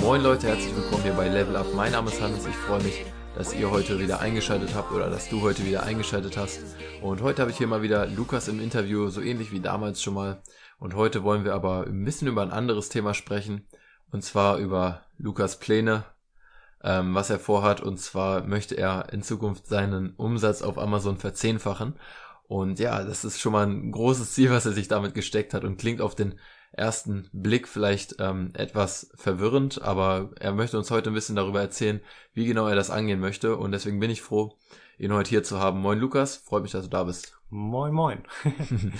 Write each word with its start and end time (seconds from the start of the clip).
Moin 0.00 0.22
Leute, 0.22 0.48
herzlich 0.48 0.74
willkommen 0.74 1.02
hier 1.04 1.12
bei 1.12 1.28
Level 1.28 1.54
Up. 1.54 1.66
Mein 1.74 1.92
Name 1.92 2.10
ist 2.10 2.20
Hannes. 2.20 2.44
Ich 2.46 2.56
freue 2.56 2.82
mich, 2.82 3.04
dass 3.36 3.54
ihr 3.54 3.70
heute 3.70 4.00
wieder 4.00 4.18
eingeschaltet 4.18 4.74
habt 4.74 4.90
oder 4.90 5.08
dass 5.08 5.28
du 5.28 5.42
heute 5.42 5.64
wieder 5.64 5.84
eingeschaltet 5.84 6.36
hast. 6.36 6.58
Und 7.00 7.22
heute 7.22 7.42
habe 7.42 7.52
ich 7.52 7.58
hier 7.58 7.68
mal 7.68 7.82
wieder 7.82 8.08
Lukas 8.08 8.48
im 8.48 8.58
Interview, 8.60 9.08
so 9.08 9.20
ähnlich 9.20 9.52
wie 9.52 9.60
damals 9.60 10.02
schon 10.02 10.14
mal. 10.14 10.42
Und 10.80 10.94
heute 10.94 11.22
wollen 11.22 11.44
wir 11.44 11.54
aber 11.54 11.86
ein 11.86 12.04
bisschen 12.04 12.26
über 12.26 12.42
ein 12.42 12.50
anderes 12.50 12.88
Thema 12.88 13.14
sprechen. 13.14 13.68
Und 14.10 14.24
zwar 14.24 14.58
über 14.58 15.02
Lukas 15.16 15.60
Pläne, 15.60 16.04
ähm, 16.86 17.14
was 17.14 17.28
er 17.28 17.40
vorhat. 17.40 17.80
Und 17.80 17.98
zwar 17.98 18.46
möchte 18.46 18.76
er 18.76 19.12
in 19.12 19.22
Zukunft 19.22 19.66
seinen 19.66 20.14
Umsatz 20.16 20.62
auf 20.62 20.78
Amazon 20.78 21.18
verzehnfachen. 21.18 21.94
Und 22.46 22.78
ja, 22.78 23.02
das 23.02 23.24
ist 23.24 23.40
schon 23.40 23.52
mal 23.52 23.66
ein 23.66 23.90
großes 23.90 24.32
Ziel, 24.32 24.50
was 24.50 24.66
er 24.66 24.72
sich 24.72 24.86
damit 24.86 25.14
gesteckt 25.14 25.52
hat 25.52 25.64
und 25.64 25.78
klingt 25.78 26.00
auf 26.00 26.14
den 26.14 26.36
ersten 26.70 27.28
Blick 27.32 27.66
vielleicht 27.66 28.16
ähm, 28.20 28.50
etwas 28.54 29.10
verwirrend, 29.16 29.82
aber 29.82 30.30
er 30.38 30.52
möchte 30.52 30.76
uns 30.78 30.90
heute 30.90 31.10
ein 31.10 31.14
bisschen 31.14 31.34
darüber 31.34 31.60
erzählen, 31.60 32.00
wie 32.34 32.46
genau 32.46 32.68
er 32.68 32.76
das 32.76 32.90
angehen 32.90 33.18
möchte. 33.18 33.56
Und 33.56 33.72
deswegen 33.72 33.98
bin 33.98 34.10
ich 34.10 34.22
froh, 34.22 34.56
ihn 34.98 35.12
heute 35.12 35.30
hier 35.30 35.42
zu 35.42 35.58
haben. 35.58 35.80
Moin 35.80 35.98
Lukas, 35.98 36.36
freut 36.36 36.62
mich, 36.62 36.72
dass 36.72 36.84
du 36.84 36.90
da 36.90 37.02
bist. 37.02 37.36
Moin, 37.50 37.92
moin. 37.92 38.22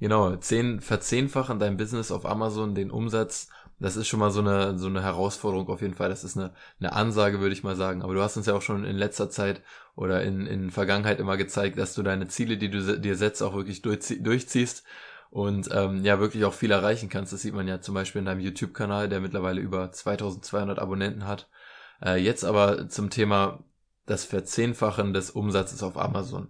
Genau, 0.00 0.34
zehn, 0.36 0.80
verzehnfachen 0.80 1.58
dein 1.58 1.76
Business 1.76 2.10
auf 2.10 2.24
Amazon, 2.24 2.74
den 2.74 2.90
Umsatz. 2.90 3.50
Das 3.80 3.96
ist 3.96 4.08
schon 4.08 4.20
mal 4.20 4.30
so 4.30 4.40
eine, 4.40 4.78
so 4.78 4.88
eine 4.88 5.02
Herausforderung 5.02 5.68
auf 5.68 5.80
jeden 5.80 5.94
Fall. 5.94 6.10
Das 6.10 6.22
ist 6.22 6.36
eine, 6.36 6.52
eine 6.78 6.92
Ansage, 6.92 7.40
würde 7.40 7.54
ich 7.54 7.64
mal 7.64 7.76
sagen. 7.76 8.02
Aber 8.02 8.12
du 8.12 8.20
hast 8.20 8.36
uns 8.36 8.44
ja 8.46 8.54
auch 8.54 8.62
schon 8.62 8.84
in 8.84 8.96
letzter 8.96 9.30
Zeit 9.30 9.62
oder 9.96 10.22
in, 10.22 10.46
in 10.46 10.70
Vergangenheit 10.70 11.18
immer 11.18 11.38
gezeigt, 11.38 11.78
dass 11.78 11.94
du 11.94 12.02
deine 12.02 12.28
Ziele, 12.28 12.58
die 12.58 12.70
du 12.70 12.98
dir 12.98 13.16
setzt, 13.16 13.42
auch 13.42 13.54
wirklich 13.54 13.80
durchzie 13.80 14.22
durchziehst 14.22 14.84
und 15.30 15.70
ähm, 15.72 16.04
ja 16.04 16.20
wirklich 16.20 16.44
auch 16.44 16.52
viel 16.52 16.70
erreichen 16.70 17.08
kannst. 17.08 17.32
Das 17.32 17.40
sieht 17.40 17.54
man 17.54 17.66
ja 17.66 17.80
zum 17.80 17.94
Beispiel 17.94 18.18
in 18.18 18.26
deinem 18.26 18.40
YouTube-Kanal, 18.40 19.08
der 19.08 19.20
mittlerweile 19.20 19.62
über 19.62 19.90
2200 19.90 20.78
Abonnenten 20.78 21.26
hat. 21.26 21.48
Äh, 22.04 22.16
jetzt 22.16 22.44
aber 22.44 22.88
zum 22.90 23.08
Thema 23.08 23.64
das 24.04 24.24
Verzehnfachen 24.24 25.14
des 25.14 25.30
Umsatzes 25.30 25.82
auf 25.82 25.96
Amazon. 25.96 26.48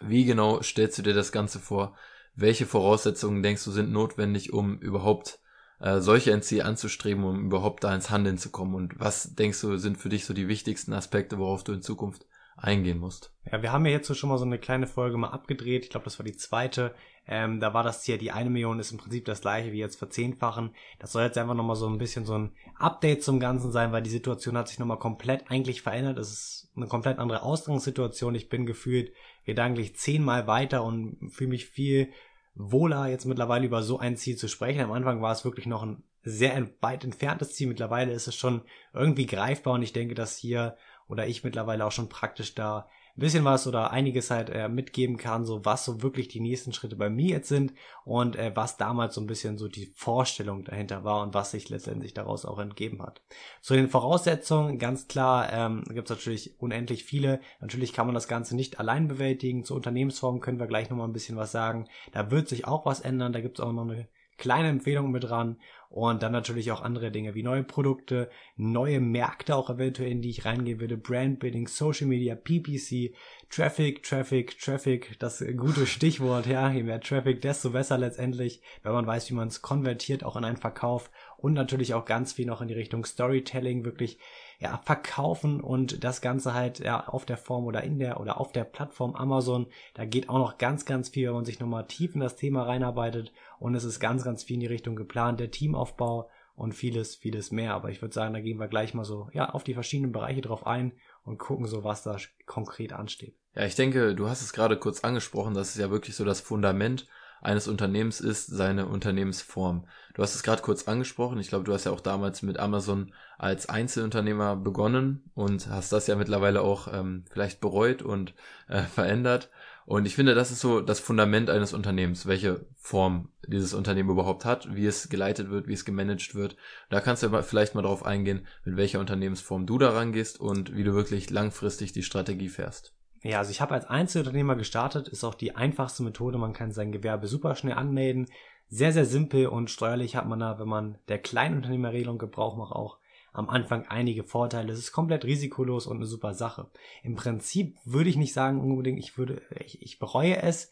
Wie 0.00 0.24
genau 0.24 0.60
stellst 0.60 0.98
du 0.98 1.02
dir 1.02 1.14
das 1.14 1.32
Ganze 1.32 1.58
vor? 1.58 1.96
Welche 2.34 2.66
Voraussetzungen 2.66 3.42
denkst 3.42 3.64
du 3.64 3.70
sind 3.70 3.92
notwendig, 3.92 4.52
um 4.52 4.78
überhaupt 4.78 5.40
äh, 5.80 6.00
solche 6.00 6.38
Ziel 6.40 6.62
anzustreben, 6.62 7.24
um 7.24 7.46
überhaupt 7.46 7.84
da 7.84 7.94
ins 7.94 8.10
Handeln 8.10 8.38
zu 8.38 8.50
kommen? 8.50 8.74
Und 8.74 8.98
was 8.98 9.34
denkst 9.34 9.60
du 9.60 9.76
sind 9.76 9.98
für 9.98 10.08
dich 10.08 10.24
so 10.24 10.34
die 10.34 10.48
wichtigsten 10.48 10.92
Aspekte, 10.92 11.38
worauf 11.38 11.64
du 11.64 11.72
in 11.72 11.82
Zukunft 11.82 12.26
eingehen 12.56 12.98
musst? 12.98 13.32
Ja, 13.50 13.62
wir 13.62 13.72
haben 13.72 13.86
ja 13.86 13.92
jetzt 13.92 14.14
schon 14.16 14.28
mal 14.28 14.38
so 14.38 14.44
eine 14.44 14.58
kleine 14.58 14.86
Folge 14.86 15.16
mal 15.16 15.30
abgedreht. 15.30 15.84
Ich 15.84 15.90
glaube, 15.90 16.04
das 16.04 16.18
war 16.18 16.24
die 16.24 16.36
zweite. 16.36 16.94
Ähm, 17.26 17.60
da 17.60 17.72
war 17.74 17.82
das 17.82 18.02
Ziel, 18.02 18.18
die 18.18 18.32
eine 18.32 18.50
Million 18.50 18.80
ist 18.80 18.92
im 18.92 18.98
Prinzip 18.98 19.24
das 19.24 19.40
gleiche 19.40 19.72
wie 19.72 19.78
jetzt 19.78 19.96
verzehnfachen. 19.96 20.74
Das 20.98 21.12
soll 21.12 21.22
jetzt 21.22 21.38
einfach 21.38 21.54
nochmal 21.54 21.76
so 21.76 21.86
ein 21.86 21.98
bisschen 21.98 22.24
so 22.24 22.36
ein 22.36 22.52
Update 22.76 23.22
zum 23.22 23.40
Ganzen 23.40 23.72
sein, 23.72 23.92
weil 23.92 24.02
die 24.02 24.10
Situation 24.10 24.56
hat 24.56 24.68
sich 24.68 24.78
nochmal 24.78 24.98
komplett 24.98 25.50
eigentlich 25.50 25.82
verändert. 25.82 26.18
Es 26.18 26.30
ist 26.30 26.72
eine 26.76 26.86
komplett 26.86 27.18
andere 27.18 27.42
Ausgangssituation. 27.42 28.34
Ich 28.34 28.48
bin 28.48 28.66
gefühlt 28.66 29.12
gedanklich 29.44 29.96
zehnmal 29.96 30.46
weiter 30.46 30.82
und 30.84 31.30
fühle 31.30 31.50
mich 31.50 31.66
viel 31.66 32.08
wohler, 32.54 33.06
jetzt 33.06 33.26
mittlerweile 33.26 33.66
über 33.66 33.82
so 33.82 33.98
ein 33.98 34.16
Ziel 34.16 34.36
zu 34.36 34.48
sprechen. 34.48 34.80
Am 34.80 34.92
Anfang 34.92 35.22
war 35.22 35.32
es 35.32 35.44
wirklich 35.44 35.66
noch 35.66 35.82
ein 35.82 36.02
sehr 36.22 36.68
weit 36.80 37.04
entferntes 37.04 37.54
Ziel. 37.54 37.68
Mittlerweile 37.68 38.12
ist 38.12 38.28
es 38.28 38.34
schon 38.34 38.62
irgendwie 38.92 39.26
greifbar 39.26 39.74
und 39.74 39.82
ich 39.82 39.92
denke, 39.92 40.14
dass 40.14 40.36
hier 40.36 40.76
oder 41.08 41.26
ich 41.26 41.44
mittlerweile 41.44 41.84
auch 41.84 41.92
schon 41.92 42.08
praktisch 42.08 42.54
da 42.54 42.88
ein 43.20 43.26
bisschen 43.28 43.44
was 43.44 43.66
oder 43.66 43.90
einiges 43.90 44.30
halt 44.30 44.48
äh, 44.48 44.70
mitgeben 44.70 45.18
kann, 45.18 45.44
so 45.44 45.62
was 45.66 45.84
so 45.84 46.00
wirklich 46.00 46.28
die 46.28 46.40
nächsten 46.40 46.72
Schritte 46.72 46.96
bei 46.96 47.10
mir 47.10 47.28
jetzt 47.28 47.48
sind 47.48 47.74
und 48.06 48.34
äh, 48.34 48.52
was 48.54 48.78
damals 48.78 49.14
so 49.14 49.20
ein 49.20 49.26
bisschen 49.26 49.58
so 49.58 49.68
die 49.68 49.92
Vorstellung 49.94 50.64
dahinter 50.64 51.04
war 51.04 51.22
und 51.22 51.34
was 51.34 51.50
sich 51.50 51.68
letztendlich 51.68 52.14
daraus 52.14 52.46
auch 52.46 52.58
entgeben 52.58 53.02
hat. 53.02 53.20
Zu 53.60 53.74
den 53.74 53.90
Voraussetzungen, 53.90 54.78
ganz 54.78 55.06
klar, 55.06 55.52
ähm, 55.52 55.84
gibt 55.90 56.10
es 56.10 56.16
natürlich 56.16 56.58
unendlich 56.60 57.04
viele. 57.04 57.40
Natürlich 57.60 57.92
kann 57.92 58.06
man 58.06 58.14
das 58.14 58.26
Ganze 58.26 58.56
nicht 58.56 58.80
allein 58.80 59.06
bewältigen. 59.06 59.64
Zur 59.64 59.76
Unternehmensform 59.76 60.40
können 60.40 60.58
wir 60.58 60.66
gleich 60.66 60.88
nochmal 60.88 61.06
ein 61.06 61.12
bisschen 61.12 61.36
was 61.36 61.52
sagen. 61.52 61.88
Da 62.12 62.30
wird 62.30 62.48
sich 62.48 62.66
auch 62.66 62.86
was 62.86 63.00
ändern. 63.00 63.34
Da 63.34 63.42
gibt 63.42 63.58
es 63.58 63.64
auch 63.64 63.72
noch 63.72 63.82
eine 63.82 64.08
kleine 64.38 64.68
Empfehlung 64.68 65.10
mit 65.10 65.24
dran. 65.24 65.58
Und 65.90 66.22
dann 66.22 66.30
natürlich 66.30 66.70
auch 66.70 66.82
andere 66.82 67.10
Dinge 67.10 67.34
wie 67.34 67.42
neue 67.42 67.64
Produkte, 67.64 68.30
neue 68.56 69.00
Märkte 69.00 69.56
auch 69.56 69.70
eventuell, 69.70 70.12
in 70.12 70.22
die 70.22 70.30
ich 70.30 70.44
reingehen 70.44 70.78
würde, 70.78 70.96
Brandbuilding, 70.96 71.66
Social 71.66 72.06
Media, 72.06 72.36
PPC, 72.36 73.12
Traffic, 73.50 74.04
Traffic, 74.04 74.56
Traffic, 74.56 75.18
das 75.18 75.44
gute 75.56 75.88
Stichwort, 75.88 76.46
ja, 76.46 76.70
je 76.70 76.84
mehr 76.84 77.00
Traffic, 77.00 77.42
desto 77.42 77.70
besser 77.70 77.98
letztendlich, 77.98 78.62
wenn 78.84 78.92
man 78.92 79.04
weiß, 79.08 79.30
wie 79.30 79.34
man 79.34 79.48
es 79.48 79.62
konvertiert, 79.62 80.22
auch 80.22 80.36
in 80.36 80.44
einen 80.44 80.58
Verkauf 80.58 81.10
und 81.42 81.54
natürlich 81.54 81.94
auch 81.94 82.04
ganz 82.04 82.32
viel 82.32 82.46
noch 82.46 82.60
in 82.60 82.68
die 82.68 82.74
Richtung 82.74 83.04
Storytelling, 83.04 83.84
wirklich 83.84 84.18
ja, 84.58 84.78
verkaufen 84.84 85.60
und 85.60 86.04
das 86.04 86.20
Ganze 86.20 86.52
halt 86.52 86.80
ja 86.80 87.06
auf 87.06 87.24
der 87.24 87.38
Form 87.38 87.64
oder 87.64 87.82
in 87.82 87.98
der 87.98 88.20
oder 88.20 88.38
auf 88.38 88.52
der 88.52 88.64
Plattform 88.64 89.14
Amazon. 89.14 89.66
Da 89.94 90.04
geht 90.04 90.28
auch 90.28 90.38
noch 90.38 90.58
ganz, 90.58 90.84
ganz 90.84 91.08
viel, 91.08 91.28
wenn 91.28 91.34
man 91.34 91.44
sich 91.46 91.60
nochmal 91.60 91.86
tief 91.86 92.14
in 92.14 92.20
das 92.20 92.36
Thema 92.36 92.64
reinarbeitet 92.64 93.32
und 93.58 93.74
es 93.74 93.84
ist 93.84 94.00
ganz, 94.00 94.22
ganz 94.22 94.44
viel 94.44 94.54
in 94.54 94.60
die 94.60 94.66
Richtung 94.66 94.96
geplant, 94.96 95.40
der 95.40 95.50
Teamaufbau 95.50 96.28
und 96.54 96.74
vieles, 96.74 97.16
vieles 97.16 97.50
mehr. 97.50 97.72
Aber 97.72 97.88
ich 97.88 98.02
würde 98.02 98.12
sagen, 98.12 98.34
da 98.34 98.40
gehen 98.40 98.58
wir 98.58 98.68
gleich 98.68 98.92
mal 98.92 99.04
so 99.04 99.28
ja 99.32 99.48
auf 99.48 99.64
die 99.64 99.74
verschiedenen 99.74 100.12
Bereiche 100.12 100.42
drauf 100.42 100.66
ein 100.66 100.92
und 101.24 101.38
gucken 101.38 101.66
so, 101.66 101.84
was 101.84 102.02
da 102.02 102.18
konkret 102.44 102.92
ansteht. 102.92 103.34
Ja, 103.54 103.64
ich 103.64 103.76
denke, 103.76 104.14
du 104.14 104.28
hast 104.28 104.42
es 104.42 104.52
gerade 104.52 104.76
kurz 104.76 105.02
angesprochen, 105.02 105.54
dass 105.54 105.70
es 105.70 105.80
ja 105.80 105.90
wirklich 105.90 106.16
so 106.16 106.24
das 106.26 106.40
Fundament 106.42 107.08
eines 107.40 107.68
Unternehmens 107.68 108.20
ist, 108.20 108.46
seine 108.46 108.86
Unternehmensform. 108.86 109.86
Du 110.14 110.22
hast 110.22 110.34
es 110.34 110.42
gerade 110.42 110.62
kurz 110.62 110.86
angesprochen. 110.88 111.38
Ich 111.38 111.48
glaube, 111.48 111.64
du 111.64 111.72
hast 111.72 111.84
ja 111.84 111.92
auch 111.92 112.00
damals 112.00 112.42
mit 112.42 112.58
Amazon 112.58 113.12
als 113.38 113.68
Einzelunternehmer 113.68 114.56
begonnen 114.56 115.30
und 115.34 115.68
hast 115.68 115.92
das 115.92 116.06
ja 116.06 116.16
mittlerweile 116.16 116.62
auch 116.62 116.92
ähm, 116.92 117.24
vielleicht 117.30 117.60
bereut 117.60 118.02
und 118.02 118.34
äh, 118.68 118.82
verändert. 118.82 119.50
Und 119.86 120.06
ich 120.06 120.14
finde, 120.14 120.34
das 120.34 120.50
ist 120.52 120.60
so 120.60 120.80
das 120.80 121.00
Fundament 121.00 121.50
eines 121.50 121.72
Unternehmens, 121.72 122.26
welche 122.26 122.64
Form 122.76 123.30
dieses 123.48 123.74
Unternehmen 123.74 124.10
überhaupt 124.10 124.44
hat, 124.44 124.74
wie 124.74 124.86
es 124.86 125.08
geleitet 125.08 125.50
wird, 125.50 125.66
wie 125.66 125.72
es 125.72 125.84
gemanagt 125.84 126.34
wird. 126.34 126.56
Da 126.90 127.00
kannst 127.00 127.22
du 127.22 127.42
vielleicht 127.42 127.74
mal 127.74 127.82
drauf 127.82 128.04
eingehen, 128.04 128.46
mit 128.64 128.76
welcher 128.76 129.00
Unternehmensform 129.00 129.66
du 129.66 129.78
da 129.78 129.90
rangehst 129.90 130.38
und 130.38 130.76
wie 130.76 130.84
du 130.84 130.94
wirklich 130.94 131.30
langfristig 131.30 131.92
die 131.92 132.04
Strategie 132.04 132.48
fährst. 132.48 132.94
Ja, 133.22 133.38
also 133.38 133.50
ich 133.50 133.60
habe 133.60 133.74
als 133.74 133.84
Einzelunternehmer 133.84 134.56
gestartet, 134.56 135.08
ist 135.08 135.24
auch 135.24 135.34
die 135.34 135.54
einfachste 135.54 136.02
Methode. 136.02 136.38
Man 136.38 136.54
kann 136.54 136.72
sein 136.72 136.92
Gewerbe 136.92 137.26
super 137.26 137.54
schnell 137.54 137.74
anmelden. 137.74 138.26
Sehr, 138.68 138.92
sehr 138.92 139.04
simpel 139.04 139.48
und 139.48 139.70
steuerlich 139.70 140.16
hat 140.16 140.26
man 140.26 140.38
da, 140.38 140.58
wenn 140.58 140.68
man 140.68 140.98
der 141.08 141.18
Kleinunternehmerregelung 141.18 142.18
Gebrauch 142.18 142.56
macht, 142.56 142.72
auch 142.72 142.98
am 143.32 143.50
Anfang 143.50 143.86
einige 143.88 144.24
Vorteile. 144.24 144.72
Es 144.72 144.78
ist 144.78 144.92
komplett 144.92 145.24
risikolos 145.24 145.86
und 145.86 145.98
eine 145.98 146.06
super 146.06 146.34
Sache. 146.34 146.70
Im 147.02 147.14
Prinzip 147.14 147.76
würde 147.84 148.08
ich 148.08 148.16
nicht 148.16 148.32
sagen 148.32 148.60
unbedingt, 148.60 148.98
ich 148.98 149.18
würde, 149.18 149.42
ich, 149.64 149.82
ich 149.82 149.98
bereue 149.98 150.42
es, 150.42 150.70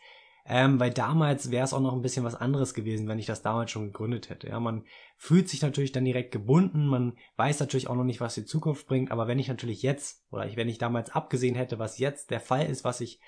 ähm, 0.48 0.80
weil 0.80 0.90
damals 0.90 1.50
wäre 1.50 1.64
es 1.64 1.74
auch 1.74 1.80
noch 1.80 1.92
ein 1.92 2.00
bisschen 2.00 2.24
was 2.24 2.34
anderes 2.34 2.72
gewesen, 2.72 3.06
wenn 3.06 3.18
ich 3.18 3.26
das 3.26 3.42
damals 3.42 3.70
schon 3.70 3.86
gegründet 3.86 4.30
hätte. 4.30 4.48
Ja, 4.48 4.58
man 4.58 4.84
fühlt 5.16 5.48
sich 5.48 5.60
natürlich 5.60 5.92
dann 5.92 6.06
direkt 6.06 6.32
gebunden, 6.32 6.86
man 6.86 7.12
weiß 7.36 7.60
natürlich 7.60 7.88
auch 7.88 7.94
noch 7.94 8.04
nicht, 8.04 8.22
was 8.22 8.34
die 8.34 8.46
Zukunft 8.46 8.86
bringt, 8.86 9.10
aber 9.10 9.28
wenn 9.28 9.38
ich 9.38 9.48
natürlich 9.48 9.82
jetzt 9.82 10.24
oder 10.30 10.46
ich, 10.46 10.56
wenn 10.56 10.70
ich 10.70 10.78
damals 10.78 11.10
abgesehen 11.10 11.54
hätte, 11.54 11.78
was 11.78 11.98
jetzt 11.98 12.30
der 12.30 12.40
Fall 12.40 12.66
ist, 12.66 12.82
was 12.82 13.02
ich 13.02 13.20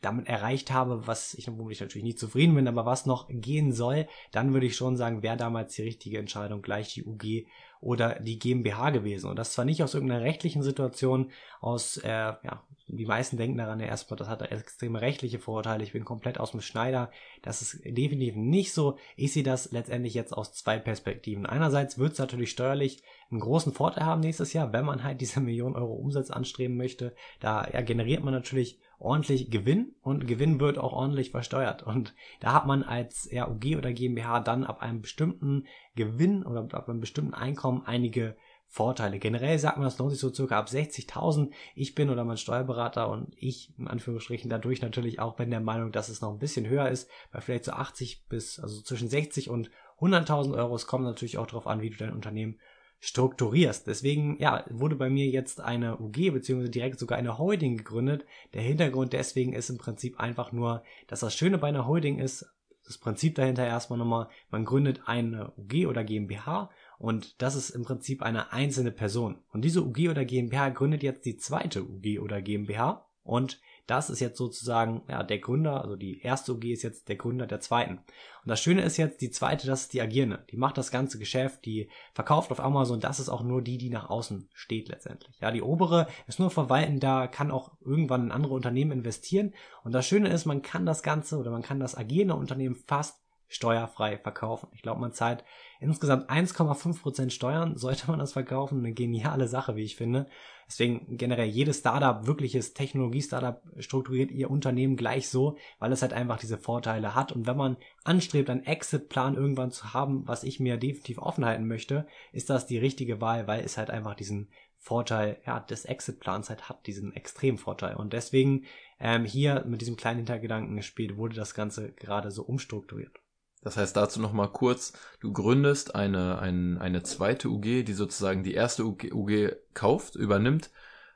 damit 0.00 0.28
erreicht 0.28 0.70
habe, 0.70 1.06
was 1.06 1.34
ich, 1.34 1.46
womit 1.48 1.72
ich 1.72 1.80
natürlich 1.80 2.04
nicht 2.04 2.18
zufrieden 2.18 2.54
bin, 2.54 2.68
aber 2.68 2.86
was 2.86 3.04
noch 3.04 3.28
gehen 3.28 3.72
soll, 3.72 4.08
dann 4.32 4.54
würde 4.54 4.66
ich 4.66 4.76
schon 4.76 4.96
sagen, 4.96 5.22
wäre 5.22 5.36
damals 5.36 5.74
die 5.74 5.82
richtige 5.82 6.18
Entscheidung 6.18 6.62
gleich 6.62 6.94
die 6.94 7.04
UG 7.04 7.46
oder 7.80 8.18
die 8.20 8.38
GmbH 8.38 8.90
gewesen. 8.90 9.28
Und 9.28 9.36
das 9.36 9.52
zwar 9.52 9.64
nicht 9.64 9.82
aus 9.82 9.94
irgendeiner 9.94 10.22
rechtlichen 10.22 10.62
Situation, 10.62 11.30
aus, 11.60 11.98
äh, 11.98 12.08
ja, 12.08 12.62
die 12.88 13.06
meisten 13.06 13.36
denken 13.36 13.58
daran 13.58 13.80
ja 13.80 13.86
erstmal, 13.86 14.16
das 14.16 14.28
hat 14.28 14.42
extreme 14.42 15.00
rechtliche 15.00 15.38
Vorteile, 15.38 15.82
ich 15.82 15.92
bin 15.92 16.04
komplett 16.04 16.38
aus 16.38 16.52
dem 16.52 16.60
Schneider. 16.60 17.10
Das 17.42 17.62
ist 17.62 17.84
definitiv 17.84 18.36
nicht 18.36 18.72
so. 18.72 18.96
Ich 19.16 19.32
sehe 19.32 19.42
das 19.42 19.72
letztendlich 19.72 20.14
jetzt 20.14 20.32
aus 20.32 20.52
zwei 20.52 20.78
Perspektiven. 20.78 21.46
Einerseits 21.46 21.98
wird 21.98 22.12
es 22.12 22.18
natürlich 22.18 22.50
steuerlich 22.50 23.02
einen 23.30 23.40
großen 23.40 23.72
Vorteil 23.72 24.04
haben 24.04 24.20
nächstes 24.20 24.52
Jahr, 24.52 24.72
wenn 24.72 24.84
man 24.84 25.02
halt 25.02 25.20
diese 25.20 25.40
Million 25.46 25.74
Euro 25.74 25.94
Umsatz 25.94 26.30
anstreben 26.30 26.76
möchte. 26.76 27.14
Da 27.40 27.68
ja, 27.72 27.80
generiert 27.80 28.22
man 28.22 28.34
natürlich 28.34 28.78
ordentlich 28.98 29.50
Gewinn 29.50 29.94
und 30.02 30.26
Gewinn 30.26 30.60
wird 30.60 30.78
auch 30.78 30.92
ordentlich 30.92 31.30
versteuert. 31.30 31.82
Und 31.82 32.14
da 32.40 32.52
hat 32.52 32.66
man 32.66 32.82
als 32.82 33.28
ja, 33.30 33.48
UG 33.48 33.76
oder 33.76 33.92
GmbH 33.92 34.40
dann 34.40 34.64
ab 34.64 34.80
einem 34.80 35.02
bestimmten 35.02 35.66
Gewinn 35.94 36.44
oder 36.44 36.66
ab 36.72 36.88
einem 36.88 37.00
bestimmten 37.00 37.34
Einkommen 37.34 37.82
einige 37.84 38.36
Vorteile. 38.68 39.18
Generell 39.18 39.58
sagt 39.58 39.76
man, 39.76 39.84
das 39.84 39.98
lohnt 39.98 40.10
sich 40.10 40.20
so 40.20 40.32
circa 40.32 40.58
ab 40.58 40.66
60.000. 40.66 41.50
Ich 41.74 41.94
bin 41.94 42.10
oder 42.10 42.24
mein 42.24 42.36
Steuerberater 42.36 43.08
und 43.08 43.34
ich, 43.38 43.72
in 43.78 43.86
Anführungsstrichen, 43.86 44.50
dadurch 44.50 44.82
natürlich 44.82 45.20
auch 45.20 45.36
bin 45.36 45.50
der 45.50 45.60
Meinung, 45.60 45.92
dass 45.92 46.08
es 46.08 46.20
noch 46.20 46.32
ein 46.32 46.38
bisschen 46.38 46.68
höher 46.68 46.88
ist, 46.88 47.08
bei 47.30 47.40
vielleicht 47.40 47.64
so 47.64 47.72
80 47.72 48.26
bis, 48.28 48.58
also 48.58 48.82
zwischen 48.82 49.08
60 49.08 49.50
und 49.50 49.70
100.000 50.00 50.54
Euro. 50.56 50.74
Es 50.74 50.86
kommt 50.86 51.04
natürlich 51.04 51.38
auch 51.38 51.46
darauf 51.46 51.66
an, 51.66 51.80
wie 51.80 51.90
du 51.90 51.96
dein 51.96 52.12
Unternehmen 52.12 52.58
strukturierst. 53.06 53.86
Deswegen, 53.86 54.36
ja, 54.40 54.64
wurde 54.68 54.96
bei 54.96 55.08
mir 55.08 55.26
jetzt 55.26 55.60
eine 55.60 55.98
UG 55.98 56.32
beziehungsweise 56.32 56.70
direkt 56.70 56.98
sogar 56.98 57.16
eine 57.18 57.38
Holding 57.38 57.76
gegründet. 57.76 58.26
Der 58.52 58.62
Hintergrund 58.62 59.12
deswegen 59.12 59.52
ist 59.52 59.70
im 59.70 59.78
Prinzip 59.78 60.18
einfach 60.18 60.50
nur, 60.50 60.82
dass 61.06 61.20
das 61.20 61.36
Schöne 61.36 61.58
bei 61.58 61.68
einer 61.68 61.86
Holding 61.86 62.18
ist, 62.18 62.46
das 62.84 62.98
Prinzip 62.98 63.36
dahinter 63.36 63.64
erstmal 63.64 63.98
nochmal, 63.98 64.28
man 64.50 64.64
gründet 64.64 65.02
eine 65.06 65.52
UG 65.56 65.86
oder 65.86 66.02
GmbH 66.02 66.70
und 66.98 67.40
das 67.40 67.54
ist 67.54 67.70
im 67.70 67.84
Prinzip 67.84 68.22
eine 68.22 68.52
einzelne 68.52 68.90
Person. 68.90 69.38
Und 69.52 69.64
diese 69.64 69.84
UG 69.84 70.08
oder 70.08 70.24
GmbH 70.24 70.70
gründet 70.70 71.04
jetzt 71.04 71.26
die 71.26 71.36
zweite 71.36 71.84
UG 71.84 72.18
oder 72.20 72.42
GmbH 72.42 73.06
und 73.22 73.60
das 73.86 74.10
ist 74.10 74.20
jetzt 74.20 74.38
sozusagen 74.38 75.02
ja, 75.08 75.22
der 75.22 75.38
Gründer, 75.38 75.82
also 75.82 75.96
die 75.96 76.20
erste 76.20 76.52
UG 76.52 76.64
ist 76.64 76.82
jetzt 76.82 77.08
der 77.08 77.16
Gründer 77.16 77.46
der 77.46 77.60
zweiten. 77.60 77.94
Und 77.94 78.48
das 78.48 78.60
Schöne 78.60 78.82
ist 78.82 78.96
jetzt, 78.96 79.20
die 79.20 79.30
zweite, 79.30 79.66
das 79.66 79.82
ist 79.82 79.92
die 79.92 80.00
Agierende. 80.00 80.44
Die 80.50 80.56
macht 80.56 80.76
das 80.76 80.90
ganze 80.90 81.18
Geschäft, 81.18 81.64
die 81.64 81.88
verkauft 82.12 82.50
auf 82.50 82.60
Amazon, 82.60 83.00
das 83.00 83.20
ist 83.20 83.28
auch 83.28 83.42
nur 83.42 83.62
die, 83.62 83.78
die 83.78 83.90
nach 83.90 84.10
außen 84.10 84.48
steht 84.54 84.88
letztendlich. 84.88 85.38
Ja, 85.40 85.50
die 85.50 85.62
obere 85.62 86.08
ist 86.26 86.40
nur 86.40 86.50
verwalten, 86.50 87.00
da 87.00 87.26
kann 87.26 87.50
auch 87.50 87.72
irgendwann 87.80 88.24
in 88.24 88.32
andere 88.32 88.54
Unternehmen 88.54 88.92
investieren. 88.92 89.54
Und 89.84 89.92
das 89.92 90.06
Schöne 90.06 90.30
ist, 90.30 90.46
man 90.46 90.62
kann 90.62 90.84
das 90.84 91.02
Ganze 91.02 91.38
oder 91.38 91.50
man 91.50 91.62
kann 91.62 91.80
das 91.80 91.96
agierende 91.96 92.34
Unternehmen 92.34 92.74
fast 92.74 93.20
steuerfrei 93.48 94.18
verkaufen. 94.18 94.68
Ich 94.72 94.82
glaube, 94.82 95.00
man 95.00 95.12
zahlt 95.12 95.44
insgesamt 95.80 96.30
1,5% 96.30 97.30
Steuern, 97.30 97.76
sollte 97.76 98.10
man 98.10 98.18
das 98.18 98.32
verkaufen. 98.32 98.78
Eine 98.78 98.92
geniale 98.92 99.48
Sache, 99.48 99.76
wie 99.76 99.84
ich 99.84 99.96
finde. 99.96 100.26
Deswegen 100.68 101.16
generell 101.16 101.48
jedes 101.48 101.78
Startup, 101.78 102.26
wirkliches 102.26 102.74
Technologie-Startup 102.74 103.62
strukturiert 103.78 104.32
ihr 104.32 104.50
Unternehmen 104.50 104.96
gleich 104.96 105.28
so, 105.28 105.56
weil 105.78 105.92
es 105.92 106.02
halt 106.02 106.12
einfach 106.12 106.38
diese 106.38 106.58
Vorteile 106.58 107.14
hat. 107.14 107.30
Und 107.30 107.46
wenn 107.46 107.56
man 107.56 107.76
anstrebt, 108.02 108.50
einen 108.50 108.64
Exit-Plan 108.64 109.36
irgendwann 109.36 109.70
zu 109.70 109.94
haben, 109.94 110.26
was 110.26 110.42
ich 110.42 110.58
mir 110.58 110.76
definitiv 110.76 111.18
offen 111.18 111.44
halten 111.44 111.68
möchte, 111.68 112.06
ist 112.32 112.50
das 112.50 112.66
die 112.66 112.78
richtige 112.78 113.20
Wahl, 113.20 113.46
weil 113.46 113.64
es 113.64 113.78
halt 113.78 113.90
einfach 113.90 114.14
diesen 114.14 114.48
Vorteil 114.78 115.40
ja, 115.46 115.60
des 115.60 115.84
Exit-Plans 115.84 116.48
halt 116.48 116.68
hat, 116.68 116.86
diesen 116.86 117.12
Extremvorteil. 117.12 117.96
Und 117.96 118.12
deswegen 118.12 118.64
ähm, 118.98 119.24
hier 119.24 119.64
mit 119.66 119.80
diesem 119.80 119.96
kleinen 119.96 120.18
Hintergedanken 120.18 120.76
gespielt, 120.76 121.16
wurde 121.16 121.36
das 121.36 121.54
Ganze 121.54 121.92
gerade 121.92 122.30
so 122.30 122.42
umstrukturiert. 122.42 123.20
Das 123.62 123.76
heißt 123.76 123.96
dazu 123.96 124.20
nochmal 124.20 124.52
kurz, 124.52 124.92
du 125.20 125.32
gründest 125.32 125.94
eine, 125.94 126.38
eine, 126.38 126.80
eine 126.80 127.02
zweite 127.02 127.48
UG, 127.48 127.84
die 127.84 127.92
sozusagen 127.94 128.44
die 128.44 128.54
erste 128.54 128.84
UG, 128.84 129.12
UG 129.12 129.56
kauft, 129.74 130.14
übernimmt, 130.14 130.70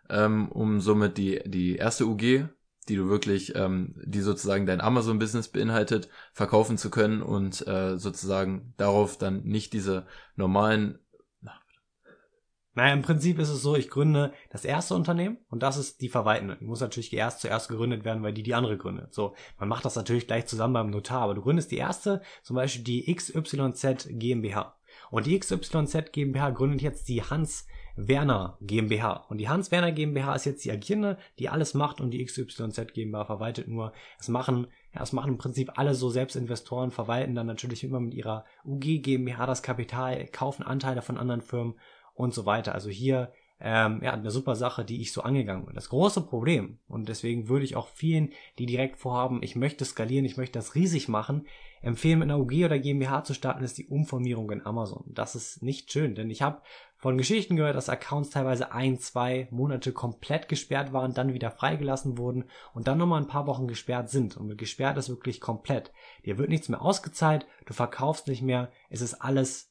ähm, 0.09 0.51
um 0.51 0.81
somit 0.81 1.17
die, 1.17 1.41
die 1.45 1.77
erste 1.77 2.07
UG, 2.07 2.49
die 2.89 2.97
du 2.97 3.09
wirklich, 3.09 3.55
ähm, 3.55 3.95
die 4.05 4.21
sozusagen 4.21 4.67
dein 4.67 4.81
Amazon-Business 4.81 5.49
beinhaltet, 5.49 6.09
verkaufen 6.33 6.77
zu 6.77 6.91
können 6.91 7.23
und 7.23 7.67
äh, 7.69 7.97
sozusagen 7.99 8.75
darauf 8.77 9.17
dann 9.17 9.45
nicht 9.45 9.73
diese 9.73 10.07
normalen 10.35 10.99
naja, 12.75 12.93
im 12.93 13.03
Prinzip 13.03 13.39
ist 13.41 13.49
es 13.49 13.63
so, 13.63 13.75
ich 13.75 13.91
gründe 13.91 14.33
das 14.51 14.65
erste 14.65 14.95
Unternehmen 14.95 15.39
und 15.49 15.63
das 15.63 15.77
ist 15.77 16.01
die 16.01 16.09
Verwaltende. 16.09 16.57
Die 16.61 16.65
muss 16.65 16.81
natürlich 16.81 17.13
erst 17.13 17.41
zuerst 17.41 17.69
gegründet 17.69 18.05
werden, 18.05 18.23
weil 18.23 18.33
die 18.33 18.45
die 18.45 18.55
andere 18.55 18.79
gründet. 18.79 19.13
So, 19.13 19.35
man 19.59 19.69
macht 19.69 19.85
das 19.85 19.97
natürlich 19.97 20.29
gleich 20.29 20.47
zusammen 20.47 20.75
beim 20.75 20.91
Notar, 20.91 21.23
aber 21.23 21.35
du 21.35 21.43
gründest 21.43 21.73
die 21.73 21.79
erste, 21.79 22.23
zum 22.43 22.55
Beispiel 22.57 22.85
die 22.85 23.13
XYZ 23.13 24.09
GmbH. 24.11 24.77
Und 25.11 25.27
die 25.27 25.39
XYZ 25.39 26.13
GmbH 26.13 26.51
gründet 26.51 26.83
jetzt 26.83 27.09
die 27.09 27.23
Hans 27.23 27.67
Werner 27.97 28.57
GmbH. 28.61 29.25
Und 29.29 29.39
die 29.39 29.49
Hans 29.49 29.71
Werner 29.73 29.91
GmbH 29.93 30.35
ist 30.37 30.47
jetzt 30.47 30.65
die 30.65 30.71
Agierende, 30.71 31.19
die 31.39 31.49
alles 31.49 31.75
macht 31.75 32.01
und 32.01 32.13
die 32.13 32.25
XYZ 32.25 32.93
GmbH 32.95 33.25
verwaltet 33.25 33.69
nur. 33.69 33.93
Es 34.19 34.29
machen, 34.29 34.69
ja, 34.95 35.03
es 35.03 35.13
machen 35.13 35.33
im 35.33 35.39
Prinzip 35.39 35.73
alle 35.77 35.95
so 35.95 36.09
Selbstinvestoren, 36.09 36.93
verwalten 36.93 37.35
dann 37.35 37.47
natürlich 37.47 37.85
immer 37.85 38.01
mit 38.01 38.15
ihrer 38.15 38.45
UG 38.65 39.03
GmbH 39.03 39.47
das 39.47 39.63
Kapital, 39.63 40.27
kaufen 40.27 40.63
Anteile 40.63 41.03
von 41.03 41.19
anderen 41.19 41.43
Firmen 41.43 41.75
und 42.21 42.35
so 42.35 42.47
weiter. 42.47 42.75
Also 42.75 42.91
hier 42.91 43.33
ähm, 43.61 44.01
ja, 44.03 44.13
eine 44.13 44.31
super 44.31 44.57
Sache, 44.57 44.85
die 44.85 45.03
ich 45.03 45.13
so 45.13 45.23
angegangen 45.23 45.67
bin. 45.67 45.75
Das 45.75 45.91
große 45.91 46.23
Problem, 46.23 46.79
und 46.89 47.09
deswegen 47.09 47.49
würde 47.49 47.65
ich 47.65 47.77
auch 47.77 47.89
vielen, 47.89 48.31
die 48.59 48.67
direkt 48.67 48.97
vorhaben, 48.97 49.43
ich 49.43 49.55
möchte 49.55 49.85
skalieren, 49.85 50.25
ich 50.25 50.39
möchte 50.39 50.59
das 50.59 50.75
riesig 50.75 51.09
machen, 51.09 51.47
empfehlen, 51.83 52.19
mit 52.19 52.31
einer 52.31 52.39
UG 52.39 52.65
oder 52.65 52.79
GmbH 52.79 53.25
zu 53.25 53.35
starten, 53.35 53.65
ist 53.65 53.77
die 53.77 53.87
Umformierung 53.87 54.51
in 54.51 54.65
Amazon. 54.65 55.05
Das 55.09 55.35
ist 55.35 55.63
nicht 55.63 55.93
schön, 55.93 56.15
denn 56.15 56.31
ich 56.31 56.41
habe 56.41 56.63
von 56.97 57.19
Geschichten 57.19 57.57
gehört, 57.57 57.77
dass 57.77 57.89
Accounts 57.89 58.31
teilweise 58.31 58.73
ein, 58.73 58.99
zwei 58.99 59.49
Monate 59.51 59.93
komplett 59.93 60.49
gesperrt 60.49 60.93
waren, 60.93 61.15
dann 61.15 61.33
wieder 61.33 61.51
freigelassen 61.51 62.19
wurden 62.19 62.45
und 62.75 62.89
dann 62.89 62.99
nochmal 62.99 63.21
ein 63.21 63.29
paar 63.29 63.47
Wochen 63.47 63.69
gesperrt 63.69 64.11
sind. 64.11 64.37
Und 64.37 64.47
mit 64.47 64.59
gesperrt 64.59 64.99
ist 64.99 65.09
wirklich 65.09 65.41
komplett. 65.41 65.93
Dir 66.27 66.37
wird 66.37 66.51
nichts 66.51 66.69
mehr 66.69 66.83
ausgezahlt, 66.83 67.47
du 67.67 67.73
verkaufst 67.73 68.27
nicht 68.27 68.43
mehr, 68.43 68.71
es 68.91 69.01
ist 69.01 69.15
alles 69.15 69.70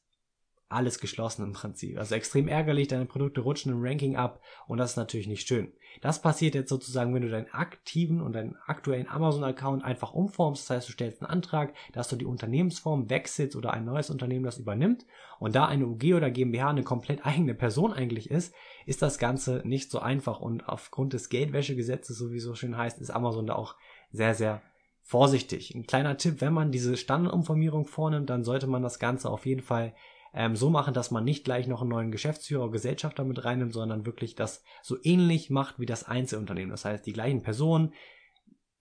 alles 0.70 1.00
geschlossen 1.00 1.44
im 1.44 1.52
Prinzip. 1.52 1.98
Also 1.98 2.14
extrem 2.14 2.48
ärgerlich, 2.48 2.88
deine 2.88 3.04
Produkte 3.04 3.40
rutschen 3.40 3.72
im 3.72 3.82
Ranking 3.82 4.16
ab 4.16 4.40
und 4.66 4.78
das 4.78 4.92
ist 4.92 4.96
natürlich 4.96 5.26
nicht 5.26 5.46
schön. 5.46 5.72
Das 6.00 6.22
passiert 6.22 6.54
jetzt 6.54 6.68
sozusagen, 6.68 7.12
wenn 7.12 7.22
du 7.22 7.28
deinen 7.28 7.52
aktiven 7.52 8.20
und 8.20 8.34
deinen 8.34 8.56
aktuellen 8.66 9.08
Amazon-Account 9.08 9.84
einfach 9.84 10.12
umformst. 10.12 10.62
Das 10.62 10.76
heißt, 10.76 10.88
du 10.88 10.92
stellst 10.92 11.20
einen 11.20 11.30
Antrag, 11.30 11.74
dass 11.92 12.08
du 12.08 12.14
die 12.14 12.24
Unternehmensform 12.24 13.10
wechselst 13.10 13.56
oder 13.56 13.72
ein 13.72 13.84
neues 13.84 14.10
Unternehmen 14.10 14.44
das 14.44 14.58
übernimmt 14.58 15.06
und 15.40 15.56
da 15.56 15.66
eine 15.66 15.86
UG 15.86 16.14
oder 16.14 16.30
GmbH 16.30 16.70
eine 16.70 16.84
komplett 16.84 17.26
eigene 17.26 17.54
Person 17.54 17.92
eigentlich 17.92 18.30
ist, 18.30 18.54
ist 18.86 19.02
das 19.02 19.18
Ganze 19.18 19.62
nicht 19.64 19.90
so 19.90 19.98
einfach 19.98 20.40
und 20.40 20.68
aufgrund 20.68 21.12
des 21.12 21.28
Geldwäschegesetzes, 21.28 22.16
so 22.16 22.30
wie 22.30 22.36
es 22.36 22.44
so 22.44 22.54
schön 22.54 22.76
heißt, 22.76 23.00
ist 23.00 23.10
Amazon 23.10 23.46
da 23.46 23.56
auch 23.56 23.74
sehr, 24.12 24.34
sehr 24.34 24.62
vorsichtig. 25.02 25.74
Ein 25.74 25.86
kleiner 25.86 26.16
Tipp, 26.16 26.40
wenn 26.40 26.52
man 26.52 26.70
diese 26.70 26.96
Standardumformierung 26.96 27.86
vornimmt, 27.86 28.30
dann 28.30 28.44
sollte 28.44 28.68
man 28.68 28.84
das 28.84 29.00
Ganze 29.00 29.28
auf 29.28 29.44
jeden 29.44 29.62
Fall 29.62 29.92
ähm, 30.32 30.56
so 30.56 30.70
machen, 30.70 30.94
dass 30.94 31.10
man 31.10 31.24
nicht 31.24 31.44
gleich 31.44 31.66
noch 31.66 31.80
einen 31.80 31.90
neuen 31.90 32.12
Geschäftsführer 32.12 32.64
oder 32.64 32.72
Gesellschafter 32.72 33.24
mit 33.24 33.44
reinnimmt, 33.44 33.72
sondern 33.72 34.06
wirklich 34.06 34.34
das 34.34 34.62
so 34.82 34.96
ähnlich 35.02 35.50
macht 35.50 35.78
wie 35.78 35.86
das 35.86 36.04
Einzelunternehmen. 36.04 36.70
Das 36.70 36.84
heißt, 36.84 37.04
die 37.06 37.12
gleichen 37.12 37.42
Personen, 37.42 37.92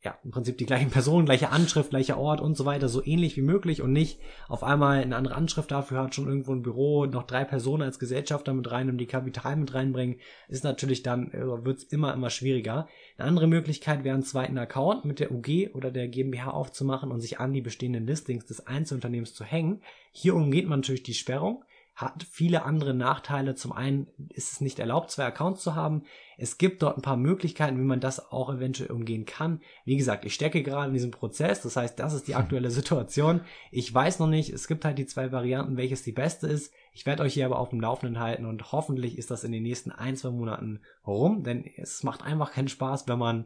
ja, 0.02 0.18
im 0.24 0.32
Prinzip 0.32 0.58
die 0.58 0.66
gleichen 0.66 0.92
Personen, 0.92 1.26
gleiche 1.26 1.50
Anschrift, 1.50 1.90
gleicher 1.90 2.18
Ort 2.18 2.40
und 2.40 2.56
so 2.56 2.64
weiter, 2.66 2.88
so 2.88 3.04
ähnlich 3.04 3.36
wie 3.36 3.42
möglich 3.42 3.82
und 3.82 3.92
nicht 3.92 4.20
auf 4.48 4.64
einmal 4.64 5.02
eine 5.02 5.18
andere 5.18 5.36
Anschrift 5.36 5.72
dafür 5.72 6.04
hat, 6.04 6.16
schon 6.16 6.28
irgendwo 6.28 6.54
ein 6.54 6.62
Büro, 6.62 7.06
noch 7.06 7.24
drei 7.24 7.44
Personen 7.44 7.84
als 7.84 8.00
Gesellschafter 8.00 8.54
mit 8.54 8.72
rein 8.72 8.90
und 8.90 8.98
die 8.98 9.08
Kapital 9.08 9.58
mit 9.58 9.74
reinbringen, 9.74 10.20
ist 10.48 10.64
natürlich 10.64 11.04
dann, 11.04 11.32
äh, 11.34 11.66
wird's 11.66 11.84
immer, 11.84 12.14
immer 12.14 12.30
schwieriger. 12.30 12.88
Eine 13.18 13.28
andere 13.28 13.48
Möglichkeit 13.48 14.06
wäre, 14.06 14.14
einen 14.14 14.24
zweiten 14.24 14.58
Account 14.58 15.04
mit 15.04 15.20
der 15.20 15.34
UG 15.34 15.72
oder 15.74 15.92
der 15.92 16.08
GmbH 16.08 16.52
aufzumachen 16.52 17.12
und 17.12 17.20
sich 17.20 17.42
an 17.42 17.52
die 17.52 17.62
bestehenden 17.62 18.08
Listings 18.08 18.46
des 18.46 18.66
Einzelunternehmens 18.66 19.34
zu 19.34 19.44
hängen. 19.44 19.82
Hier 20.14 20.34
umgeht 20.34 20.68
man 20.68 20.80
natürlich 20.80 21.04
die 21.04 21.14
Sperrung, 21.14 21.66
hat 22.00 22.24
viele 22.24 22.64
andere 22.64 22.94
Nachteile. 22.94 23.56
Zum 23.56 23.74
einen 23.74 24.08
ist 24.30 24.54
es 24.54 24.62
nicht 24.62 24.80
erlaubt, 24.80 25.12
zwei 25.12 25.26
Accounts 25.26 25.62
zu 25.62 25.76
haben. 25.76 26.04
Es 26.38 26.58
gibt 26.58 26.82
dort 26.82 26.98
ein 26.98 27.02
paar 27.02 27.18
Möglichkeiten, 27.18 27.78
wie 27.78 27.84
man 27.84 28.00
das 28.00 28.32
auch 28.32 28.50
eventuell 28.50 28.92
umgehen 28.92 29.26
kann. 29.26 29.60
Wie 29.84 29.98
gesagt, 29.98 30.24
ich 30.24 30.34
stecke 30.34 30.64
gerade 30.64 30.88
in 30.88 30.94
diesem 30.94 31.12
Prozess. 31.12 31.62
Das 31.62 31.76
heißt, 31.76 32.00
das 32.00 32.14
ist 32.14 32.30
die 32.30 32.36
aktuelle 32.36 32.72
Situation. 32.72 33.42
Ich 33.70 33.94
weiß 33.94 34.20
noch 34.20 34.28
nicht. 34.28 34.50
Es 34.50 34.70
gibt 34.70 34.86
halt 34.86 34.98
die 34.98 35.08
zwei 35.08 35.34
Varianten, 35.34 35.76
welches 35.76 36.02
die 36.04 36.14
beste 36.14 36.48
ist. 36.48 36.74
Ich 36.94 37.06
werde 37.06 37.24
euch 37.24 37.34
hier 37.34 37.46
aber 37.46 37.60
auf 37.60 37.70
dem 37.70 37.82
Laufenden 37.82 38.20
halten 38.20 38.46
und 38.46 38.72
hoffentlich 38.72 39.18
ist 39.18 39.30
das 39.30 39.44
in 39.44 39.52
den 39.52 39.64
nächsten 39.64 39.92
ein, 39.92 40.16
zwei 40.16 40.30
Monaten 40.30 40.80
rum, 41.06 41.44
denn 41.44 41.66
es 41.76 42.04
macht 42.04 42.24
einfach 42.24 42.52
keinen 42.54 42.70
Spaß, 42.70 43.10
wenn 43.10 43.20
man 43.20 43.46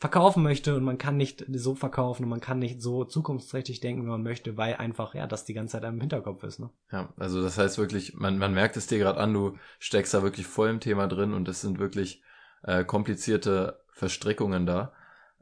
verkaufen 0.00 0.42
möchte 0.42 0.74
und 0.74 0.82
man 0.82 0.96
kann 0.96 1.18
nicht 1.18 1.44
so 1.52 1.74
verkaufen 1.74 2.24
und 2.24 2.30
man 2.30 2.40
kann 2.40 2.58
nicht 2.58 2.80
so 2.80 3.04
zukunftsträchtig 3.04 3.80
denken, 3.80 4.02
wie 4.02 4.08
man 4.08 4.22
möchte, 4.22 4.56
weil 4.56 4.76
einfach, 4.76 5.14
ja, 5.14 5.26
das 5.26 5.44
die 5.44 5.52
ganze 5.52 5.72
Zeit 5.72 5.84
im 5.84 6.00
Hinterkopf 6.00 6.42
ist, 6.42 6.58
ne? 6.58 6.70
Ja, 6.90 7.12
also 7.18 7.42
das 7.42 7.58
heißt 7.58 7.76
wirklich, 7.76 8.14
man, 8.14 8.38
man 8.38 8.54
merkt 8.54 8.78
es 8.78 8.86
dir 8.86 8.98
gerade 8.98 9.20
an, 9.20 9.34
du 9.34 9.58
steckst 9.78 10.14
da 10.14 10.22
wirklich 10.22 10.46
voll 10.46 10.70
im 10.70 10.80
Thema 10.80 11.06
drin 11.06 11.34
und 11.34 11.46
es 11.48 11.60
sind 11.60 11.78
wirklich 11.78 12.22
äh, 12.62 12.82
komplizierte 12.82 13.82
Verstrickungen 13.92 14.64
da. 14.64 14.94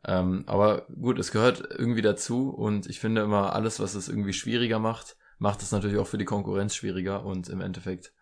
Ähm, 0.05 0.43
aber 0.47 0.87
gut, 0.89 1.21
es 1.21 1.31
gehört 1.31 1.63
irgendwie 1.79 2.03
dazu 2.03 2.51
und 2.51 2.89
ich 2.89 2.99
finde 2.99 3.23
immer, 3.23 3.53
alles, 3.53 3.79
was 3.79 3.95
es 3.95 4.09
irgendwie 4.09 4.33
schwieriger 4.33 4.81
macht, 4.81 5.17
macht 5.39 5.63
es 5.63 5.71
natürlich 5.71 5.99
auch 5.99 6.09
für 6.09 6.19
die 6.19 6.25
Konkurrenz 6.25 6.75
schwieriger 6.75 7.25
und 7.25 7.49
im 7.49 7.61
Endeffekt 7.61 8.13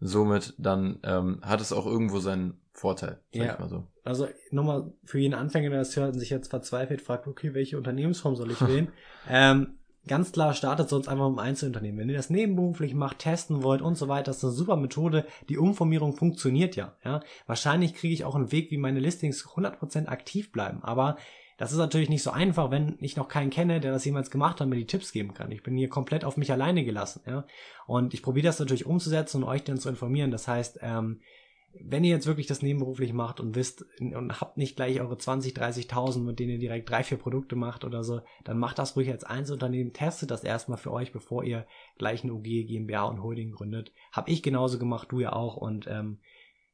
somit 0.00 0.54
dann 0.58 0.98
ähm, 1.02 1.40
hat 1.42 1.60
es 1.60 1.72
auch 1.72 1.86
irgendwo 1.86 2.20
seinen 2.20 2.60
Vorteil, 2.72 3.20
sag 3.32 3.44
ja. 3.44 3.52
ich 3.54 3.58
mal 3.58 3.68
so. 3.68 3.86
Also 4.04 4.28
nochmal 4.50 4.92
für 5.04 5.18
jeden 5.18 5.34
Anfänger, 5.34 5.70
der 5.70 5.80
das 5.80 5.96
hört 5.96 6.14
und 6.14 6.20
sich 6.20 6.30
jetzt 6.30 6.48
verzweifelt 6.48 7.02
fragt, 7.02 7.26
okay, 7.26 7.52
welche 7.52 7.76
Unternehmensform 7.76 8.36
soll 8.36 8.50
ich 8.50 8.60
wählen? 8.66 8.88
ähm, 9.28 9.78
ganz 10.06 10.32
klar, 10.32 10.54
startet 10.54 10.88
sonst 10.88 11.08
einfach 11.08 11.26
im 11.26 11.38
Einzelunternehmen. 11.38 12.00
Wenn 12.00 12.08
ihr 12.08 12.16
das 12.16 12.30
nebenberuflich 12.30 12.94
macht, 12.94 13.18
testen 13.18 13.62
wollt 13.62 13.82
und 13.82 13.96
so 13.96 14.08
weiter, 14.08 14.24
das 14.24 14.38
ist 14.38 14.44
eine 14.44 14.52
super 14.52 14.76
Methode. 14.76 15.26
Die 15.48 15.58
Umformierung 15.58 16.14
funktioniert 16.14 16.76
ja. 16.76 16.94
ja. 17.04 17.20
Wahrscheinlich 17.46 17.94
kriege 17.94 18.14
ich 18.14 18.24
auch 18.24 18.34
einen 18.34 18.52
Weg, 18.52 18.70
wie 18.70 18.78
meine 18.78 19.00
Listings 19.00 19.44
100% 19.44 20.06
aktiv 20.06 20.52
bleiben. 20.52 20.82
Aber 20.82 21.16
das 21.58 21.72
ist 21.72 21.78
natürlich 21.78 22.08
nicht 22.08 22.22
so 22.22 22.30
einfach, 22.30 22.70
wenn 22.70 22.96
ich 23.00 23.16
noch 23.16 23.28
keinen 23.28 23.50
kenne, 23.50 23.80
der 23.80 23.92
das 23.92 24.04
jemals 24.04 24.30
gemacht 24.30 24.60
hat, 24.60 24.68
mir 24.68 24.76
die 24.76 24.86
Tipps 24.86 25.12
geben 25.12 25.34
kann. 25.34 25.50
Ich 25.50 25.64
bin 25.64 25.76
hier 25.76 25.88
komplett 25.88 26.24
auf 26.24 26.36
mich 26.36 26.52
alleine 26.52 26.84
gelassen, 26.84 27.20
ja. 27.26 27.44
Und 27.86 28.14
ich 28.14 28.22
probiere 28.22 28.46
das 28.46 28.60
natürlich 28.60 28.86
umzusetzen 28.86 29.42
und 29.42 29.48
euch 29.48 29.64
dann 29.64 29.76
zu 29.76 29.88
informieren. 29.88 30.30
Das 30.30 30.46
heißt, 30.46 30.78
ähm, 30.82 31.20
wenn 31.80 32.04
ihr 32.04 32.10
jetzt 32.10 32.26
wirklich 32.26 32.46
das 32.46 32.62
nebenberuflich 32.62 33.12
macht 33.12 33.40
und 33.40 33.56
wisst 33.56 33.84
und 34.00 34.40
habt 34.40 34.56
nicht 34.56 34.76
gleich 34.76 35.00
eure 35.00 35.18
20, 35.18 35.52
30.000, 35.52 36.20
mit 36.20 36.38
denen 36.38 36.52
ihr 36.52 36.58
direkt 36.58 36.88
drei, 36.88 37.02
vier 37.02 37.18
Produkte 37.18 37.56
macht 37.56 37.84
oder 37.84 38.04
so, 38.04 38.20
dann 38.44 38.58
macht 38.58 38.78
das 38.78 38.96
ruhig 38.96 39.10
als 39.10 39.24
Einzelunternehmen, 39.24 39.92
testet 39.92 40.30
das 40.30 40.44
erstmal 40.44 40.78
für 40.78 40.92
euch, 40.92 41.12
bevor 41.12 41.42
ihr 41.42 41.66
gleich 41.98 42.22
eine 42.22 42.34
UG, 42.34 42.66
GmbH 42.66 43.04
und 43.04 43.22
Holding 43.22 43.50
gründet. 43.50 43.92
Hab 44.12 44.28
ich 44.28 44.42
genauso 44.42 44.78
gemacht, 44.78 45.08
du 45.10 45.20
ja 45.20 45.32
auch 45.32 45.56
und 45.56 45.86
ähm, 45.88 46.18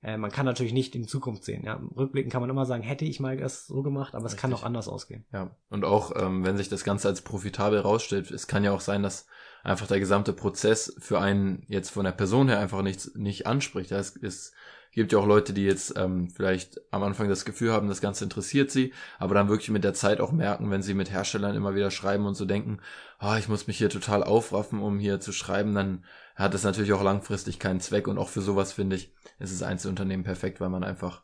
äh, 0.05 0.19
man 0.19 0.31
kann 0.31 0.45
natürlich 0.45 0.75
nicht 0.75 0.95
in 0.95 1.09
Zukunft 1.09 1.45
sehen. 1.45 1.65
Ja. 1.65 1.81
Rückblicken 1.97 2.31
kann 2.31 2.43
man 2.43 2.51
immer 2.51 2.67
sagen, 2.67 2.83
hätte 2.83 3.07
ich 3.07 3.21
mal 3.21 3.39
das 3.39 3.67
so 3.67 3.83
gemacht, 3.83 4.15
aber 4.15 4.25
Richtig. 4.25 4.37
es 4.37 4.41
kann 4.43 4.53
auch 4.53 4.63
anders 4.63 4.87
ausgehen. 4.87 5.25
Ja, 5.33 5.57
und 5.71 5.85
auch 5.85 6.13
ähm, 6.15 6.45
wenn 6.45 6.59
sich 6.59 6.69
das 6.69 6.85
Ganze 6.85 7.09
als 7.09 7.23
profitabel 7.23 7.79
rausstellt, 7.79 8.31
es 8.31 8.47
kann 8.47 8.65
ja 8.65 8.73
auch 8.73 8.83
sein, 8.83 9.03
dass 9.03 9.27
einfach 9.63 9.87
der 9.87 10.01
gesamte 10.01 10.35
Prozess 10.35 10.95
für 10.99 11.21
einen 11.21 11.65
jetzt 11.69 11.91
von 11.91 12.05
der 12.05 12.13
Person 12.13 12.49
her 12.49 12.59
einfach 12.59 12.83
nichts 12.83 13.15
nicht 13.15 13.47
anspricht. 13.47 13.93
Es, 13.93 14.15
es 14.17 14.53
gibt 14.93 15.11
ja 15.13 15.19
auch 15.19 15.27
Leute, 15.27 15.55
die 15.55 15.65
jetzt 15.65 15.95
ähm, 15.97 16.29
vielleicht 16.29 16.81
am 16.93 17.03
Anfang 17.03 17.31
das 17.31 17.47
Gefühl 17.47 17.73
haben, 17.73 17.89
das 17.89 18.03
Ganze 18.03 18.25
interessiert 18.25 18.71
sie, 18.71 18.93
aber 19.19 19.35
dann 19.35 19.49
wirklich 19.49 19.71
mit 19.71 19.85
der 19.85 19.95
Zeit 19.95 20.21
auch 20.21 20.33
merken, 20.33 20.71
wenn 20.71 20.83
sie 20.83 20.95
mit 20.95 21.11
Herstellern 21.11 21.57
immer 21.57 21.75
wieder 21.75 21.91
schreiben 21.91 22.27
und 22.27 22.35
so 22.35 22.45
denken, 22.45 22.79
ah, 23.19 23.39
ich 23.39 23.49
muss 23.49 23.67
mich 23.67 23.79
hier 23.79 23.89
total 23.89 24.23
aufraffen, 24.23 24.81
um 24.81 24.99
hier 24.99 25.19
zu 25.19 25.33
schreiben, 25.33 25.75
dann 25.75 26.05
hat 26.35 26.55
das 26.55 26.65
natürlich 26.65 26.93
auch 26.93 27.03
langfristig 27.03 27.59
keinen 27.59 27.81
Zweck 27.81 28.09
und 28.09 28.19
auch 28.19 28.29
für 28.29 28.41
sowas 28.41 28.73
finde 28.73 28.97
ich, 28.97 29.13
ist 29.39 29.53
das 29.53 29.63
Einzelunternehmen 29.63 30.25
perfekt, 30.25 30.61
weil 30.61 30.69
man 30.69 30.85
einfach 30.85 31.23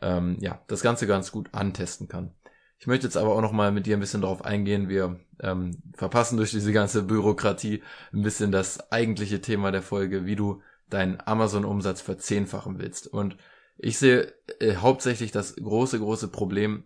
ähm, 0.00 0.36
ja 0.40 0.62
das 0.68 0.82
Ganze 0.82 1.06
ganz 1.06 1.32
gut 1.32 1.48
antesten 1.52 2.08
kann. 2.08 2.32
Ich 2.78 2.86
möchte 2.86 3.06
jetzt 3.06 3.16
aber 3.16 3.34
auch 3.34 3.40
noch 3.40 3.52
mal 3.52 3.72
mit 3.72 3.86
dir 3.86 3.96
ein 3.96 4.00
bisschen 4.00 4.20
darauf 4.20 4.44
eingehen. 4.44 4.88
Wir 4.88 5.18
ähm, 5.40 5.82
verpassen 5.94 6.36
durch 6.36 6.52
diese 6.52 6.72
ganze 6.72 7.02
Bürokratie 7.02 7.82
ein 8.12 8.22
bisschen 8.22 8.52
das 8.52 8.92
eigentliche 8.92 9.40
Thema 9.40 9.72
der 9.72 9.82
Folge, 9.82 10.26
wie 10.26 10.36
du 10.36 10.62
deinen 10.88 11.18
Amazon-Umsatz 11.24 12.00
verzehnfachen 12.00 12.78
willst. 12.78 13.08
Und 13.08 13.36
ich 13.78 13.98
sehe 13.98 14.32
äh, 14.60 14.76
hauptsächlich 14.76 15.32
das 15.32 15.56
große, 15.56 15.98
große 15.98 16.28
Problem, 16.28 16.84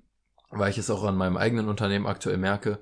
weil 0.51 0.71
ich 0.71 0.79
es 0.79 0.91
auch 0.91 1.05
an 1.05 1.17
meinem 1.17 1.37
eigenen 1.37 1.69
Unternehmen 1.69 2.07
aktuell 2.07 2.39
merke, 2.39 2.79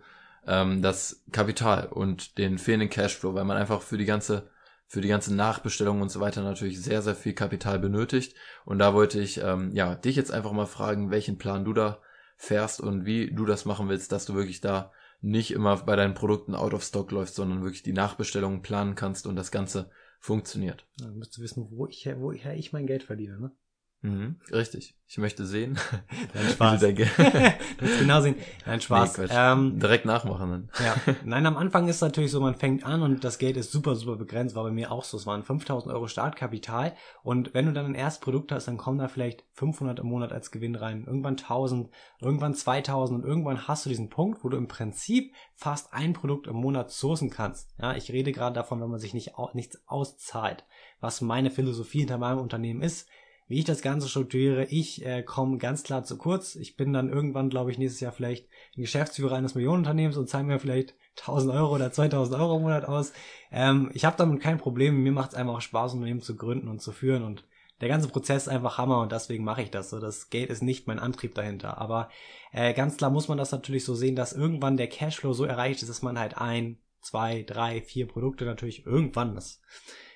ähm, 0.46 0.80
das 0.80 1.22
Kapital 1.32 1.88
und 1.88 2.38
den 2.38 2.58
fehlenden 2.58 2.90
Cashflow, 2.90 3.34
weil 3.34 3.44
man 3.44 3.56
einfach 3.56 3.82
für 3.82 3.98
die 3.98 4.06
ganze 4.06 4.50
für 4.90 5.00
die 5.00 5.08
ganze 5.08 5.32
Nachbestellung 5.32 6.00
und 6.00 6.10
so 6.10 6.18
weiter 6.18 6.42
natürlich 6.42 6.82
sehr, 6.82 7.00
sehr 7.00 7.14
viel 7.14 7.32
Kapital 7.32 7.78
benötigt. 7.78 8.34
Und 8.64 8.80
da 8.80 8.92
wollte 8.92 9.20
ich 9.20 9.38
ähm, 9.40 9.70
ja 9.72 9.94
dich 9.94 10.16
jetzt 10.16 10.32
einfach 10.32 10.50
mal 10.50 10.66
fragen, 10.66 11.12
welchen 11.12 11.38
Plan 11.38 11.64
du 11.64 11.72
da 11.72 12.02
fährst 12.36 12.80
und 12.80 13.06
wie 13.06 13.32
du 13.32 13.46
das 13.46 13.64
machen 13.64 13.88
willst, 13.88 14.10
dass 14.10 14.24
du 14.24 14.34
wirklich 14.34 14.60
da 14.60 14.90
nicht 15.20 15.52
immer 15.52 15.76
bei 15.76 15.94
deinen 15.94 16.14
Produkten 16.14 16.56
out 16.56 16.74
of 16.74 16.82
stock 16.82 17.12
läufst, 17.12 17.36
sondern 17.36 17.62
wirklich 17.62 17.84
die 17.84 17.92
Nachbestellungen 17.92 18.62
planen 18.62 18.96
kannst 18.96 19.28
und 19.28 19.36
das 19.36 19.52
Ganze 19.52 19.92
funktioniert. 20.18 20.84
Dann 20.98 21.16
müsst 21.18 21.38
du 21.38 21.42
wissen, 21.42 21.68
wo 21.70 21.86
ich, 21.86 22.10
woher 22.16 22.56
ich 22.56 22.72
mein 22.72 22.88
Geld 22.88 23.04
verdiene, 23.04 23.38
ne? 23.38 23.52
Mhm, 24.02 24.36
richtig. 24.50 24.96
Ich 25.06 25.18
möchte 25.18 25.44
sehen. 25.44 25.76
Nein, 26.34 26.48
Spaß. 26.52 26.80
du 26.80 26.96
willst 26.96 27.98
genau 27.98 28.20
sehen. 28.22 28.36
Nein, 28.64 28.80
Spaß. 28.80 29.18
Nee, 29.18 29.26
ähm, 29.28 29.78
Direkt 29.78 30.06
nachmachen 30.06 30.50
dann. 30.50 30.70
ja. 30.82 31.14
Nein, 31.24 31.44
am 31.44 31.58
Anfang 31.58 31.86
ist 31.88 31.96
es 31.96 32.00
natürlich 32.00 32.30
so, 32.30 32.40
man 32.40 32.54
fängt 32.54 32.86
an 32.86 33.02
und 33.02 33.24
das 33.24 33.38
Geld 33.38 33.58
ist 33.58 33.72
super, 33.72 33.94
super 33.96 34.16
begrenzt. 34.16 34.54
War 34.54 34.64
bei 34.64 34.70
mir 34.70 34.90
auch 34.90 35.04
so. 35.04 35.18
Es 35.18 35.26
waren 35.26 35.42
5000 35.42 35.92
Euro 35.92 36.06
Startkapital. 36.06 36.94
Und 37.22 37.52
wenn 37.52 37.66
du 37.66 37.72
dann 37.72 37.86
ein 37.86 37.94
erstes 37.94 38.20
Produkt 38.20 38.52
hast, 38.52 38.68
dann 38.68 38.78
kommen 38.78 38.98
da 38.98 39.08
vielleicht 39.08 39.44
500 39.52 39.98
im 39.98 40.06
Monat 40.06 40.32
als 40.32 40.50
Gewinn 40.50 40.76
rein. 40.76 41.04
Irgendwann 41.06 41.36
1000, 41.36 41.90
irgendwann 42.20 42.54
2000 42.54 43.22
und 43.22 43.28
irgendwann 43.28 43.68
hast 43.68 43.84
du 43.84 43.90
diesen 43.90 44.08
Punkt, 44.08 44.44
wo 44.44 44.48
du 44.48 44.56
im 44.56 44.68
Prinzip 44.68 45.34
fast 45.56 45.92
ein 45.92 46.14
Produkt 46.14 46.46
im 46.46 46.56
Monat 46.56 46.90
sourcen 46.90 47.28
kannst. 47.28 47.68
Ja, 47.78 47.94
ich 47.96 48.12
rede 48.12 48.32
gerade 48.32 48.54
davon, 48.54 48.80
wenn 48.80 48.88
man 48.88 49.00
sich 49.00 49.12
nicht, 49.12 49.32
nichts 49.52 49.82
auszahlt. 49.86 50.64
Was 51.00 51.20
meine 51.20 51.50
Philosophie 51.50 52.00
hinter 52.00 52.16
meinem 52.16 52.38
Unternehmen 52.38 52.80
ist 52.80 53.08
wie 53.50 53.58
ich 53.58 53.64
das 53.64 53.82
Ganze 53.82 54.08
strukturiere, 54.08 54.66
ich 54.66 55.04
äh, 55.04 55.24
komme 55.24 55.58
ganz 55.58 55.82
klar 55.82 56.04
zu 56.04 56.16
kurz. 56.16 56.54
Ich 56.54 56.76
bin 56.76 56.92
dann 56.92 57.08
irgendwann, 57.10 57.50
glaube 57.50 57.72
ich, 57.72 57.78
nächstes 57.78 58.00
Jahr 58.00 58.12
vielleicht 58.12 58.46
ein 58.76 58.82
Geschäftsführer 58.82 59.34
eines 59.34 59.56
Millionenunternehmens 59.56 60.16
und 60.16 60.28
zahle 60.28 60.44
mir 60.44 60.60
vielleicht 60.60 60.94
1000 61.18 61.52
Euro 61.52 61.74
oder 61.74 61.90
2000 61.90 62.40
Euro 62.40 62.58
im 62.58 62.62
Monat 62.62 62.84
aus. 62.84 63.12
Ähm, 63.50 63.90
ich 63.92 64.04
habe 64.04 64.16
damit 64.16 64.40
kein 64.40 64.58
Problem. 64.58 65.02
Mir 65.02 65.10
macht 65.10 65.30
es 65.30 65.34
einfach 65.34 65.60
Spaß, 65.60 65.94
Unternehmen 65.94 66.22
zu 66.22 66.36
gründen 66.36 66.68
und 66.68 66.80
zu 66.80 66.92
führen 66.92 67.24
und 67.24 67.44
der 67.80 67.88
ganze 67.88 68.06
Prozess 68.06 68.44
ist 68.44 68.48
einfach 68.48 68.78
Hammer 68.78 69.00
und 69.00 69.10
deswegen 69.10 69.42
mache 69.42 69.62
ich 69.62 69.72
das 69.72 69.90
so. 69.90 69.98
Das 69.98 70.30
Geld 70.30 70.48
ist 70.48 70.62
nicht 70.62 70.86
mein 70.86 71.00
Antrieb 71.00 71.34
dahinter. 71.34 71.78
Aber 71.78 72.08
äh, 72.52 72.72
ganz 72.72 72.98
klar 72.98 73.10
muss 73.10 73.26
man 73.26 73.36
das 73.36 73.50
natürlich 73.50 73.84
so 73.84 73.96
sehen, 73.96 74.14
dass 74.14 74.32
irgendwann 74.32 74.76
der 74.76 74.86
Cashflow 74.86 75.32
so 75.32 75.44
erreicht 75.44 75.82
ist, 75.82 75.88
dass 75.88 76.02
man 76.02 76.20
halt 76.20 76.38
ein, 76.38 76.78
zwei, 77.00 77.42
drei, 77.42 77.80
vier 77.80 78.06
Produkte 78.06 78.44
natürlich 78.44 78.86
irgendwann, 78.86 79.34
das 79.34 79.60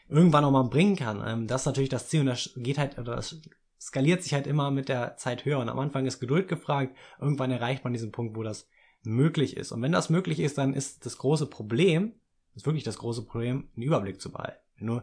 irgendwann 0.08 0.44
auch 0.44 0.50
mal 0.50 0.64
bringen 0.64 0.96
kann. 0.96 1.22
Ähm, 1.26 1.46
das 1.46 1.62
ist 1.62 1.66
natürlich 1.66 1.90
das 1.90 2.08
Ziel 2.08 2.20
und 2.20 2.26
das 2.26 2.50
geht 2.56 2.78
halt, 2.78 2.98
oder 2.98 3.16
das 3.16 3.40
skaliert 3.80 4.22
sich 4.22 4.32
halt 4.32 4.46
immer 4.46 4.70
mit 4.70 4.88
der 4.88 5.16
Zeit 5.16 5.44
höher. 5.44 5.58
Und 5.58 5.68
am 5.68 5.78
Anfang 5.78 6.06
ist 6.06 6.20
Geduld 6.20 6.48
gefragt, 6.48 6.96
irgendwann 7.20 7.50
erreicht 7.50 7.84
man 7.84 7.92
diesen 7.92 8.12
Punkt, 8.12 8.36
wo 8.36 8.42
das 8.42 8.68
möglich 9.02 9.56
ist. 9.56 9.72
Und 9.72 9.82
wenn 9.82 9.92
das 9.92 10.10
möglich 10.10 10.40
ist, 10.40 10.58
dann 10.58 10.72
ist 10.72 11.04
das 11.04 11.18
große 11.18 11.46
Problem, 11.46 12.12
ist 12.54 12.66
wirklich 12.66 12.84
das 12.84 12.98
große 12.98 13.24
Problem, 13.24 13.68
einen 13.76 13.82
Überblick 13.82 14.20
zu 14.20 14.32
behalten. 14.32 14.58
Du, 14.78 15.00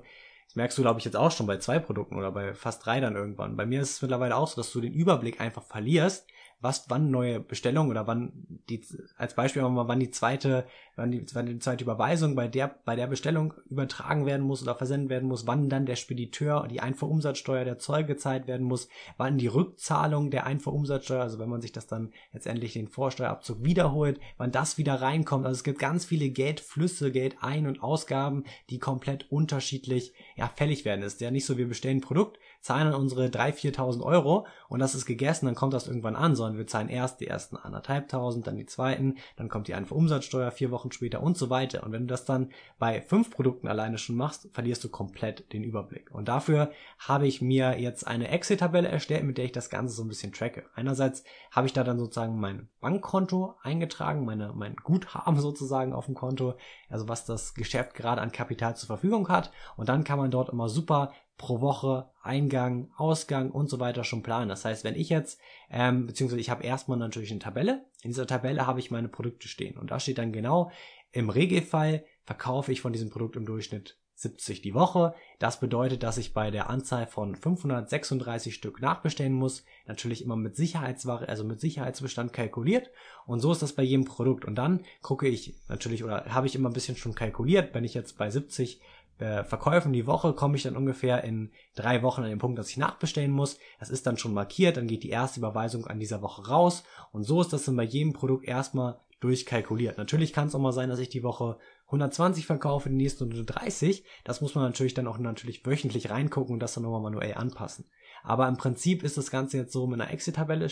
das 0.48 0.55
merkst 0.55 0.77
du, 0.77 0.81
glaube 0.81 1.00
ich, 1.00 1.05
jetzt 1.05 1.15
auch 1.15 1.31
schon 1.31 1.48
bei 1.48 1.58
zwei 1.58 1.79
Produkten 1.79 2.17
oder 2.17 2.31
bei 2.31 2.53
fast 2.53 2.86
drei 2.86 3.00
dann 3.00 3.15
irgendwann. 3.15 3.55
Bei 3.55 3.65
mir 3.65 3.81
ist 3.81 3.91
es 3.91 4.01
mittlerweile 4.01 4.36
auch 4.36 4.48
so, 4.48 4.60
dass 4.60 4.72
du 4.72 4.81
den 4.81 4.93
Überblick 4.93 5.39
einfach 5.39 5.63
verlierst, 5.63 6.27
was 6.62 6.86
wann 6.89 7.12
neue 7.12 7.39
Bestellungen 7.39 7.91
oder 7.91 8.08
wann 8.08 8.32
die 8.70 8.82
als 9.18 9.36
Beispiel 9.36 9.62
mal 9.63 9.88
wann 9.88 10.00
die 10.00 10.12
zweite 10.12 10.65
wann 10.96 11.12
die, 11.12 11.25
wann 11.34 11.48
die 11.48 11.60
zweite 11.60 11.84
Überweisung 11.84 12.36
bei 12.36 12.48
der 12.48 12.68
bei 12.86 12.96
der 12.96 13.08
Bestellung 13.08 13.53
übertragen 13.70 14.25
werden 14.25 14.46
muss 14.46 14.62
oder 14.62 14.75
versendet 14.75 15.10
werden 15.10 15.27
muss, 15.27 15.48
wann 15.48 15.70
dann 15.70 15.86
der 15.86 15.96
Spediteur 15.96 16.68
die 16.68 16.80
Einfuhrumsatzsteuer 16.80 17.65
der 17.65 17.80
Zoll 17.80 18.03
gezahlt 18.03 18.48
werden 18.48 18.65
muss, 18.65 18.88
wann 19.18 19.38
die 19.38 19.48
Rückzahlung 19.48 20.32
der 20.32 20.46
Einfuhrumsatzsteuer, 20.46 21.22
also 21.22 21.39
wenn 21.39 21.50
man 21.50 21.62
sich 21.62 21.72
das 21.72 21.88
dann 21.88 22.13
letztendlich 22.34 22.74
den 22.74 22.88
Vorsteuerabzug 22.88 23.63
wiederholt, 23.63 24.20
wann 24.38 24.51
das 24.51 24.77
wieder 24.77 25.01
reinkommt. 25.01 25.46
Also 25.46 25.58
es 25.58 25.63
gibt 25.63 25.80
ganz 25.80 26.06
viele 26.06 26.30
Geldflüsse, 26.30 27.12
Geldein- 27.12 27.68
und 27.68 27.82
Ausgaben, 27.82 28.44
die 28.70 28.80
komplett 28.80 29.32
unterschiedlich 29.32 30.13
ja 30.36 30.48
fällig 30.48 30.86
werden. 30.86 31.03
Es 31.03 31.13
ist 31.13 31.22
ja 31.22 31.32
nicht 31.32 31.46
so, 31.46 31.58
wir 31.58 31.68
bestellen 31.68 31.98
ein 31.98 32.01
Produkt, 32.01 32.38
zahlen 32.62 32.91
dann 32.91 33.01
unsere 33.01 33.25
3.000, 33.27 33.75
4.000 33.75 34.01
Euro 34.03 34.46
und 34.70 34.80
das 34.80 34.96
ist 34.96 35.06
gegessen, 35.06 35.48
dann 35.48 35.56
kommt 35.56 35.74
das 35.74 35.88
irgendwann 35.88 36.15
an, 36.15 36.36
sondern 36.36 36.58
wir 36.58 36.68
zahlen 36.68 36.89
erst 36.89 37.20
die 37.20 37.27
ersten 37.27 37.58
anderthalbtausend, 37.58 38.48
dann 38.48 38.56
die 38.56 38.65
zweiten, 38.65 39.15
dann 39.36 39.50
kommt 39.50 39.68
die 39.68 39.74
Einfuhrumsatzsteuer 39.74 40.51
vier 40.51 40.72
Wochen 40.72 40.91
später 40.91 41.22
und 41.24 41.38
so 41.38 41.50
weiter. 41.50 41.84
Und 41.84 41.91
wenn 41.91 42.03
du 42.03 42.08
das 42.08 42.25
dann 42.25 42.51
bei 42.77 43.01
fünf 43.01 43.32
Produkten 43.32 43.68
alleine 43.68 43.98
schon 43.98 44.15
machst, 44.15 44.50
verlierst 44.53 44.84
du 44.84 44.89
komplett 44.89 45.51
den 45.53 45.63
Überblick. 45.63 46.12
Und 46.12 46.27
dafür 46.27 46.72
habe 47.00 47.27
ich 47.27 47.41
mir 47.41 47.80
jetzt 47.80 48.06
eine 48.06 48.30
Excel-Tabelle 48.30 48.88
erstellt, 48.88 49.24
mit 49.24 49.38
der 49.38 49.46
ich 49.46 49.51
das 49.51 49.70
Ganze 49.70 49.96
so 49.96 50.03
ein 50.03 50.08
bisschen 50.08 50.32
tracke. 50.32 50.65
Einerseits 50.75 51.24
habe 51.51 51.68
ich 51.68 51.74
da 51.74 51.84
dann 51.84 52.00
sozusagen 52.00 52.39
mein 52.39 52.70
Bankkonto 52.80 53.56
eingetragen, 53.63 54.24
meine, 54.25 54.53
mein 54.53 54.75
Guthaben 54.75 55.39
sozusagen 55.39 55.94
auf 55.94 56.06
dem 56.06 56.15
Konto, 56.15 56.56
also 56.89 57.08
was 57.08 57.25
das 57.25 57.53
Geschäft 57.56 57.96
gerade 57.96 58.22
an 58.22 58.32
Kapital 58.32 58.75
zur 58.75 58.88
Verfügung 58.88 59.30
hat. 59.30 59.51
Und 59.77 59.89
dann 59.89 60.03
kann 60.03 60.20
man 60.20 60.32
dort 60.32 60.50
immer 60.50 60.70
super 60.70 61.12
pro 61.41 61.60
Woche 61.60 62.07
Eingang, 62.21 62.91
Ausgang 62.98 63.50
und 63.50 63.67
so 63.67 63.79
weiter 63.79 64.03
schon 64.03 64.21
planen. 64.21 64.48
Das 64.48 64.63
heißt, 64.63 64.83
wenn 64.83 64.95
ich 64.95 65.10
jetzt, 65.10 65.39
ähm, 65.71 66.05
beziehungsweise 66.05 66.39
ich 66.39 66.51
habe 66.51 66.63
erstmal 66.63 67.00
natürlich 67.00 67.31
eine 67.31 67.39
Tabelle. 67.39 67.83
In 68.03 68.12
dieser 68.12 68.27
Tabelle 68.27 68.67
habe 68.67 68.79
ich 68.79 68.91
meine 68.91 69.07
Produkte 69.07 69.48
stehen 69.48 69.75
und 69.75 69.89
da 69.89 70.00
steht 70.00 70.19
dann 70.19 70.31
genau, 70.31 70.71
im 71.12 71.31
Regelfall 71.31 72.05
verkaufe 72.25 72.71
ich 72.71 72.81
von 72.81 72.93
diesem 72.93 73.10
Produkt 73.10 73.36
im 73.38 73.45
Durchschnitt 73.45 73.98
70 74.13 74.62
die 74.62 74.75
Woche. 74.75 75.15
Das 75.39 75.60
bedeutet, 75.60 76.03
dass 76.03 76.19
ich 76.19 76.36
bei 76.36 76.51
der 76.51 76.69
Anzahl 76.69 77.07
von 77.07 77.36
536 77.36 78.53
Stück 78.53 78.79
nachbestellen 78.79 79.33
muss. 79.33 79.65
Natürlich 79.88 80.24
immer 80.24 80.36
mit 80.36 80.55
Sicherheitsware, 80.55 81.27
also 81.27 81.43
mit 81.43 81.60
Sicherheitsbestand 81.60 82.31
kalkuliert. 82.31 82.91
Und 83.25 83.39
so 83.39 83.51
ist 83.51 83.63
das 83.63 83.74
bei 83.74 83.81
jedem 83.81 84.05
Produkt. 84.05 84.45
Und 84.45 84.55
dann 84.55 84.81
gucke 85.01 85.27
ich 85.27 85.55
natürlich 85.69 86.03
oder 86.03 86.25
habe 86.25 86.45
ich 86.45 86.53
immer 86.53 86.69
ein 86.69 86.74
bisschen 86.74 86.98
schon 86.98 87.15
kalkuliert, 87.15 87.74
wenn 87.74 87.83
ich 87.83 87.95
jetzt 87.95 88.19
bei 88.19 88.29
70 88.29 88.79
äh, 89.22 89.44
Verkäufen 89.44 89.94
die 89.94 90.08
Woche 90.08 90.34
komme 90.34 90.58
ich 90.58 90.63
dann 90.63 90.75
ungefähr 90.75 91.24
in 91.24 91.51
drei 91.75 92.01
Wochen 92.01 92.24
an 92.24 92.30
den 92.30 92.40
Punkt, 92.40 92.58
dass 92.58 92.70
ich 92.70 92.78
nachbestellen 92.78 93.32
muss. 93.32 93.60
Das 93.80 93.90
ist 93.90 94.08
dann 94.08 94.18
schon 94.18 94.34
markiert, 94.34 94.78
dann 94.78 94.88
geht 94.88 95.04
die 95.04 95.10
erste 95.10 95.40
Überweisung 95.40 95.86
an 95.86 96.00
dieser 96.00 96.22
Woche 96.22 96.48
raus 96.48 96.84
und 97.12 97.24
so 97.24 97.40
ist 97.42 97.54
das 97.54 97.66
dann 97.66 97.75
bei 97.75 97.84
jedem 97.84 98.13
Produkt 98.13 98.48
erstmal 98.48 99.00
durchkalkuliert. 99.20 100.00
Natürlich 100.00 100.34
kann 100.34 100.48
es 100.48 100.56
auch 100.56 100.60
mal 100.60 100.72
sein, 100.72 100.90
dass 100.90 101.00
ich 101.00 101.10
die 101.10 101.22
Woche 101.22 101.58
120 101.86 102.48
verkaufe, 102.48 102.90
die 102.90 102.96
nächste 102.96 103.28
nur 103.28 103.46
30. 103.46 104.04
Das 104.24 104.42
muss 104.42 104.56
man 104.56 104.63
natürlich 104.63 104.96
dann 104.96 105.08
auch 105.08 105.20
natürlich 105.20 105.63
wöchentlich 105.66 106.10
reingucken 106.10 106.54
und 106.54 106.60
das 106.60 106.74
dann 106.74 106.84
nochmal 106.84 107.01
manuell 107.01 107.36
anpassen. 107.36 107.86
Aber 108.24 108.48
im 108.48 108.58
Prinzip 108.58 109.04
ist 109.04 109.18
das 109.18 109.30
Ganze 109.30 109.58
jetzt 109.58 109.74
so 109.74 109.86
mit 109.86 110.01
einer 110.01 110.12
Exit-Tabelle, 110.12 110.68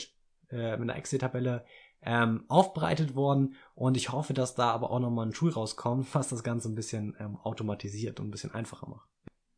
äh, 0.49 0.77
mit 0.77 0.89
einer 0.89 0.95
Exit-Tabelle 0.95 1.65
ähm, 2.01 2.45
aufbereitet 2.47 3.15
worden 3.15 3.55
und 3.75 3.97
ich 3.97 4.11
hoffe, 4.11 4.33
dass 4.33 4.55
da 4.55 4.71
aber 4.71 4.91
auch 4.91 4.99
nochmal 4.99 5.27
ein 5.27 5.33
Tool 5.33 5.51
rauskommt, 5.51 6.07
was 6.13 6.29
das 6.29 6.43
Ganze 6.43 6.69
ein 6.69 6.75
bisschen 6.75 7.15
ähm, 7.19 7.37
automatisiert 7.37 8.19
und 8.19 8.27
ein 8.27 8.31
bisschen 8.31 8.53
einfacher 8.53 8.87
macht. 8.87 9.09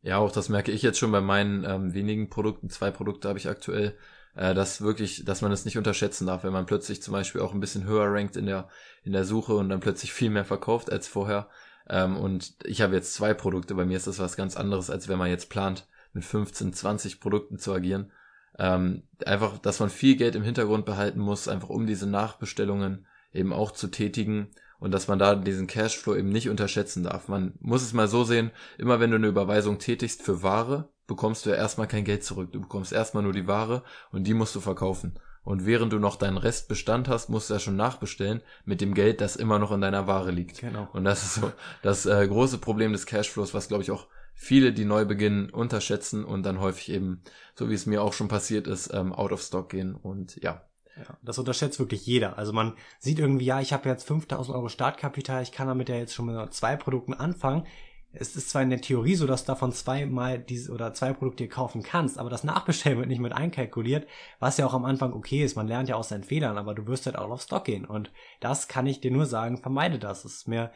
Ja, 0.02 0.18
auch 0.18 0.32
das 0.32 0.48
merke 0.48 0.72
ich 0.72 0.82
jetzt 0.82 0.98
schon 0.98 1.12
bei 1.12 1.20
meinen 1.20 1.64
ähm, 1.64 1.94
wenigen 1.94 2.28
Produkten. 2.28 2.68
Zwei 2.68 2.90
Produkte 2.90 3.28
habe 3.28 3.38
ich 3.38 3.48
aktuell, 3.48 3.96
äh, 4.34 4.52
dass 4.52 4.80
wirklich, 4.80 5.24
dass 5.24 5.42
man 5.42 5.52
es 5.52 5.64
nicht 5.64 5.78
unterschätzen 5.78 6.26
darf, 6.26 6.42
wenn 6.42 6.52
man 6.52 6.66
plötzlich 6.66 7.00
zum 7.02 7.12
Beispiel 7.12 7.40
auch 7.40 7.54
ein 7.54 7.60
bisschen 7.60 7.84
höher 7.84 8.12
rankt 8.12 8.36
in 8.36 8.46
der 8.46 8.68
in 9.04 9.12
der 9.12 9.24
Suche 9.24 9.54
und 9.54 9.68
dann 9.68 9.78
plötzlich 9.78 10.12
viel 10.12 10.30
mehr 10.30 10.44
verkauft 10.44 10.90
als 10.90 11.06
vorher. 11.06 11.48
Ähm, 11.88 12.16
und 12.16 12.56
ich 12.64 12.82
habe 12.82 12.94
jetzt 12.94 13.14
zwei 13.14 13.32
Produkte. 13.32 13.76
Bei 13.76 13.84
mir 13.84 13.96
ist 13.96 14.08
das 14.08 14.18
was 14.18 14.36
ganz 14.36 14.56
anderes, 14.56 14.90
als 14.90 15.06
wenn 15.08 15.18
man 15.18 15.30
jetzt 15.30 15.50
plant, 15.50 15.86
mit 16.12 16.24
15, 16.24 16.72
20 16.72 17.20
Produkten 17.20 17.58
zu 17.58 17.72
agieren. 17.72 18.10
Ähm, 18.58 19.02
einfach, 19.24 19.58
dass 19.58 19.80
man 19.80 19.90
viel 19.90 20.16
Geld 20.16 20.34
im 20.34 20.42
Hintergrund 20.42 20.84
behalten 20.84 21.20
muss, 21.20 21.48
einfach 21.48 21.70
um 21.70 21.86
diese 21.86 22.06
Nachbestellungen 22.06 23.06
eben 23.32 23.52
auch 23.52 23.70
zu 23.70 23.88
tätigen 23.88 24.48
und 24.78 24.90
dass 24.92 25.08
man 25.08 25.18
da 25.18 25.34
diesen 25.34 25.66
Cashflow 25.66 26.16
eben 26.16 26.28
nicht 26.28 26.48
unterschätzen 26.48 27.04
darf. 27.04 27.28
Man 27.28 27.54
muss 27.60 27.82
es 27.82 27.92
mal 27.92 28.08
so 28.08 28.24
sehen, 28.24 28.50
immer 28.78 29.00
wenn 29.00 29.10
du 29.10 29.16
eine 29.16 29.28
Überweisung 29.28 29.78
tätigst 29.78 30.22
für 30.22 30.42
Ware, 30.42 30.88
bekommst 31.06 31.46
du 31.46 31.50
ja 31.50 31.56
erstmal 31.56 31.86
kein 31.86 32.04
Geld 32.04 32.24
zurück. 32.24 32.52
Du 32.52 32.60
bekommst 32.60 32.92
erstmal 32.92 33.22
nur 33.22 33.32
die 33.32 33.46
Ware 33.46 33.82
und 34.10 34.24
die 34.24 34.34
musst 34.34 34.54
du 34.54 34.60
verkaufen. 34.60 35.14
Und 35.44 35.66
während 35.66 35.92
du 35.92 35.98
noch 35.98 36.16
deinen 36.16 36.36
Restbestand 36.36 37.08
hast, 37.08 37.28
musst 37.28 37.50
du 37.50 37.54
ja 37.54 37.60
schon 37.60 37.76
nachbestellen 37.76 38.42
mit 38.64 38.80
dem 38.80 38.94
Geld, 38.94 39.20
das 39.20 39.34
immer 39.34 39.58
noch 39.58 39.72
in 39.72 39.80
deiner 39.80 40.06
Ware 40.06 40.30
liegt. 40.30 40.60
Genau. 40.60 40.88
Und 40.92 41.04
das 41.04 41.22
ist 41.22 41.34
so 41.34 41.52
das 41.82 42.06
äh, 42.06 42.26
große 42.28 42.58
Problem 42.58 42.92
des 42.92 43.06
Cashflows, 43.06 43.52
was 43.54 43.68
glaube 43.68 43.82
ich 43.82 43.90
auch 43.90 44.06
viele, 44.34 44.72
die 44.72 44.84
neu 44.84 45.04
beginnen, 45.04 45.50
unterschätzen 45.50 46.24
und 46.24 46.42
dann 46.44 46.60
häufig 46.60 46.90
eben, 46.90 47.22
so 47.54 47.68
wie 47.70 47.74
es 47.74 47.86
mir 47.86 48.02
auch 48.02 48.12
schon 48.12 48.28
passiert 48.28 48.66
ist, 48.66 48.92
ähm, 48.92 49.12
out 49.12 49.32
of 49.32 49.42
stock 49.42 49.68
gehen. 49.70 49.94
Und 49.94 50.36
ja, 50.42 50.62
Ja, 50.96 51.16
das 51.22 51.38
unterschätzt 51.38 51.78
wirklich 51.78 52.04
jeder. 52.06 52.36
Also 52.38 52.52
man 52.52 52.74
sieht 52.98 53.18
irgendwie, 53.18 53.46
ja, 53.46 53.60
ich 53.60 53.72
habe 53.72 53.88
jetzt 53.88 54.06
5000 54.06 54.54
Euro 54.54 54.68
Startkapital, 54.68 55.42
ich 55.42 55.52
kann 55.52 55.66
damit 55.68 55.88
ja 55.88 55.96
jetzt 55.96 56.14
schon 56.14 56.26
mit 56.26 56.54
zwei 56.54 56.76
Produkten 56.76 57.14
anfangen. 57.14 57.66
Es 58.14 58.36
ist 58.36 58.50
zwar 58.50 58.60
in 58.62 58.68
der 58.68 58.82
Theorie 58.82 59.14
so, 59.14 59.26
dass 59.26 59.46
davon 59.46 59.72
zweimal 59.72 60.38
diese 60.38 60.70
oder 60.72 60.92
zwei 60.92 61.14
Produkte 61.14 61.48
kaufen 61.48 61.82
kannst, 61.82 62.18
aber 62.18 62.28
das 62.28 62.44
Nachbestellen 62.44 62.98
wird 62.98 63.08
nicht 63.08 63.20
mit 63.22 63.32
einkalkuliert, 63.32 64.06
was 64.38 64.58
ja 64.58 64.66
auch 64.66 64.74
am 64.74 64.84
Anfang 64.84 65.14
okay 65.14 65.42
ist. 65.42 65.56
Man 65.56 65.66
lernt 65.66 65.88
ja 65.88 65.94
aus 65.96 66.10
seinen 66.10 66.24
Fehlern, 66.24 66.58
aber 66.58 66.74
du 66.74 66.86
wirst 66.86 67.06
halt 67.06 67.16
auch 67.16 67.30
auf 67.30 67.40
Stock 67.42 67.64
gehen. 67.64 67.86
Und 67.86 68.12
das 68.40 68.68
kann 68.68 68.86
ich 68.86 69.00
dir 69.00 69.10
nur 69.10 69.24
sagen, 69.24 69.56
vermeide 69.56 69.98
das. 69.98 70.26
Es 70.26 70.34
ist 70.36 70.48
mir 70.48 70.70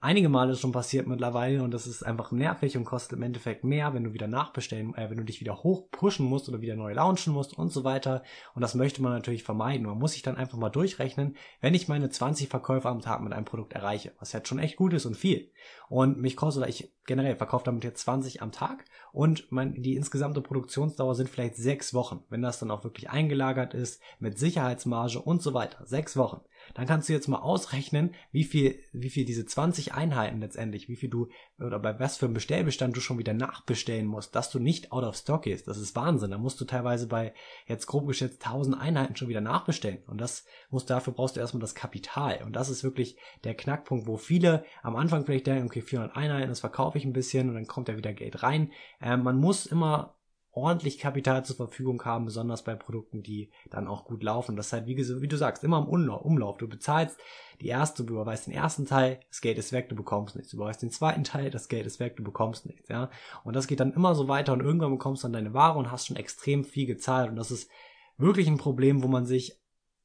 einige 0.00 0.28
Male 0.28 0.54
schon 0.56 0.72
passiert 0.72 1.06
mittlerweile 1.06 1.62
und 1.62 1.72
das 1.72 1.86
ist 1.86 2.02
einfach 2.02 2.30
nervig 2.30 2.76
und 2.76 2.84
kostet 2.84 3.18
im 3.18 3.22
Endeffekt 3.22 3.64
mehr, 3.64 3.94
wenn 3.94 4.04
du 4.04 4.12
wieder 4.12 4.28
nachbestellen, 4.28 4.94
äh, 4.94 5.10
wenn 5.10 5.18
du 5.18 5.24
dich 5.24 5.40
wieder 5.40 5.62
hoch 5.62 5.90
pushen 5.90 6.26
musst 6.26 6.48
oder 6.48 6.60
wieder 6.60 6.76
neu 6.76 6.92
launchen 6.92 7.32
musst 7.32 7.56
und 7.56 7.70
so 7.70 7.84
weiter. 7.84 8.22
Und 8.54 8.62
das 8.62 8.74
möchte 8.74 9.02
man 9.02 9.12
natürlich 9.12 9.42
vermeiden. 9.42 9.86
Man 9.86 9.98
muss 9.98 10.12
sich 10.12 10.22
dann 10.22 10.36
einfach 10.36 10.58
mal 10.58 10.70
durchrechnen, 10.70 11.36
wenn 11.60 11.74
ich 11.74 11.88
meine 11.88 12.10
20 12.10 12.48
Verkäufe 12.48 12.88
am 12.88 13.00
Tag 13.00 13.22
mit 13.22 13.32
einem 13.32 13.44
Produkt 13.44 13.72
erreiche, 13.72 14.12
was 14.18 14.32
jetzt 14.32 14.48
schon 14.48 14.58
echt 14.58 14.76
gut 14.76 14.92
ist 14.92 15.06
und 15.06 15.16
viel. 15.16 15.50
Und 15.88 16.18
mich 16.18 16.36
kostet, 16.36 16.62
oder 16.62 16.68
ich 16.68 16.92
generell 17.06 17.36
verkaufe 17.36 17.64
damit 17.64 17.84
jetzt 17.84 18.02
20 18.02 18.42
am 18.42 18.52
Tag 18.52 18.84
und 19.12 19.50
mein, 19.50 19.74
die 19.74 19.96
insgesamte 19.96 20.42
Produktionsdauer 20.42 21.14
sind 21.14 21.30
vielleicht 21.30 21.56
sechs 21.56 21.94
Wochen, 21.94 22.22
wenn 22.28 22.42
das 22.42 22.58
dann 22.58 22.70
auch 22.70 22.84
wirklich 22.84 23.10
eingelagert 23.10 23.74
ist, 23.74 24.00
mit 24.18 24.38
Sicherheitsmarge 24.38 25.20
und 25.20 25.42
so 25.42 25.54
weiter. 25.54 25.86
Sechs 25.86 26.16
Wochen 26.16 26.42
dann 26.74 26.86
kannst 26.86 27.08
du 27.08 27.12
jetzt 27.12 27.28
mal 27.28 27.38
ausrechnen, 27.38 28.14
wie 28.32 28.44
viel, 28.44 28.78
wie 28.92 29.10
viel 29.10 29.24
diese 29.24 29.46
20 29.46 29.94
Einheiten 29.94 30.40
letztendlich, 30.40 30.88
wie 30.88 30.96
viel 30.96 31.10
du 31.10 31.28
oder 31.58 31.78
bei 31.78 31.98
was 31.98 32.16
für 32.16 32.26
einem 32.26 32.34
Bestellbestand 32.34 32.96
du 32.96 33.00
schon 33.00 33.18
wieder 33.18 33.34
nachbestellen 33.34 34.06
musst, 34.06 34.34
dass 34.34 34.50
du 34.50 34.58
nicht 34.58 34.92
out 34.92 35.04
of 35.04 35.16
stock 35.16 35.42
gehst. 35.42 35.68
Das 35.68 35.78
ist 35.78 35.96
Wahnsinn. 35.96 36.30
Da 36.30 36.38
musst 36.38 36.60
du 36.60 36.64
teilweise 36.64 37.06
bei 37.06 37.34
jetzt 37.66 37.86
grob 37.86 38.06
geschätzt 38.06 38.44
1000 38.44 38.80
Einheiten 38.80 39.16
schon 39.16 39.28
wieder 39.28 39.40
nachbestellen. 39.40 40.02
Und 40.06 40.20
das 40.20 40.44
musst 40.70 40.90
dafür 40.90 41.12
brauchst 41.12 41.36
du 41.36 41.40
erstmal 41.40 41.60
das 41.60 41.74
Kapital. 41.74 42.42
Und 42.44 42.54
das 42.54 42.68
ist 42.68 42.84
wirklich 42.84 43.16
der 43.44 43.54
Knackpunkt, 43.54 44.06
wo 44.06 44.16
viele 44.16 44.64
am 44.82 44.96
Anfang 44.96 45.24
vielleicht 45.24 45.46
denken, 45.46 45.66
okay, 45.66 45.82
400 45.82 46.16
Einheiten, 46.16 46.48
das 46.48 46.60
verkaufe 46.60 46.98
ich 46.98 47.04
ein 47.04 47.12
bisschen 47.12 47.48
und 47.48 47.54
dann 47.54 47.66
kommt 47.66 47.88
ja 47.88 47.96
wieder 47.96 48.12
Geld 48.12 48.42
rein. 48.42 48.72
Äh, 49.00 49.16
man 49.16 49.38
muss 49.38 49.66
immer 49.66 50.17
ordentlich 50.52 50.98
Kapital 50.98 51.44
zur 51.44 51.56
Verfügung 51.56 52.04
haben, 52.04 52.24
besonders 52.24 52.64
bei 52.64 52.74
Produkten, 52.74 53.22
die 53.22 53.50
dann 53.70 53.86
auch 53.86 54.04
gut 54.04 54.22
laufen. 54.22 54.56
Das 54.56 54.66
ist 54.66 54.72
halt, 54.72 54.86
wie, 54.86 54.96
wie 54.96 55.28
du 55.28 55.36
sagst, 55.36 55.62
immer 55.62 55.78
im 55.78 55.88
Umlauf. 55.88 56.58
Du 56.58 56.68
bezahlst 56.68 57.18
die 57.60 57.68
erste, 57.68 58.04
du 58.04 58.14
überweist 58.14 58.46
den 58.46 58.54
ersten 58.54 58.86
Teil, 58.86 59.20
das 59.28 59.40
Geld 59.40 59.58
ist 59.58 59.72
weg, 59.72 59.88
du 59.88 59.96
bekommst 59.96 60.36
nichts. 60.36 60.50
Du 60.50 60.56
überweist 60.56 60.82
den 60.82 60.90
zweiten 60.90 61.24
Teil, 61.24 61.50
das 61.50 61.68
Geld 61.68 61.86
ist 61.86 62.00
weg, 62.00 62.16
du 62.16 62.24
bekommst 62.24 62.66
nichts, 62.66 62.88
ja. 62.88 63.10
Und 63.44 63.54
das 63.54 63.66
geht 63.66 63.80
dann 63.80 63.92
immer 63.92 64.14
so 64.14 64.28
weiter 64.28 64.52
und 64.52 64.60
irgendwann 64.60 64.92
bekommst 64.92 65.22
du 65.22 65.26
dann 65.26 65.32
deine 65.32 65.54
Ware 65.54 65.78
und 65.78 65.90
hast 65.90 66.06
schon 66.06 66.16
extrem 66.16 66.64
viel 66.64 66.86
gezahlt. 66.86 67.30
Und 67.30 67.36
das 67.36 67.50
ist 67.50 67.70
wirklich 68.16 68.48
ein 68.48 68.58
Problem, 68.58 69.02
wo 69.02 69.08
man 69.08 69.26
sich, 69.26 69.58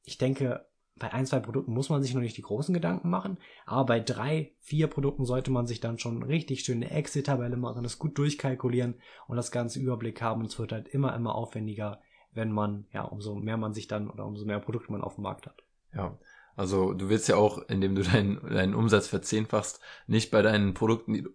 ich 0.04 0.18
denke, 0.18 0.66
bei 0.96 1.12
ein, 1.12 1.26
zwei 1.26 1.40
Produkten 1.40 1.72
muss 1.72 1.88
man 1.88 2.02
sich 2.02 2.14
noch 2.14 2.20
nicht 2.20 2.36
die 2.36 2.42
großen 2.42 2.72
Gedanken 2.72 3.10
machen, 3.10 3.38
aber 3.66 3.84
bei 3.86 4.00
drei, 4.00 4.52
vier 4.60 4.86
Produkten 4.86 5.24
sollte 5.24 5.50
man 5.50 5.66
sich 5.66 5.80
dann 5.80 5.98
schon 5.98 6.22
richtig 6.22 6.60
schön 6.60 6.82
eine 6.82 6.90
Excel-Tabelle 6.90 7.56
machen, 7.56 7.82
das 7.82 7.98
gut 7.98 8.16
durchkalkulieren 8.16 8.94
und 9.26 9.36
das 9.36 9.50
ganze 9.50 9.80
Überblick 9.80 10.22
haben. 10.22 10.40
Und 10.40 10.46
es 10.46 10.58
wird 10.58 10.72
halt 10.72 10.88
immer, 10.88 11.14
immer 11.16 11.34
aufwendiger, 11.34 12.00
wenn 12.32 12.52
man, 12.52 12.86
ja, 12.92 13.02
umso 13.02 13.34
mehr 13.34 13.56
man 13.56 13.74
sich 13.74 13.88
dann 13.88 14.08
oder 14.08 14.24
umso 14.24 14.44
mehr 14.44 14.60
Produkte 14.60 14.92
man 14.92 15.02
auf 15.02 15.16
dem 15.16 15.22
Markt 15.22 15.46
hat. 15.46 15.62
Ja, 15.92 16.16
also 16.56 16.92
du 16.92 17.08
willst 17.08 17.28
ja 17.28 17.36
auch, 17.36 17.58
indem 17.68 17.96
du 17.96 18.02
deinen, 18.02 18.40
deinen 18.48 18.74
Umsatz 18.74 19.08
verzehnfachst, 19.08 19.80
nicht 20.06 20.30
bei 20.30 20.42
deinen 20.42 20.74
Produkten, 20.74 21.14
die 21.14 21.22
du, 21.22 21.30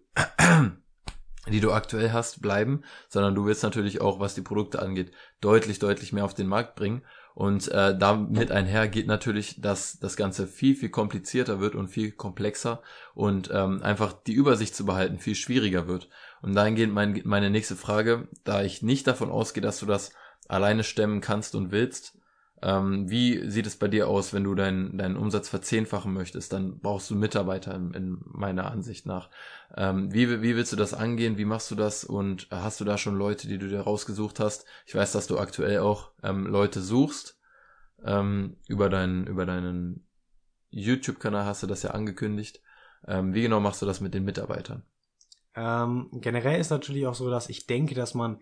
die 1.50 1.60
du 1.60 1.72
aktuell 1.72 2.12
hast, 2.12 2.40
bleiben, 2.40 2.82
sondern 3.08 3.34
du 3.34 3.44
willst 3.44 3.62
natürlich 3.62 4.00
auch, 4.00 4.20
was 4.20 4.34
die 4.34 4.42
Produkte 4.42 4.80
angeht, 4.80 5.12
deutlich, 5.42 5.78
deutlich 5.78 6.14
mehr 6.14 6.24
auf 6.24 6.34
den 6.34 6.46
Markt 6.46 6.76
bringen. 6.76 7.02
Und 7.34 7.68
äh, 7.68 7.96
damit 7.96 8.50
einher 8.50 8.88
geht 8.88 9.06
natürlich, 9.06 9.60
dass 9.60 9.98
das 9.98 10.16
Ganze 10.16 10.46
viel, 10.46 10.74
viel 10.74 10.90
komplizierter 10.90 11.60
wird 11.60 11.74
und 11.74 11.88
viel 11.88 12.12
komplexer 12.12 12.82
und 13.14 13.50
ähm, 13.52 13.82
einfach 13.82 14.12
die 14.12 14.32
Übersicht 14.32 14.74
zu 14.74 14.84
behalten 14.84 15.18
viel 15.18 15.34
schwieriger 15.34 15.86
wird. 15.86 16.08
Und 16.42 16.54
dahingehend 16.54 16.92
mein, 16.92 17.20
meine 17.24 17.50
nächste 17.50 17.76
Frage, 17.76 18.28
da 18.44 18.62
ich 18.62 18.82
nicht 18.82 19.06
davon 19.06 19.30
ausgehe, 19.30 19.62
dass 19.62 19.78
du 19.78 19.86
das 19.86 20.12
alleine 20.48 20.84
stemmen 20.84 21.20
kannst 21.20 21.54
und 21.54 21.70
willst, 21.70 22.19
ähm, 22.62 23.08
wie 23.10 23.48
sieht 23.48 23.66
es 23.66 23.76
bei 23.76 23.88
dir 23.88 24.08
aus, 24.08 24.32
wenn 24.32 24.44
du 24.44 24.54
deinen, 24.54 24.98
deinen 24.98 25.16
Umsatz 25.16 25.48
verzehnfachen 25.48 26.12
möchtest? 26.12 26.52
Dann 26.52 26.78
brauchst 26.80 27.10
du 27.10 27.14
Mitarbeiter 27.14 27.74
in, 27.74 27.94
in 27.94 28.18
meiner 28.24 28.70
Ansicht 28.70 29.06
nach. 29.06 29.30
Ähm, 29.76 30.12
wie, 30.12 30.42
wie 30.42 30.56
willst 30.56 30.72
du 30.72 30.76
das 30.76 30.92
angehen? 30.92 31.38
Wie 31.38 31.46
machst 31.46 31.70
du 31.70 31.74
das? 31.74 32.04
Und 32.04 32.48
hast 32.50 32.80
du 32.80 32.84
da 32.84 32.98
schon 32.98 33.16
Leute, 33.16 33.48
die 33.48 33.58
du 33.58 33.68
dir 33.68 33.80
rausgesucht 33.80 34.40
hast? 34.40 34.66
Ich 34.86 34.94
weiß, 34.94 35.12
dass 35.12 35.26
du 35.26 35.38
aktuell 35.38 35.78
auch 35.78 36.12
ähm, 36.22 36.46
Leute 36.46 36.80
suchst. 36.80 37.38
Ähm, 38.04 38.56
über, 38.68 38.90
deinen, 38.90 39.26
über 39.26 39.46
deinen 39.46 40.06
YouTube-Kanal 40.70 41.46
hast 41.46 41.62
du 41.62 41.66
das 41.66 41.82
ja 41.82 41.90
angekündigt. 41.90 42.60
Ähm, 43.06 43.32
wie 43.32 43.42
genau 43.42 43.60
machst 43.60 43.80
du 43.80 43.86
das 43.86 44.00
mit 44.00 44.12
den 44.12 44.24
Mitarbeitern? 44.24 44.82
Ähm, 45.54 46.08
generell 46.12 46.60
ist 46.60 46.70
natürlich 46.70 47.06
auch 47.06 47.14
so, 47.14 47.30
dass 47.30 47.48
ich 47.48 47.66
denke, 47.66 47.94
dass 47.94 48.14
man 48.14 48.40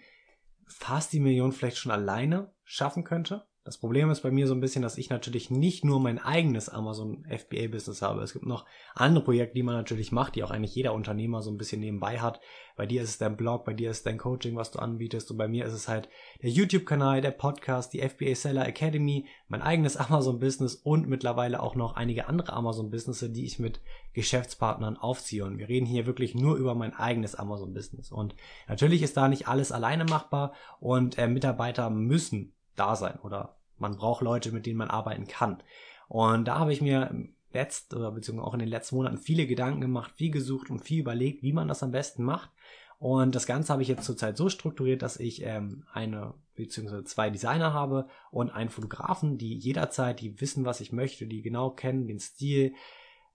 fast 0.66 1.12
die 1.12 1.20
Million 1.20 1.52
vielleicht 1.52 1.78
schon 1.78 1.92
alleine 1.92 2.52
schaffen 2.64 3.04
könnte. 3.04 3.47
Das 3.68 3.76
Problem 3.76 4.08
ist 4.08 4.22
bei 4.22 4.30
mir 4.30 4.46
so 4.46 4.54
ein 4.54 4.62
bisschen, 4.62 4.80
dass 4.80 4.96
ich 4.96 5.10
natürlich 5.10 5.50
nicht 5.50 5.84
nur 5.84 6.00
mein 6.00 6.18
eigenes 6.18 6.70
Amazon 6.70 7.26
FBA 7.28 7.68
Business 7.68 8.00
habe. 8.00 8.22
Es 8.22 8.32
gibt 8.32 8.46
noch 8.46 8.64
andere 8.94 9.22
Projekte, 9.22 9.56
die 9.56 9.62
man 9.62 9.74
natürlich 9.74 10.10
macht, 10.10 10.36
die 10.36 10.42
auch 10.42 10.50
eigentlich 10.50 10.74
jeder 10.74 10.94
Unternehmer 10.94 11.42
so 11.42 11.50
ein 11.50 11.58
bisschen 11.58 11.80
nebenbei 11.80 12.18
hat. 12.18 12.40
Bei 12.76 12.86
dir 12.86 13.02
ist 13.02 13.10
es 13.10 13.18
dein 13.18 13.36
Blog, 13.36 13.66
bei 13.66 13.74
dir 13.74 13.90
ist 13.90 14.06
dein 14.06 14.16
Coaching, 14.16 14.56
was 14.56 14.70
du 14.70 14.78
anbietest 14.78 15.30
und 15.30 15.36
bei 15.36 15.48
mir 15.48 15.66
ist 15.66 15.74
es 15.74 15.86
halt 15.86 16.08
der 16.40 16.48
YouTube-Kanal, 16.48 17.20
der 17.20 17.32
Podcast, 17.32 17.92
die 17.92 18.00
FBA 18.00 18.34
Seller 18.34 18.66
Academy, 18.66 19.26
mein 19.48 19.60
eigenes 19.60 19.96
Amazon 19.98 20.38
Business 20.38 20.74
und 20.74 21.06
mittlerweile 21.06 21.62
auch 21.62 21.74
noch 21.74 21.94
einige 21.94 22.26
andere 22.26 22.54
Amazon 22.54 22.90
Businesses, 22.90 23.30
die 23.34 23.44
ich 23.44 23.58
mit 23.58 23.82
Geschäftspartnern 24.14 24.96
aufziehe. 24.96 25.44
Und 25.44 25.58
wir 25.58 25.68
reden 25.68 25.84
hier 25.84 26.06
wirklich 26.06 26.34
nur 26.34 26.56
über 26.56 26.74
mein 26.74 26.94
eigenes 26.94 27.34
Amazon 27.34 27.74
Business. 27.74 28.10
Und 28.10 28.34
natürlich 28.66 29.02
ist 29.02 29.18
da 29.18 29.28
nicht 29.28 29.46
alles 29.46 29.72
alleine 29.72 30.06
machbar 30.06 30.54
und 30.80 31.18
äh, 31.18 31.28
Mitarbeiter 31.28 31.90
müssen 31.90 32.54
da 32.76 32.96
sein 32.96 33.18
oder 33.22 33.57
man 33.78 33.96
braucht 33.96 34.22
Leute, 34.22 34.52
mit 34.52 34.66
denen 34.66 34.78
man 34.78 34.90
arbeiten 34.90 35.26
kann. 35.26 35.62
Und 36.08 36.46
da 36.46 36.58
habe 36.58 36.72
ich 36.72 36.80
mir 36.80 37.28
letzt 37.52 37.94
oder 37.94 38.12
beziehungsweise 38.12 38.46
auch 38.46 38.54
in 38.54 38.60
den 38.60 38.68
letzten 38.68 38.96
Monaten 38.96 39.18
viele 39.18 39.46
Gedanken 39.46 39.80
gemacht, 39.80 40.12
viel 40.16 40.30
gesucht 40.30 40.70
und 40.70 40.80
viel 40.80 41.00
überlegt, 41.00 41.42
wie 41.42 41.52
man 41.52 41.68
das 41.68 41.82
am 41.82 41.90
besten 41.90 42.22
macht. 42.22 42.50
Und 42.98 43.34
das 43.34 43.46
Ganze 43.46 43.72
habe 43.72 43.82
ich 43.82 43.88
jetzt 43.88 44.04
zurzeit 44.04 44.36
so 44.36 44.48
strukturiert, 44.48 45.02
dass 45.02 45.20
ich 45.20 45.44
ähm, 45.44 45.84
eine 45.92 46.34
beziehungsweise 46.56 47.04
zwei 47.04 47.30
Designer 47.30 47.72
habe 47.72 48.08
und 48.32 48.50
einen 48.50 48.70
Fotografen, 48.70 49.38
die 49.38 49.54
jederzeit, 49.54 50.20
die 50.20 50.40
wissen, 50.40 50.64
was 50.64 50.80
ich 50.80 50.92
möchte, 50.92 51.26
die 51.26 51.42
genau 51.42 51.70
kennen, 51.70 52.08
den 52.08 52.18
Stil, 52.18 52.74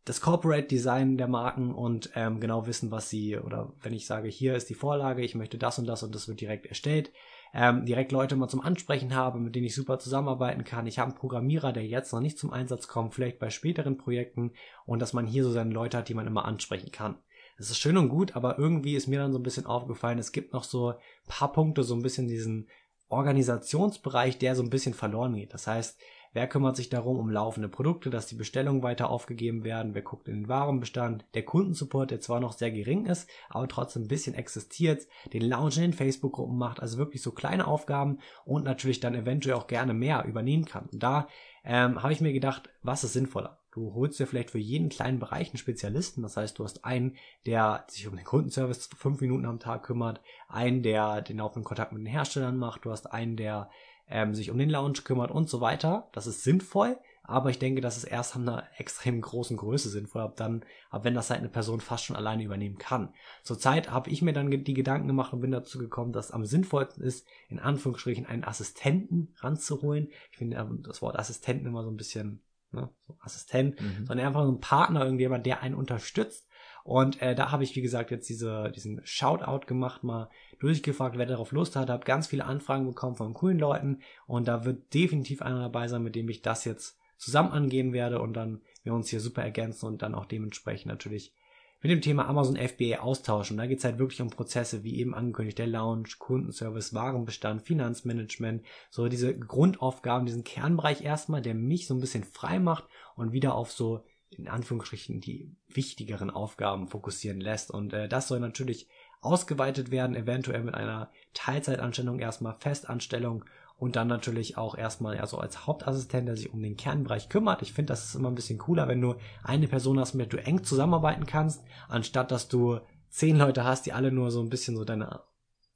das 0.04 0.20
Corporate 0.20 0.68
Design 0.68 1.18
der 1.18 1.30
Marken 1.30 1.74
und 1.74 2.12
ähm, 2.16 2.42
genau 2.42 2.68
wissen, 2.68 2.92
was 2.92 3.10
sie 3.10 3.38
oder 3.38 3.72
wenn 3.82 3.94
ich 3.94 4.06
sage, 4.06 4.28
hier 4.28 4.56
ist 4.56 4.70
die 4.70 4.74
Vorlage, 4.74 5.24
ich 5.24 5.34
möchte 5.34 5.58
das 5.58 5.80
und 5.80 5.86
das 5.86 6.04
und 6.04 6.14
das 6.14 6.28
wird 6.28 6.42
direkt 6.42 6.66
erstellt, 6.66 7.14
ähm, 7.54 7.86
direkt 7.86 8.12
Leute 8.12 8.36
mal 8.36 8.48
zum 8.48 8.62
Ansprechen 8.62 9.16
habe, 9.16 9.40
mit 9.40 9.56
denen 9.56 9.68
ich 9.68 9.76
super 9.76 10.00
zusammenarbeiten 10.00 10.64
kann. 10.64 10.88
Ich 10.88 10.98
habe 10.98 11.12
einen 11.12 11.20
Programmierer, 11.20 11.72
der 11.72 11.86
jetzt 11.86 12.12
noch 12.12 12.20
nicht 12.20 12.40
zum 12.40 12.52
Einsatz 12.52 12.88
kommt, 12.88 13.14
vielleicht 13.14 13.40
bei 13.40 13.52
späteren 13.52 13.98
Projekten 13.98 14.54
und 14.86 15.00
dass 15.00 15.14
man 15.14 15.28
hier 15.28 15.44
so 15.44 15.52
seine 15.52 15.74
Leute 15.74 15.98
hat, 15.98 16.10
die 16.10 16.16
man 16.16 16.28
immer 16.28 16.46
ansprechen 16.46 16.92
kann. 16.92 17.16
Das 17.58 17.70
ist 17.70 17.78
schön 17.78 17.98
und 17.98 18.10
gut, 18.10 18.36
aber 18.36 18.58
irgendwie 18.58 18.96
ist 18.96 19.08
mir 19.08 19.20
dann 19.20 19.32
so 19.32 19.38
ein 19.38 19.44
bisschen 19.44 19.68
aufgefallen, 19.68 20.18
es 20.18 20.32
gibt 20.32 20.54
noch 20.54 20.64
so 20.64 20.96
paar 21.28 21.54
Punkte, 21.54 21.84
so 21.84 21.96
ein 21.96 22.02
bisschen 22.02 22.28
diesen 22.28 22.68
Organisationsbereich, 23.10 24.40
der 24.40 24.56
so 24.56 24.64
ein 24.64 24.72
bisschen 24.72 24.96
verloren 24.96 25.36
geht. 25.36 25.54
Das 25.54 25.68
heißt, 25.68 26.00
Wer 26.34 26.48
kümmert 26.48 26.76
sich 26.76 26.90
darum 26.90 27.20
um 27.20 27.30
laufende 27.30 27.70
Produkte, 27.70 28.10
dass 28.10 28.26
die 28.26 28.36
Bestellungen 28.36 28.82
weiter 28.82 29.12
aufgegeben 29.12 29.64
werden? 29.64 29.94
Wer 29.94 30.02
guckt 30.02 30.28
in 30.28 30.34
den 30.34 30.48
Warenbestand? 30.48 31.26
Der 31.36 31.46
Kundensupport, 31.46 32.10
der 32.10 32.22
zwar 32.22 32.40
noch 32.40 32.54
sehr 32.54 32.72
gering 32.72 33.06
ist, 33.06 33.30
aber 33.50 33.68
trotzdem 33.68 34.04
ein 34.04 34.08
bisschen 34.08 34.34
existiert, 34.34 35.08
den 35.32 35.44
Lounge 35.44 35.76
in 35.76 35.82
den 35.82 35.94
Facebook-Gruppen 35.94 36.58
macht, 36.58 36.82
also 36.82 36.98
wirklich 36.98 37.22
so 37.22 37.32
kleine 37.32 37.68
Aufgaben 37.68 38.18
und 38.46 38.66
natürlich 38.66 39.00
dann 39.00 39.14
eventuell 39.14 39.56
auch 39.56 39.68
gerne 39.68 39.94
mehr 39.94 40.26
übernehmen 40.26 40.66
kann. 40.66 40.90
Und 40.92 41.04
da 41.04 41.28
ähm, 41.64 42.02
habe 42.02 42.14
ich 42.14 42.22
mir 42.22 42.34
gedacht, 42.34 42.70
was 42.82 43.04
ist 43.04 43.14
sinnvoller? 43.14 43.60
Du 43.72 43.94
holst 43.94 44.20
dir 44.20 44.28
vielleicht 44.28 44.52
für 44.52 44.60
jeden 44.60 44.90
kleinen 44.90 45.20
Bereich 45.20 45.50
einen 45.50 45.58
Spezialisten. 45.58 46.22
Das 46.22 46.38
heißt, 46.38 46.60
du 46.60 46.64
hast 46.64 46.86
einen, 46.86 47.16
der 47.46 47.86
sich 47.88 48.08
um 48.08 48.16
den 48.16 48.26
Kundenservice 48.26 48.90
fünf 48.96 49.22
Minuten 49.22 49.46
am 49.46 49.60
Tag 49.60 49.84
kümmert, 49.84 50.22
einen, 50.48 50.84
der 50.84 51.22
den 51.22 51.42
auch 51.42 51.58
in 51.58 51.64
Kontakt 51.64 51.92
mit 51.92 52.02
den 52.02 52.08
Herstellern 52.08 52.58
macht, 52.58 52.86
du 52.86 52.92
hast 52.92 53.12
einen, 53.12 53.36
der 53.36 53.70
ähm, 54.14 54.36
sich 54.36 54.52
um 54.52 54.58
den 54.60 54.70
Lounge 54.70 55.00
kümmert 55.04 55.32
und 55.32 55.50
so 55.50 55.60
weiter. 55.60 56.08
Das 56.14 56.28
ist 56.28 56.44
sinnvoll, 56.44 57.00
aber 57.24 57.50
ich 57.50 57.58
denke, 57.58 57.82
dass 57.82 57.98
es 57.98 58.04
erst 58.04 58.36
an 58.36 58.48
einer 58.48 58.64
extrem 58.78 59.20
großen 59.20 59.58
Größe 59.58 59.90
sinnvoll, 59.90 60.22
ab 60.22 60.36
dann, 60.36 60.64
ab 60.92 61.04
wenn 61.04 61.16
das 61.16 61.32
halt 61.32 61.40
eine 61.40 61.50
Person 61.50 61.82
fast 61.82 62.06
schon 62.06 62.16
alleine 62.16 62.44
übernehmen 62.44 62.78
kann. 62.78 63.12
Zurzeit 63.42 63.90
habe 63.90 64.12
ich 64.12 64.22
mir 64.22 64.32
dann 64.32 64.52
die 64.52 64.74
Gedanken 64.76 65.08
gemacht 65.08 65.34
und 65.34 65.42
bin 65.42 65.50
dazu 65.50 65.80
gekommen, 65.80 66.14
dass 66.14 66.30
am 66.30 66.46
sinnvollsten 66.46 67.04
ist, 67.04 67.26
in 67.50 67.58
Anführungsstrichen 67.58 68.28
einen 68.28 68.44
Assistenten 68.44 69.34
ranzuholen. 69.40 70.10
Ich 70.32 70.38
finde 70.38 70.58
ähm, 70.58 70.84
das 70.84 71.02
Wort 71.02 71.18
Assistenten 71.18 71.66
immer 71.66 71.84
so 71.84 71.90
ein 71.90 71.98
bisschen, 71.98 72.44
ne, 72.72 72.90
so 73.08 73.18
Assistent, 73.20 73.82
mhm. 73.82 74.06
sondern 74.06 74.28
einfach 74.28 74.46
so 74.46 74.52
ein 74.52 74.60
Partner, 74.60 75.04
irgendjemand, 75.06 75.48
der 75.48 75.64
einen 75.64 75.76
unterstützt. 75.76 76.48
Und 76.84 77.22
äh, 77.22 77.34
da 77.34 77.52
habe 77.52 77.64
ich, 77.64 77.76
wie 77.76 77.82
gesagt, 77.82 78.12
jetzt 78.12 78.28
diese, 78.28 78.72
diesen 78.76 79.02
Shoutout 79.06 79.68
gemacht, 79.68 80.04
mal 80.04 80.30
durchgefragt, 80.60 81.18
wer 81.18 81.26
darauf 81.26 81.52
Lust 81.52 81.76
hat, 81.76 81.90
habe 81.90 82.04
ganz 82.04 82.28
viele 82.28 82.46
Anfragen 82.46 82.86
bekommen 82.86 83.16
von 83.16 83.34
coolen 83.34 83.60
Leuten. 83.60 84.00
Und 84.28 84.48
da 84.48 84.66
wird 84.66 84.94
definitiv 84.94 85.42
einer 85.42 85.62
dabei 85.62 85.88
sein, 85.88 86.04
mit 86.04 86.16
dem 86.16 86.28
ich 86.28 86.42
das 86.42 86.66
jetzt 86.66 86.98
zusammen 87.18 87.52
angehen 87.52 87.94
werde 87.94 88.20
und 88.20 88.34
dann 88.34 88.62
wir 88.84 88.94
uns 88.94 89.10
hier 89.10 89.22
super 89.22 89.44
ergänzen 89.44 89.86
und 89.86 90.02
dann 90.02 90.14
auch 90.14 90.26
dementsprechend 90.26 90.92
natürlich 90.92 91.34
mit 91.82 91.92
dem 91.92 92.02
Thema 92.02 92.28
Amazon 92.28 92.56
FBA 92.56 93.00
austauschen. 93.00 93.58
Da 93.58 93.66
geht 93.66 93.80
es 93.80 93.84
halt 93.84 94.00
wirklich 94.00 94.22
um 94.22 94.30
Prozesse, 94.30 94.84
wie 94.84 95.00
eben 95.00 95.14
angekündigt, 95.14 95.60
der 95.60 95.68
Lounge, 95.68 96.10
Kundenservice, 96.18 96.94
Warenbestand, 96.94 97.62
Finanzmanagement, 97.62 98.64
so 98.90 99.10
diese 99.10 99.38
Grundaufgaben, 99.38 100.26
diesen 100.26 100.46
Kernbereich 100.46 101.02
erstmal, 101.02 101.42
der 101.42 101.56
mich 101.56 101.88
so 101.88 101.94
ein 101.94 102.00
bisschen 102.00 102.24
frei 102.24 102.60
macht 102.60 102.86
und 103.16 103.34
wieder 103.34 103.56
auf 103.56 103.72
so 103.72 104.06
in 104.40 104.48
Anführungsstrichen 104.48 105.22
die 105.22 105.56
wichtigeren 105.68 106.30
Aufgaben 106.30 106.88
fokussieren 106.88 107.40
lässt. 107.40 107.72
Und 107.72 107.94
äh, 107.94 108.08
das 108.08 108.28
soll 108.28 108.40
natürlich 108.40 108.88
ausgeweitet 109.22 109.92
werden, 109.92 110.16
eventuell 110.16 110.64
mit 110.64 110.76
einer 110.76 111.10
Teilzeitanstellung 111.34 112.20
erstmal 112.20 112.56
Festanstellung 112.60 113.46
und 113.78 113.96
dann 113.96 114.08
natürlich 114.08 114.58
auch 114.58 114.78
erstmal 114.78 115.16
eher 115.16 115.28
so 115.28 115.38
als 115.38 115.66
Hauptassistent, 115.66 116.28
der 116.28 116.38
sich 116.38 116.54
um 116.54 116.62
den 116.62 116.78
Kernbereich 116.78 117.30
kümmert. 117.30 117.62
Ich 117.62 117.74
finde, 117.74 117.92
das 117.92 118.06
ist 118.06 118.16
immer 118.16 118.30
ein 118.30 118.36
bisschen 118.36 118.60
cooler, 118.60 118.88
wenn 118.88 119.02
du 119.02 119.16
eine 119.44 119.68
Person 119.68 120.00
hast, 120.00 120.14
mit 120.14 120.32
der 120.32 120.40
du 120.40 120.46
eng 120.46 120.64
zusammenarbeiten 120.64 121.26
kannst, 121.26 121.64
anstatt 121.88 122.32
dass 122.32 122.48
du 122.48 122.80
zehn 123.10 123.38
Leute 123.38 123.64
hast, 123.64 123.86
die 123.86 123.94
alle 123.94 124.12
nur 124.12 124.32
so 124.32 124.42
ein 124.42 124.50
bisschen 124.50 124.76
so 124.76 124.86
deine 124.86 125.22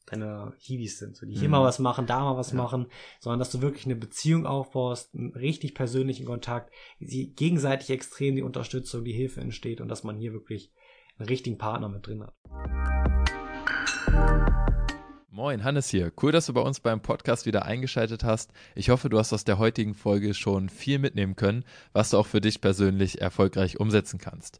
deine 0.07 0.53
Hiwis 0.57 0.97
sind, 0.97 1.15
so 1.15 1.25
die 1.25 1.33
hier 1.33 1.49
mhm. 1.49 1.51
mal 1.51 1.63
was 1.63 1.79
machen, 1.79 2.07
da 2.07 2.21
mal 2.21 2.37
was 2.37 2.51
ja. 2.51 2.57
machen, 2.57 2.87
sondern 3.19 3.39
dass 3.39 3.51
du 3.51 3.61
wirklich 3.61 3.85
eine 3.85 3.95
Beziehung 3.95 4.45
aufbaust, 4.45 5.13
einen 5.13 5.33
richtig 5.33 5.75
persönlichen 5.75 6.25
Kontakt, 6.25 6.73
die 6.99 7.33
gegenseitig 7.35 7.89
extrem 7.89 8.35
die 8.35 8.41
Unterstützung, 8.41 9.03
die 9.03 9.13
Hilfe 9.13 9.41
entsteht 9.41 9.81
und 9.81 9.89
dass 9.89 10.03
man 10.03 10.17
hier 10.17 10.33
wirklich 10.33 10.71
einen 11.19 11.27
richtigen 11.27 11.57
Partner 11.57 11.89
mit 11.89 12.07
drin 12.07 12.23
hat. 12.23 12.33
Moin, 15.29 15.63
Hannes 15.63 15.89
hier. 15.89 16.11
Cool, 16.19 16.31
dass 16.31 16.47
du 16.47 16.53
bei 16.53 16.61
uns 16.61 16.79
beim 16.79 16.99
Podcast 16.99 17.45
wieder 17.45 17.65
eingeschaltet 17.65 18.23
hast. 18.23 18.51
Ich 18.73 18.89
hoffe, 18.89 19.09
du 19.09 19.19
hast 19.19 19.33
aus 19.33 19.43
der 19.43 19.59
heutigen 19.59 19.93
Folge 19.93 20.33
schon 20.33 20.67
viel 20.67 20.97
mitnehmen 20.97 21.35
können, 21.35 21.63
was 21.93 22.09
du 22.09 22.17
auch 22.17 22.25
für 22.25 22.41
dich 22.41 22.59
persönlich 22.59 23.21
erfolgreich 23.21 23.79
umsetzen 23.79 24.17
kannst. 24.17 24.59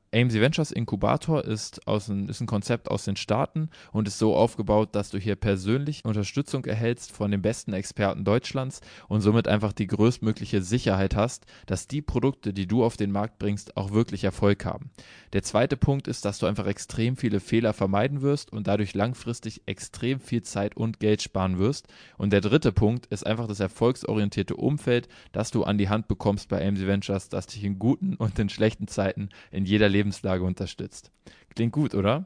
AMC 0.13 0.33
Ventures 0.33 0.71
Inkubator 0.71 1.45
ist, 1.45 1.87
aus 1.87 2.09
ein, 2.09 2.27
ist 2.27 2.41
ein 2.41 2.47
Konzept 2.47 2.91
aus 2.91 3.05
den 3.05 3.15
Staaten 3.15 3.69
und 3.93 4.07
ist 4.07 4.19
so 4.19 4.35
aufgebaut, 4.35 4.89
dass 4.93 5.09
du 5.09 5.17
hier 5.17 5.37
persönlich 5.37 6.03
Unterstützung 6.03 6.65
erhältst 6.65 7.11
von 7.11 7.31
den 7.31 7.41
besten 7.41 7.71
Experten 7.71 8.25
Deutschlands 8.25 8.81
und 9.07 9.21
somit 9.21 9.47
einfach 9.47 9.71
die 9.71 9.87
größtmögliche 9.87 10.61
Sicherheit 10.61 11.15
hast, 11.15 11.45
dass 11.65 11.87
die 11.87 12.01
Produkte, 12.01 12.53
die 12.53 12.67
du 12.67 12.83
auf 12.83 12.97
den 12.97 13.11
Markt 13.11 13.39
bringst, 13.39 13.77
auch 13.77 13.91
wirklich 13.91 14.25
Erfolg 14.25 14.65
haben. 14.65 14.91
Der 15.33 15.43
zweite 15.43 15.77
Punkt 15.77 16.09
ist, 16.09 16.25
dass 16.25 16.39
du 16.39 16.45
einfach 16.45 16.67
extrem 16.67 17.15
viele 17.15 17.39
Fehler 17.39 17.71
vermeiden 17.71 18.21
wirst 18.21 18.51
und 18.51 18.67
dadurch 18.67 18.93
langfristig 18.93 19.61
extrem 19.65 20.19
viel 20.19 20.41
Zeit 20.41 20.75
und 20.75 20.99
Geld 20.99 21.21
sparen 21.21 21.57
wirst. 21.57 21.87
Und 22.17 22.33
der 22.33 22.41
dritte 22.41 22.73
Punkt 22.73 23.05
ist 23.05 23.25
einfach 23.25 23.47
das 23.47 23.61
erfolgsorientierte 23.61 24.57
Umfeld, 24.57 25.07
das 25.31 25.51
du 25.51 25.63
an 25.63 25.77
die 25.77 25.87
Hand 25.87 26.09
bekommst 26.09 26.49
bei 26.49 26.67
AMC 26.67 26.85
Ventures, 26.85 27.29
das 27.29 27.47
dich 27.47 27.63
in 27.63 27.79
guten 27.79 28.15
und 28.15 28.37
in 28.39 28.49
schlechten 28.49 28.87
Zeiten 28.87 29.29
in 29.51 29.65
jeder 29.65 29.87
Lebenslage 29.87 30.43
unterstützt. 30.43 31.11
Klingt 31.55 31.71
gut, 31.71 31.95
oder? 31.95 32.25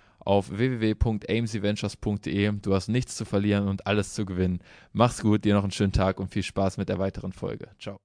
auf 0.25 0.49
www.amcventures.de. 0.49 2.51
Du 2.61 2.73
hast 2.73 2.87
nichts 2.87 3.15
zu 3.15 3.25
verlieren 3.25 3.67
und 3.67 3.87
alles 3.87 4.13
zu 4.13 4.25
gewinnen. 4.25 4.59
Mach's 4.93 5.21
gut, 5.21 5.45
dir 5.45 5.53
noch 5.53 5.63
einen 5.63 5.71
schönen 5.71 5.91
Tag 5.91 6.19
und 6.19 6.31
viel 6.31 6.43
Spaß 6.43 6.77
mit 6.77 6.89
der 6.89 6.99
weiteren 6.99 7.33
Folge. 7.33 7.69
Ciao. 7.79 7.97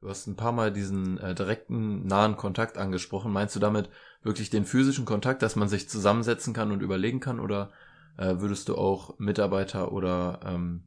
Du 0.00 0.10
hast 0.10 0.26
ein 0.26 0.36
paar 0.36 0.52
Mal 0.52 0.72
diesen 0.72 1.18
äh, 1.18 1.34
direkten, 1.34 2.06
nahen 2.06 2.36
Kontakt 2.36 2.78
angesprochen. 2.78 3.32
Meinst 3.32 3.56
du 3.56 3.60
damit 3.60 3.88
wirklich 4.22 4.50
den 4.50 4.64
physischen 4.64 5.04
Kontakt, 5.04 5.42
dass 5.42 5.56
man 5.56 5.68
sich 5.68 5.88
zusammensetzen 5.88 6.54
kann 6.54 6.70
und 6.70 6.80
überlegen 6.80 7.20
kann? 7.20 7.40
Oder 7.40 7.70
äh, 8.16 8.36
würdest 8.38 8.68
du 8.68 8.76
auch 8.76 9.18
Mitarbeiter 9.18 9.92
oder 9.92 10.40
ähm, 10.44 10.84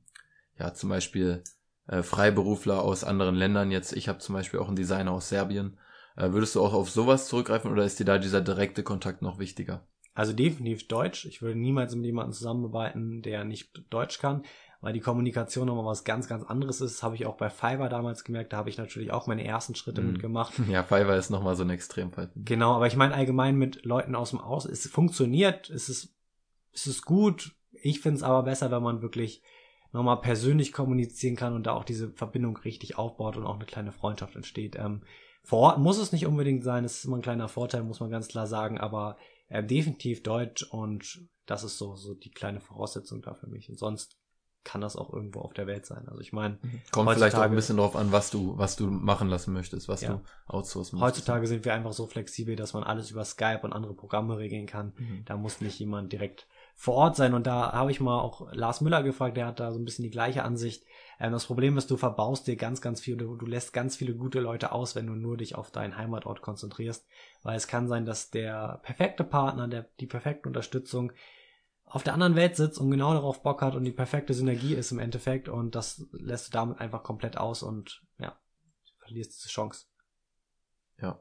ja 0.57 0.73
zum 0.73 0.89
Beispiel 0.89 1.43
äh, 1.87 2.03
Freiberufler 2.03 2.81
aus 2.81 3.03
anderen 3.03 3.35
Ländern. 3.35 3.71
Jetzt, 3.71 3.93
ich 3.93 4.07
habe 4.07 4.19
zum 4.19 4.35
Beispiel 4.35 4.59
auch 4.59 4.67
einen 4.67 4.75
Designer 4.75 5.11
aus 5.11 5.29
Serbien. 5.29 5.77
Äh, 6.19 6.33
würdest 6.33 6.55
du 6.55 6.61
auch 6.61 6.73
auf 6.73 6.89
sowas 6.89 7.27
zurückgreifen 7.27 7.71
oder 7.71 7.85
ist 7.85 7.99
dir 7.99 8.05
da 8.05 8.17
dieser 8.17 8.41
direkte 8.41 8.83
Kontakt 8.83 9.21
noch 9.21 9.39
wichtiger? 9.39 9.87
Also 10.13 10.33
definitiv 10.33 10.87
Deutsch. 10.87 11.25
Ich 11.25 11.41
würde 11.41 11.57
niemals 11.57 11.95
mit 11.95 12.05
jemandem 12.05 12.33
zusammenarbeiten, 12.33 13.21
der 13.21 13.45
nicht 13.45 13.83
Deutsch 13.89 14.19
kann, 14.19 14.43
weil 14.81 14.91
die 14.91 14.99
Kommunikation 14.99 15.67
nochmal 15.67 15.85
was 15.85 16.03
ganz, 16.03 16.27
ganz 16.27 16.43
anderes 16.43 16.81
ist. 16.81 17.03
Habe 17.03 17.15
ich 17.15 17.25
auch 17.25 17.37
bei 17.37 17.49
Fiverr 17.49 17.87
damals 17.87 18.25
gemerkt. 18.25 18.51
Da 18.51 18.57
habe 18.57 18.69
ich 18.69 18.77
natürlich 18.77 19.11
auch 19.11 19.27
meine 19.27 19.45
ersten 19.45 19.75
Schritte 19.75 20.01
Mhm. 20.01 20.07
mitgemacht. 20.13 20.53
Ja, 20.69 20.83
Fiverr 20.83 21.15
ist 21.15 21.29
nochmal 21.29 21.55
so 21.55 21.63
ein 21.63 21.69
Extremfall. 21.69 22.31
Genau, 22.35 22.73
aber 22.75 22.87
ich 22.87 22.97
meine 22.97 23.13
allgemein 23.13 23.55
mit 23.55 23.85
Leuten 23.85 24.13
aus 24.13 24.31
dem 24.31 24.41
Aus, 24.41 24.65
es 24.65 24.85
funktioniert, 24.87 25.69
es 25.69 25.87
ist, 25.87 26.13
es 26.73 26.85
ist 26.85 27.05
gut. 27.05 27.55
Ich 27.71 28.01
finde 28.01 28.17
es 28.17 28.23
aber 28.23 28.43
besser, 28.43 28.71
wenn 28.71 28.83
man 28.83 29.01
wirklich 29.01 29.41
nochmal 29.93 30.19
persönlich 30.19 30.73
kommunizieren 30.73 31.37
kann 31.37 31.53
und 31.53 31.63
da 31.65 31.71
auch 31.73 31.85
diese 31.85 32.11
Verbindung 32.11 32.57
richtig 32.57 32.97
aufbaut 32.97 33.37
und 33.37 33.45
auch 33.45 33.55
eine 33.55 33.65
kleine 33.65 33.93
Freundschaft 33.93 34.35
entsteht. 34.35 34.75
Ähm, 34.75 35.01
vor 35.43 35.59
Ort 35.59 35.79
muss 35.79 35.97
es 35.97 36.11
nicht 36.11 36.25
unbedingt 36.25 36.63
sein, 36.63 36.85
es 36.85 36.97
ist 36.99 37.05
immer 37.05 37.17
ein 37.17 37.21
kleiner 37.21 37.47
Vorteil, 37.47 37.83
muss 37.83 37.99
man 37.99 38.09
ganz 38.11 38.27
klar 38.27 38.47
sagen, 38.47 38.77
aber 38.77 39.17
äh, 39.47 39.63
definitiv 39.63 40.21
Deutsch 40.23 40.63
und 40.63 41.21
das 41.45 41.63
ist 41.63 41.77
so, 41.77 41.95
so 41.95 42.13
die 42.13 42.31
kleine 42.31 42.59
Voraussetzung 42.61 43.21
da 43.21 43.33
für 43.33 43.47
mich. 43.47 43.69
Und 43.69 43.79
sonst 43.79 44.17
kann 44.63 44.81
das 44.81 44.95
auch 44.95 45.11
irgendwo 45.11 45.39
auf 45.39 45.53
der 45.53 45.65
Welt 45.65 45.85
sein. 45.85 46.07
Also 46.09 46.19
ich 46.21 46.33
meine, 46.33 46.59
Kommt 46.91 47.09
vielleicht 47.11 47.35
auch 47.35 47.41
ein 47.41 47.55
bisschen 47.55 47.77
drauf 47.77 47.95
an, 47.95 48.11
was 48.11 48.29
du, 48.29 48.57
was 48.57 48.75
du 48.75 48.87
machen 48.87 49.29
lassen 49.29 49.53
möchtest, 49.53 49.87
was 49.87 50.01
Ja. 50.01 50.15
du 50.15 50.21
outsourcen 50.45 50.99
möchtest. 50.99 51.17
heutzutage 51.21 51.47
sind 51.47 51.65
wir 51.65 51.73
einfach 51.73 51.93
so 51.93 52.05
flexibel, 52.05 52.55
dass 52.55 52.73
man 52.73 52.83
alles 52.83 53.09
über 53.09 53.23
Skype 53.25 53.61
und 53.63 53.73
andere 53.73 53.95
Programme 53.95 54.37
regeln 54.37 54.67
kann. 54.67 54.93
Mhm. 54.97 55.23
Da 55.25 55.37
muss 55.37 55.61
nicht 55.61 55.79
jemand 55.79 56.11
direkt 56.11 56.47
vor 56.79 56.95
Ort 56.95 57.17
sein. 57.17 57.33
Und 57.33 57.45
da 57.45 57.73
habe 57.73 57.91
ich 57.91 57.99
mal 57.99 58.21
auch 58.21 58.53
Lars 58.53 58.79
Müller 58.79 59.03
gefragt, 59.03 59.35
der 59.35 59.47
hat 59.47 59.59
da 59.59 59.73
so 59.73 59.77
ein 59.77 59.83
bisschen 59.83 60.03
die 60.03 60.09
gleiche 60.09 60.43
Ansicht. 60.43 60.85
Ähm, 61.19 61.33
das 61.33 61.45
Problem 61.45 61.77
ist, 61.77 61.91
du 61.91 61.97
verbaust 61.97 62.47
dir 62.47 62.55
ganz, 62.55 62.79
ganz 62.79 63.01
viel, 63.01 63.17
du, 63.17 63.35
du 63.35 63.45
lässt 63.45 63.73
ganz 63.73 63.97
viele 63.97 64.15
gute 64.15 64.39
Leute 64.39 64.71
aus, 64.71 64.95
wenn 64.95 65.05
du 65.05 65.13
nur 65.13 65.35
dich 65.35 65.55
auf 65.55 65.71
deinen 65.71 65.97
Heimatort 65.97 66.41
konzentrierst. 66.41 67.05
Weil 67.43 67.57
es 67.57 67.67
kann 67.67 67.89
sein, 67.89 68.05
dass 68.05 68.29
der 68.29 68.79
perfekte 68.81 69.25
Partner, 69.25 69.67
der, 69.67 69.89
die 69.99 70.07
perfekte 70.07 70.47
Unterstützung 70.47 71.11
auf 71.83 72.03
der 72.03 72.13
anderen 72.13 72.37
Welt 72.37 72.55
sitzt 72.55 72.79
und 72.79 72.91
genau 72.91 73.13
darauf 73.13 73.43
Bock 73.43 73.61
hat 73.61 73.75
und 73.75 73.83
die 73.83 73.91
perfekte 73.91 74.33
Synergie 74.33 74.73
ist 74.73 74.91
im 74.91 74.99
Endeffekt 74.99 75.49
und 75.49 75.75
das 75.75 76.07
lässt 76.13 76.47
du 76.47 76.51
damit 76.51 76.79
einfach 76.79 77.03
komplett 77.03 77.37
aus 77.37 77.61
und 77.61 78.05
ja, 78.19 78.39
verlierst 78.99 79.35
diese 79.37 79.49
Chance. 79.49 79.87
Ja. 81.01 81.19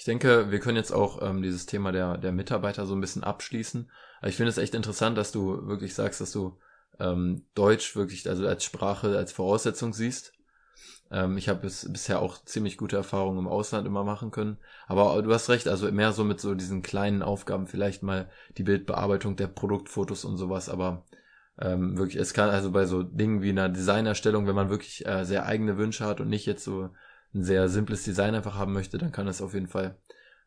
Ich 0.00 0.06
denke, 0.06 0.50
wir 0.50 0.60
können 0.60 0.78
jetzt 0.78 0.94
auch 0.94 1.20
ähm, 1.20 1.42
dieses 1.42 1.66
Thema 1.66 1.92
der, 1.92 2.16
der 2.16 2.32
Mitarbeiter 2.32 2.86
so 2.86 2.94
ein 2.94 3.02
bisschen 3.02 3.22
abschließen. 3.22 3.90
Ich 4.22 4.34
finde 4.34 4.48
es 4.48 4.56
echt 4.56 4.74
interessant, 4.74 5.18
dass 5.18 5.30
du 5.30 5.66
wirklich 5.66 5.94
sagst, 5.94 6.22
dass 6.22 6.32
du 6.32 6.58
ähm, 6.98 7.44
Deutsch 7.54 7.96
wirklich 7.96 8.26
also 8.26 8.46
als 8.46 8.64
Sprache, 8.64 9.18
als 9.18 9.30
Voraussetzung 9.32 9.92
siehst. 9.92 10.32
Ähm, 11.10 11.36
ich 11.36 11.50
habe 11.50 11.60
bis, 11.60 11.92
bisher 11.92 12.22
auch 12.22 12.42
ziemlich 12.42 12.78
gute 12.78 12.96
Erfahrungen 12.96 13.40
im 13.40 13.46
Ausland 13.46 13.86
immer 13.86 14.02
machen 14.02 14.30
können. 14.30 14.56
Aber 14.86 15.20
du 15.20 15.30
hast 15.34 15.50
recht, 15.50 15.68
also 15.68 15.92
mehr 15.92 16.12
so 16.12 16.24
mit 16.24 16.40
so 16.40 16.54
diesen 16.54 16.80
kleinen 16.80 17.22
Aufgaben, 17.22 17.66
vielleicht 17.66 18.02
mal 18.02 18.30
die 18.56 18.62
Bildbearbeitung 18.62 19.36
der 19.36 19.48
Produktfotos 19.48 20.24
und 20.24 20.38
sowas, 20.38 20.70
aber 20.70 21.04
ähm, 21.58 21.98
wirklich, 21.98 22.16
es 22.16 22.32
kann 22.32 22.48
also 22.48 22.70
bei 22.70 22.86
so 22.86 23.02
Dingen 23.02 23.42
wie 23.42 23.50
einer 23.50 23.68
Designerstellung, 23.68 24.46
wenn 24.46 24.54
man 24.54 24.70
wirklich 24.70 25.04
äh, 25.04 25.26
sehr 25.26 25.44
eigene 25.44 25.76
Wünsche 25.76 26.06
hat 26.06 26.22
und 26.22 26.30
nicht 26.30 26.46
jetzt 26.46 26.64
so 26.64 26.88
ein 27.34 27.44
sehr 27.44 27.68
simples 27.68 28.04
Design 28.04 28.34
einfach 28.34 28.54
haben 28.54 28.72
möchte, 28.72 28.98
dann 28.98 29.12
kann 29.12 29.28
es 29.28 29.42
auf 29.42 29.54
jeden 29.54 29.68
Fall 29.68 29.96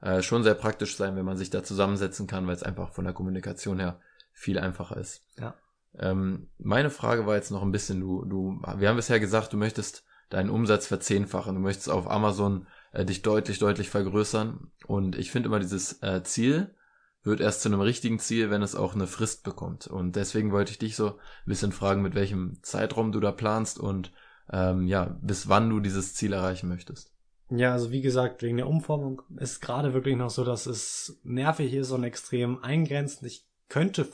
äh, 0.01 0.21
schon 0.21 0.43
sehr 0.43 0.55
praktisch 0.55 0.97
sein, 0.97 1.15
wenn 1.15 1.25
man 1.25 1.37
sich 1.37 1.49
da 1.49 1.63
zusammensetzen 1.63 2.27
kann, 2.27 2.45
weil 2.45 2.55
es 2.55 2.63
einfach 2.63 2.91
von 2.91 3.05
der 3.05 3.13
Kommunikation 3.13 3.79
her 3.79 3.99
viel 4.33 4.59
einfacher 4.59 4.97
ist. 4.97 5.25
Ja. 5.37 5.55
Ähm, 5.97 6.49
meine 6.57 6.89
Frage 6.89 7.25
war 7.25 7.35
jetzt 7.35 7.51
noch 7.51 7.61
ein 7.61 7.71
bisschen, 7.71 8.01
du, 8.01 8.25
du, 8.25 8.61
wir 8.77 8.89
haben 8.89 8.95
bisher 8.95 9.19
gesagt, 9.19 9.53
du 9.53 9.57
möchtest 9.57 10.03
deinen 10.29 10.49
Umsatz 10.49 10.87
verzehnfachen, 10.87 11.55
du 11.55 11.61
möchtest 11.61 11.89
auf 11.89 12.09
Amazon 12.09 12.67
äh, 12.91 13.05
dich 13.05 13.21
deutlich, 13.21 13.59
deutlich 13.59 13.89
vergrößern 13.89 14.71
und 14.87 15.15
ich 15.15 15.31
finde 15.31 15.47
immer 15.47 15.59
dieses 15.59 16.01
äh, 16.01 16.23
Ziel 16.23 16.73
wird 17.21 17.39
erst 17.39 17.61
zu 17.61 17.69
einem 17.69 17.79
richtigen 17.79 18.19
Ziel, 18.19 18.49
wenn 18.49 18.63
es 18.63 18.75
auch 18.75 18.95
eine 18.95 19.07
Frist 19.07 19.43
bekommt 19.43 19.87
und 19.87 20.15
deswegen 20.15 20.51
wollte 20.51 20.71
ich 20.71 20.79
dich 20.79 20.95
so 20.95 21.11
ein 21.11 21.19
bisschen 21.45 21.71
fragen, 21.71 22.01
mit 22.01 22.15
welchem 22.15 22.57
Zeitraum 22.63 23.11
du 23.11 23.19
da 23.19 23.31
planst 23.31 23.79
und 23.79 24.11
ähm, 24.51 24.87
ja, 24.87 25.17
bis 25.21 25.47
wann 25.47 25.69
du 25.69 25.79
dieses 25.79 26.13
Ziel 26.13 26.33
erreichen 26.33 26.67
möchtest. 26.69 27.11
Ja, 27.49 27.73
also 27.73 27.91
wie 27.91 28.01
gesagt, 28.01 28.41
wegen 28.41 28.57
der 28.57 28.67
Umformung 28.67 29.21
ist 29.37 29.61
gerade 29.61 29.93
wirklich 29.93 30.15
noch 30.15 30.29
so, 30.29 30.43
dass 30.43 30.65
es 30.65 31.19
nervig 31.23 31.73
ist 31.73 31.91
und 31.91 32.03
extrem 32.03 32.63
eingrenzend. 32.63 33.27
Ich 33.27 33.45
könnte 33.69 34.07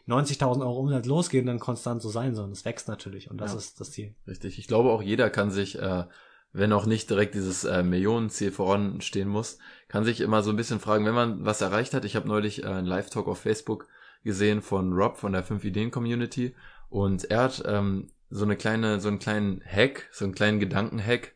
90.000 0.06 0.60
Euro 0.62 0.78
Umsatz 0.78 1.06
losgehen, 1.06 1.46
dann 1.46 1.58
konstant 1.58 2.00
so 2.00 2.10
sein, 2.10 2.34
sondern 2.36 2.52
es 2.52 2.64
wächst 2.64 2.86
natürlich. 2.86 3.28
Und 3.28 3.38
das 3.40 3.50
Ja. 3.52 3.58
ist 3.58 3.80
das 3.80 3.90
Ziel. 3.90 4.14
Richtig. 4.28 4.56
Ich 4.58 4.68
glaube 4.68 4.90
auch 4.90 5.02
jeder 5.02 5.30
kann 5.30 5.50
sich, 5.50 5.78
äh, 5.80 6.04
wenn 6.52 6.72
auch 6.72 6.86
nicht 6.86 7.10
direkt 7.10 7.34
dieses 7.34 7.64
äh, 7.64 7.82
Millionenziel 7.82 8.52
voranstehen 8.52 9.28
muss, 9.28 9.58
kann 9.88 10.04
sich 10.04 10.20
immer 10.20 10.42
so 10.42 10.50
ein 10.50 10.56
bisschen 10.56 10.78
fragen, 10.80 11.04
wenn 11.06 11.14
man 11.14 11.44
was 11.44 11.60
erreicht 11.60 11.92
hat. 11.92 12.04
Ich 12.04 12.14
habe 12.16 12.28
neulich 12.28 12.62
äh, 12.62 12.66
einen 12.66 12.86
Live-Talk 12.86 13.26
auf 13.28 13.40
Facebook 13.40 13.88
gesehen 14.24 14.62
von 14.62 14.92
Rob 14.92 15.16
von 15.16 15.32
der 15.32 15.44
5-Ideen-Community 15.44 16.54
und 16.88 17.30
er 17.30 17.42
hat 17.42 17.62
ähm, 17.66 18.10
so 18.28 18.44
eine 18.44 18.56
kleine, 18.56 19.00
so 19.00 19.08
einen 19.08 19.18
kleinen 19.18 19.62
Hack, 19.64 20.08
so 20.12 20.24
einen 20.24 20.34
kleinen 20.34 20.60
Gedankenhack 20.60 21.34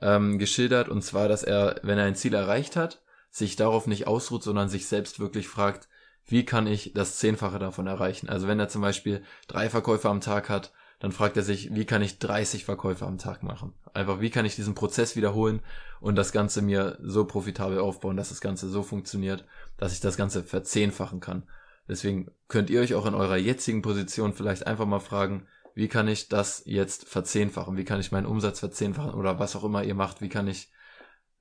ähm, 0.00 0.38
geschildert 0.38 0.88
und 0.88 1.02
zwar, 1.02 1.28
dass 1.28 1.42
er, 1.42 1.80
wenn 1.82 1.98
er 1.98 2.04
ein 2.04 2.16
Ziel 2.16 2.34
erreicht 2.34 2.76
hat, 2.76 3.02
sich 3.30 3.56
darauf 3.56 3.86
nicht 3.86 4.06
ausruht, 4.06 4.42
sondern 4.42 4.68
sich 4.68 4.86
selbst 4.86 5.20
wirklich 5.20 5.48
fragt, 5.48 5.88
wie 6.26 6.44
kann 6.44 6.66
ich 6.66 6.92
das 6.94 7.18
Zehnfache 7.18 7.58
davon 7.58 7.86
erreichen? 7.86 8.28
Also 8.28 8.48
wenn 8.48 8.58
er 8.58 8.68
zum 8.68 8.82
Beispiel 8.82 9.22
drei 9.46 9.70
Verkäufe 9.70 10.08
am 10.08 10.20
Tag 10.20 10.48
hat, 10.48 10.72
dann 10.98 11.12
fragt 11.12 11.36
er 11.36 11.42
sich, 11.42 11.74
wie 11.74 11.84
kann 11.84 12.02
ich 12.02 12.18
30 12.18 12.64
Verkäufe 12.64 13.04
am 13.04 13.18
Tag 13.18 13.42
machen? 13.42 13.74
Einfach, 13.92 14.20
wie 14.20 14.30
kann 14.30 14.46
ich 14.46 14.56
diesen 14.56 14.74
Prozess 14.74 15.14
wiederholen 15.14 15.60
und 16.00 16.16
das 16.16 16.32
Ganze 16.32 16.62
mir 16.62 16.98
so 17.02 17.26
profitabel 17.26 17.78
aufbauen, 17.78 18.16
dass 18.16 18.30
das 18.30 18.40
Ganze 18.40 18.68
so 18.68 18.82
funktioniert, 18.82 19.44
dass 19.76 19.92
ich 19.92 20.00
das 20.00 20.16
Ganze 20.16 20.42
verzehnfachen 20.42 21.20
kann. 21.20 21.42
Deswegen 21.88 22.30
könnt 22.48 22.70
ihr 22.70 22.80
euch 22.80 22.94
auch 22.94 23.06
in 23.06 23.14
eurer 23.14 23.36
jetzigen 23.36 23.82
Position 23.82 24.32
vielleicht 24.32 24.66
einfach 24.66 24.86
mal 24.86 25.00
fragen, 25.00 25.46
wie 25.74 25.88
kann 25.88 26.08
ich 26.08 26.28
das 26.28 26.62
jetzt 26.64 27.06
verzehnfachen? 27.08 27.76
Wie 27.76 27.84
kann 27.84 28.00
ich 28.00 28.10
meinen 28.10 28.26
Umsatz 28.26 28.60
verzehnfachen? 28.60 29.14
Oder 29.14 29.38
was 29.38 29.56
auch 29.56 29.64
immer 29.64 29.84
ihr 29.84 29.94
macht, 29.94 30.22
wie 30.22 30.28
kann 30.28 30.48
ich 30.48 30.70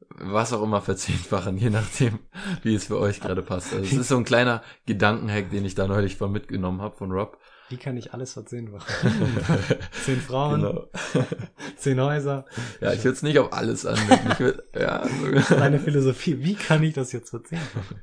was 0.09 0.53
auch 0.53 0.61
immer 0.61 0.81
verzehnfachen, 0.81 1.57
je 1.59 1.69
nachdem, 1.69 2.19
wie 2.63 2.75
es 2.75 2.85
für 2.85 2.99
euch 2.99 3.19
gerade 3.19 3.41
passt. 3.41 3.73
Also 3.73 3.85
es 3.85 3.93
ist 4.01 4.09
so 4.09 4.17
ein 4.17 4.25
kleiner 4.25 4.61
Gedankenhack, 4.85 5.49
den 5.49 5.65
ich 5.65 5.75
da 5.75 5.87
neulich 5.87 6.15
von 6.17 6.31
mitgenommen 6.31 6.81
habe 6.81 6.97
von 6.97 7.11
Rob. 7.11 7.39
Wie 7.69 7.77
kann 7.77 7.97
ich 7.97 8.13
alles 8.13 8.33
verzehnfachen? 8.33 8.87
zehn 10.03 10.21
Frauen, 10.21 10.61
Genau. 10.61 10.87
zehn 11.77 11.99
Häuser. 11.99 12.45
Ja, 12.79 12.93
ich 12.93 13.03
würde 13.03 13.15
es 13.15 13.23
nicht 13.23 13.39
auf 13.39 13.53
alles 13.53 13.85
anwenden. 13.87 14.31
Ich 14.33 14.39
würd, 14.39 14.63
ja, 14.75 15.03
so. 15.07 15.55
Deine 15.55 15.79
Philosophie, 15.79 16.43
wie 16.43 16.53
kann 16.53 16.83
ich 16.83 16.93
das 16.93 17.11
jetzt 17.11 17.31
verzehnfachen? 17.31 18.01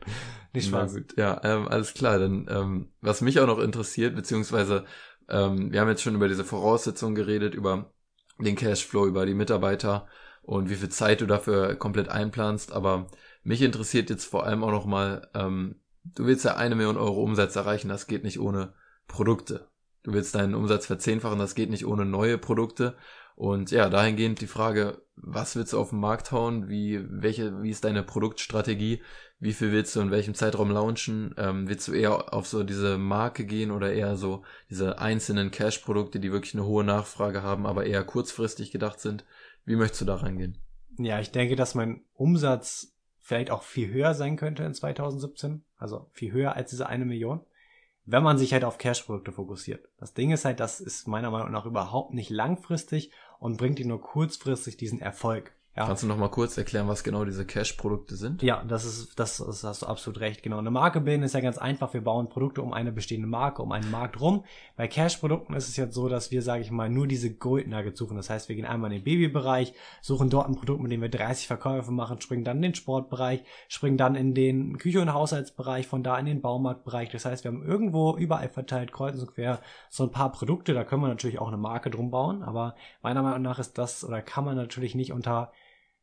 Nicht 0.53 0.71
Na 0.73 0.81
Spaß. 0.81 0.95
gut, 0.95 1.17
ja, 1.17 1.41
ähm, 1.45 1.69
alles 1.69 1.95
klar. 1.95 2.19
Dann, 2.19 2.47
ähm, 2.51 2.89
was 3.01 3.21
mich 3.21 3.39
auch 3.39 3.47
noch 3.47 3.61
interessiert, 3.61 4.17
beziehungsweise 4.17 4.85
ähm, 5.29 5.73
wir 5.73 5.81
haben 5.81 5.89
jetzt 5.89 6.03
schon 6.03 6.17
über 6.17 6.27
diese 6.29 6.45
Voraussetzungen 6.45 7.15
geredet, 7.15 7.55
über 7.55 7.93
den 8.41 8.57
Cashflow, 8.57 9.07
über 9.07 9.27
die 9.27 9.35
Mitarbeiter 9.35 10.09
und 10.43 10.71
wie 10.71 10.75
viel 10.75 10.89
Zeit 10.89 11.21
du 11.21 11.27
dafür 11.27 11.77
komplett 11.77 12.09
einplanst. 12.09 12.73
Aber 12.73 13.07
mich 13.45 13.63
interessiert 13.63 14.11
jetzt 14.11 14.25
vor 14.25 14.45
allem 14.45 14.65
auch 14.65 14.73
noch 14.73 14.87
mal, 14.87 15.29
ähm, 15.35 15.77
du 16.05 16.27
willst 16.27 16.45
ja 16.45 16.57
eine 16.57 16.75
Million 16.75 16.97
Euro 16.97 17.23
Umsatz 17.23 17.55
erreichen, 17.55 17.89
das 17.89 18.09
geht 18.09 18.25
nicht 18.25 18.41
ohne 18.41 18.75
Produkte. 19.13 19.69
Du 20.03 20.13
willst 20.13 20.35
deinen 20.35 20.55
Umsatz 20.55 20.87
verzehnfachen, 20.87 21.39
das 21.39 21.55
geht 21.55 21.71
nicht 21.71 21.87
ohne 21.87 22.05
neue 22.05 22.39
Produkte. 22.39 22.97
Und 23.37 23.71
ja, 23.71 23.89
dahingehend 23.89 24.41
die 24.41 24.47
Frage, 24.47 25.03
was 25.17 25.55
willst 25.55 25.73
du 25.73 25.79
auf 25.79 25.91
den 25.91 26.01
Markt 26.01 26.33
hauen? 26.33 26.69
Wie, 26.69 27.01
welche, 27.09 27.63
wie 27.63 27.71
ist 27.71 27.85
deine 27.85 28.03
Produktstrategie? 28.03 29.03
Wie 29.39 29.53
viel 29.53 29.73
willst 29.73 29.95
du 29.95 30.01
in 30.01 30.11
welchem 30.11 30.35
Zeitraum 30.35 30.71
launchen? 30.71 31.35
Ähm, 31.39 31.69
willst 31.69 31.89
du 31.89 31.93
eher 31.93 32.35
auf 32.35 32.47
so 32.47 32.63
diese 32.65 32.99
Marke 32.99 33.45
gehen 33.45 33.71
oder 33.71 33.93
eher 33.93 34.17
so 34.17 34.43
diese 34.71 34.99
einzelnen 34.99 35.51
Cash-Produkte, 35.51 36.21
die 36.21 36.33
wirklich 36.33 36.55
eine 36.55 36.65
hohe 36.65 36.85
Nachfrage 36.85 37.43
haben, 37.43 37.67
aber 37.67 37.87
eher 37.87 38.05
kurzfristig 38.05 38.71
gedacht 38.71 39.01
sind? 39.01 39.25
Wie 39.65 39.77
möchtest 39.77 40.03
du 40.03 40.05
da 40.07 40.17
reingehen? 40.17 40.59
Ja, 40.99 41.21
ich 41.21 41.31
denke, 41.31 41.57
dass 41.57 41.75
mein 41.75 42.03
Umsatz 42.15 42.95
vielleicht 43.19 43.51
auch 43.51 43.63
viel 43.63 43.93
höher 43.93 44.15
sein 44.15 44.37
könnte 44.37 44.65
in 44.65 44.75
2017. 44.75 45.65
Also 45.77 46.11
viel 46.13 46.33
höher 46.33 46.55
als 46.55 46.71
diese 46.71 46.87
eine 46.87 47.05
Million. 47.05 47.41
Wenn 48.05 48.23
man 48.23 48.39
sich 48.39 48.53
halt 48.53 48.65
auf 48.65 48.79
Cash-Produkte 48.79 49.33
fokussiert. 49.33 49.89
Das 49.99 50.13
Ding 50.13 50.33
ist 50.33 50.45
halt, 50.45 50.59
das 50.59 50.81
ist 50.81 51.07
meiner 51.07 51.31
Meinung 51.31 51.53
nach 51.53 51.67
überhaupt 51.67 52.15
nicht 52.15 52.31
langfristig 52.31 53.13
und 53.39 53.59
bringt 53.59 53.79
dir 53.79 53.87
nur 53.87 54.01
kurzfristig 54.01 54.77
diesen 54.77 55.01
Erfolg. 55.01 55.55
Ja. 55.75 55.87
Kannst 55.87 56.03
du 56.03 56.07
noch 56.07 56.19
mal 56.19 56.29
kurz 56.29 56.59
erklären, 56.59 56.87
was 56.87 57.03
genau 57.03 57.25
diese 57.25 57.47
Cash-Produkte 57.47 58.15
sind? 58.15 58.43
Ja, 58.43 58.63
das 58.63 58.85
ist, 58.85 59.19
das, 59.19 59.39
das 59.39 59.65
hast 59.65 59.81
du 59.81 59.87
absolut 59.87 60.21
recht. 60.21 60.43
Genau. 60.43 60.59
Eine 60.59 60.71
Marke 60.71 61.01
bilden 61.01 61.23
ist 61.23 61.33
ja 61.33 61.41
ganz 61.41 61.57
einfach. 61.57 61.95
Wir 61.95 62.03
bauen 62.03 62.29
Produkte 62.29 62.61
um 62.61 62.75
eine 62.75 62.93
bestehende 62.93 63.27
Marke, 63.27 63.63
um 63.63 63.73
einen 63.73 63.91
Markt 63.91 64.21
rum. 64.21 64.45
Bei 64.77 64.87
Cash-Produkten 64.87 65.55
ist 65.55 65.69
es 65.69 65.79
jetzt 65.79 65.95
so, 65.95 66.11
dass 66.11 66.31
wir, 66.31 66.43
sage 66.43 66.61
ich 66.61 66.71
mal, 66.71 66.91
nur 66.91 67.07
diese 67.07 67.35
Gold 67.35 67.69
Nuggets 67.69 67.99
suchen. 67.99 68.19
Das 68.19 68.29
heißt, 68.29 68.51
wir 68.51 68.57
gehen 68.57 68.67
einmal 68.67 68.93
in 68.93 68.99
den 68.99 69.05
Babybereich, 69.05 69.73
suchen 70.03 70.29
dort 70.29 70.47
ein 70.47 70.57
Produkt, 70.57 70.83
mit 70.83 70.93
dem 70.93 71.01
wir 71.01 71.09
30 71.09 71.47
Verkäufe 71.47 71.91
machen, 71.91 72.21
springen 72.21 72.45
dann 72.45 72.59
in 72.59 72.63
den 72.63 72.75
Sportbereich, 72.75 73.43
springen 73.69 73.97
dann 73.97 74.15
in 74.15 74.35
den 74.35 74.77
Küche- 74.77 75.01
und 75.01 75.15
Haushaltsbereich, 75.15 75.87
von 75.87 76.03
da 76.03 76.19
in 76.19 76.27
den 76.27 76.43
Baumarktbereich. 76.43 77.09
Das 77.09 77.25
heißt, 77.25 77.45
wir 77.45 77.51
haben 77.51 77.65
irgendwo 77.65 78.15
überall 78.19 78.51
verteilt, 78.51 78.93
kreuz 78.93 79.19
und 79.19 79.33
quer, 79.33 79.59
so 79.89 80.03
ein 80.03 80.11
paar 80.11 80.33
Produkte. 80.33 80.75
Da 80.75 80.85
können 80.85 81.01
wir 81.01 81.09
natürlich 81.09 81.39
auch 81.39 81.49
eine 81.49 81.57
Marke 81.57 81.89
drum 81.89 82.11
bauen. 82.11 82.43
Aber 82.43 82.75
meiner 83.01 83.23
Meinung 83.23 83.41
nach 83.41 83.59
ist 83.59 83.79
das, 83.79 84.05
oder 84.05 84.21
kann 84.21 84.45
man 84.45 84.57
natürlich 84.57 84.95
nicht 84.95 85.13
unter 85.13 85.51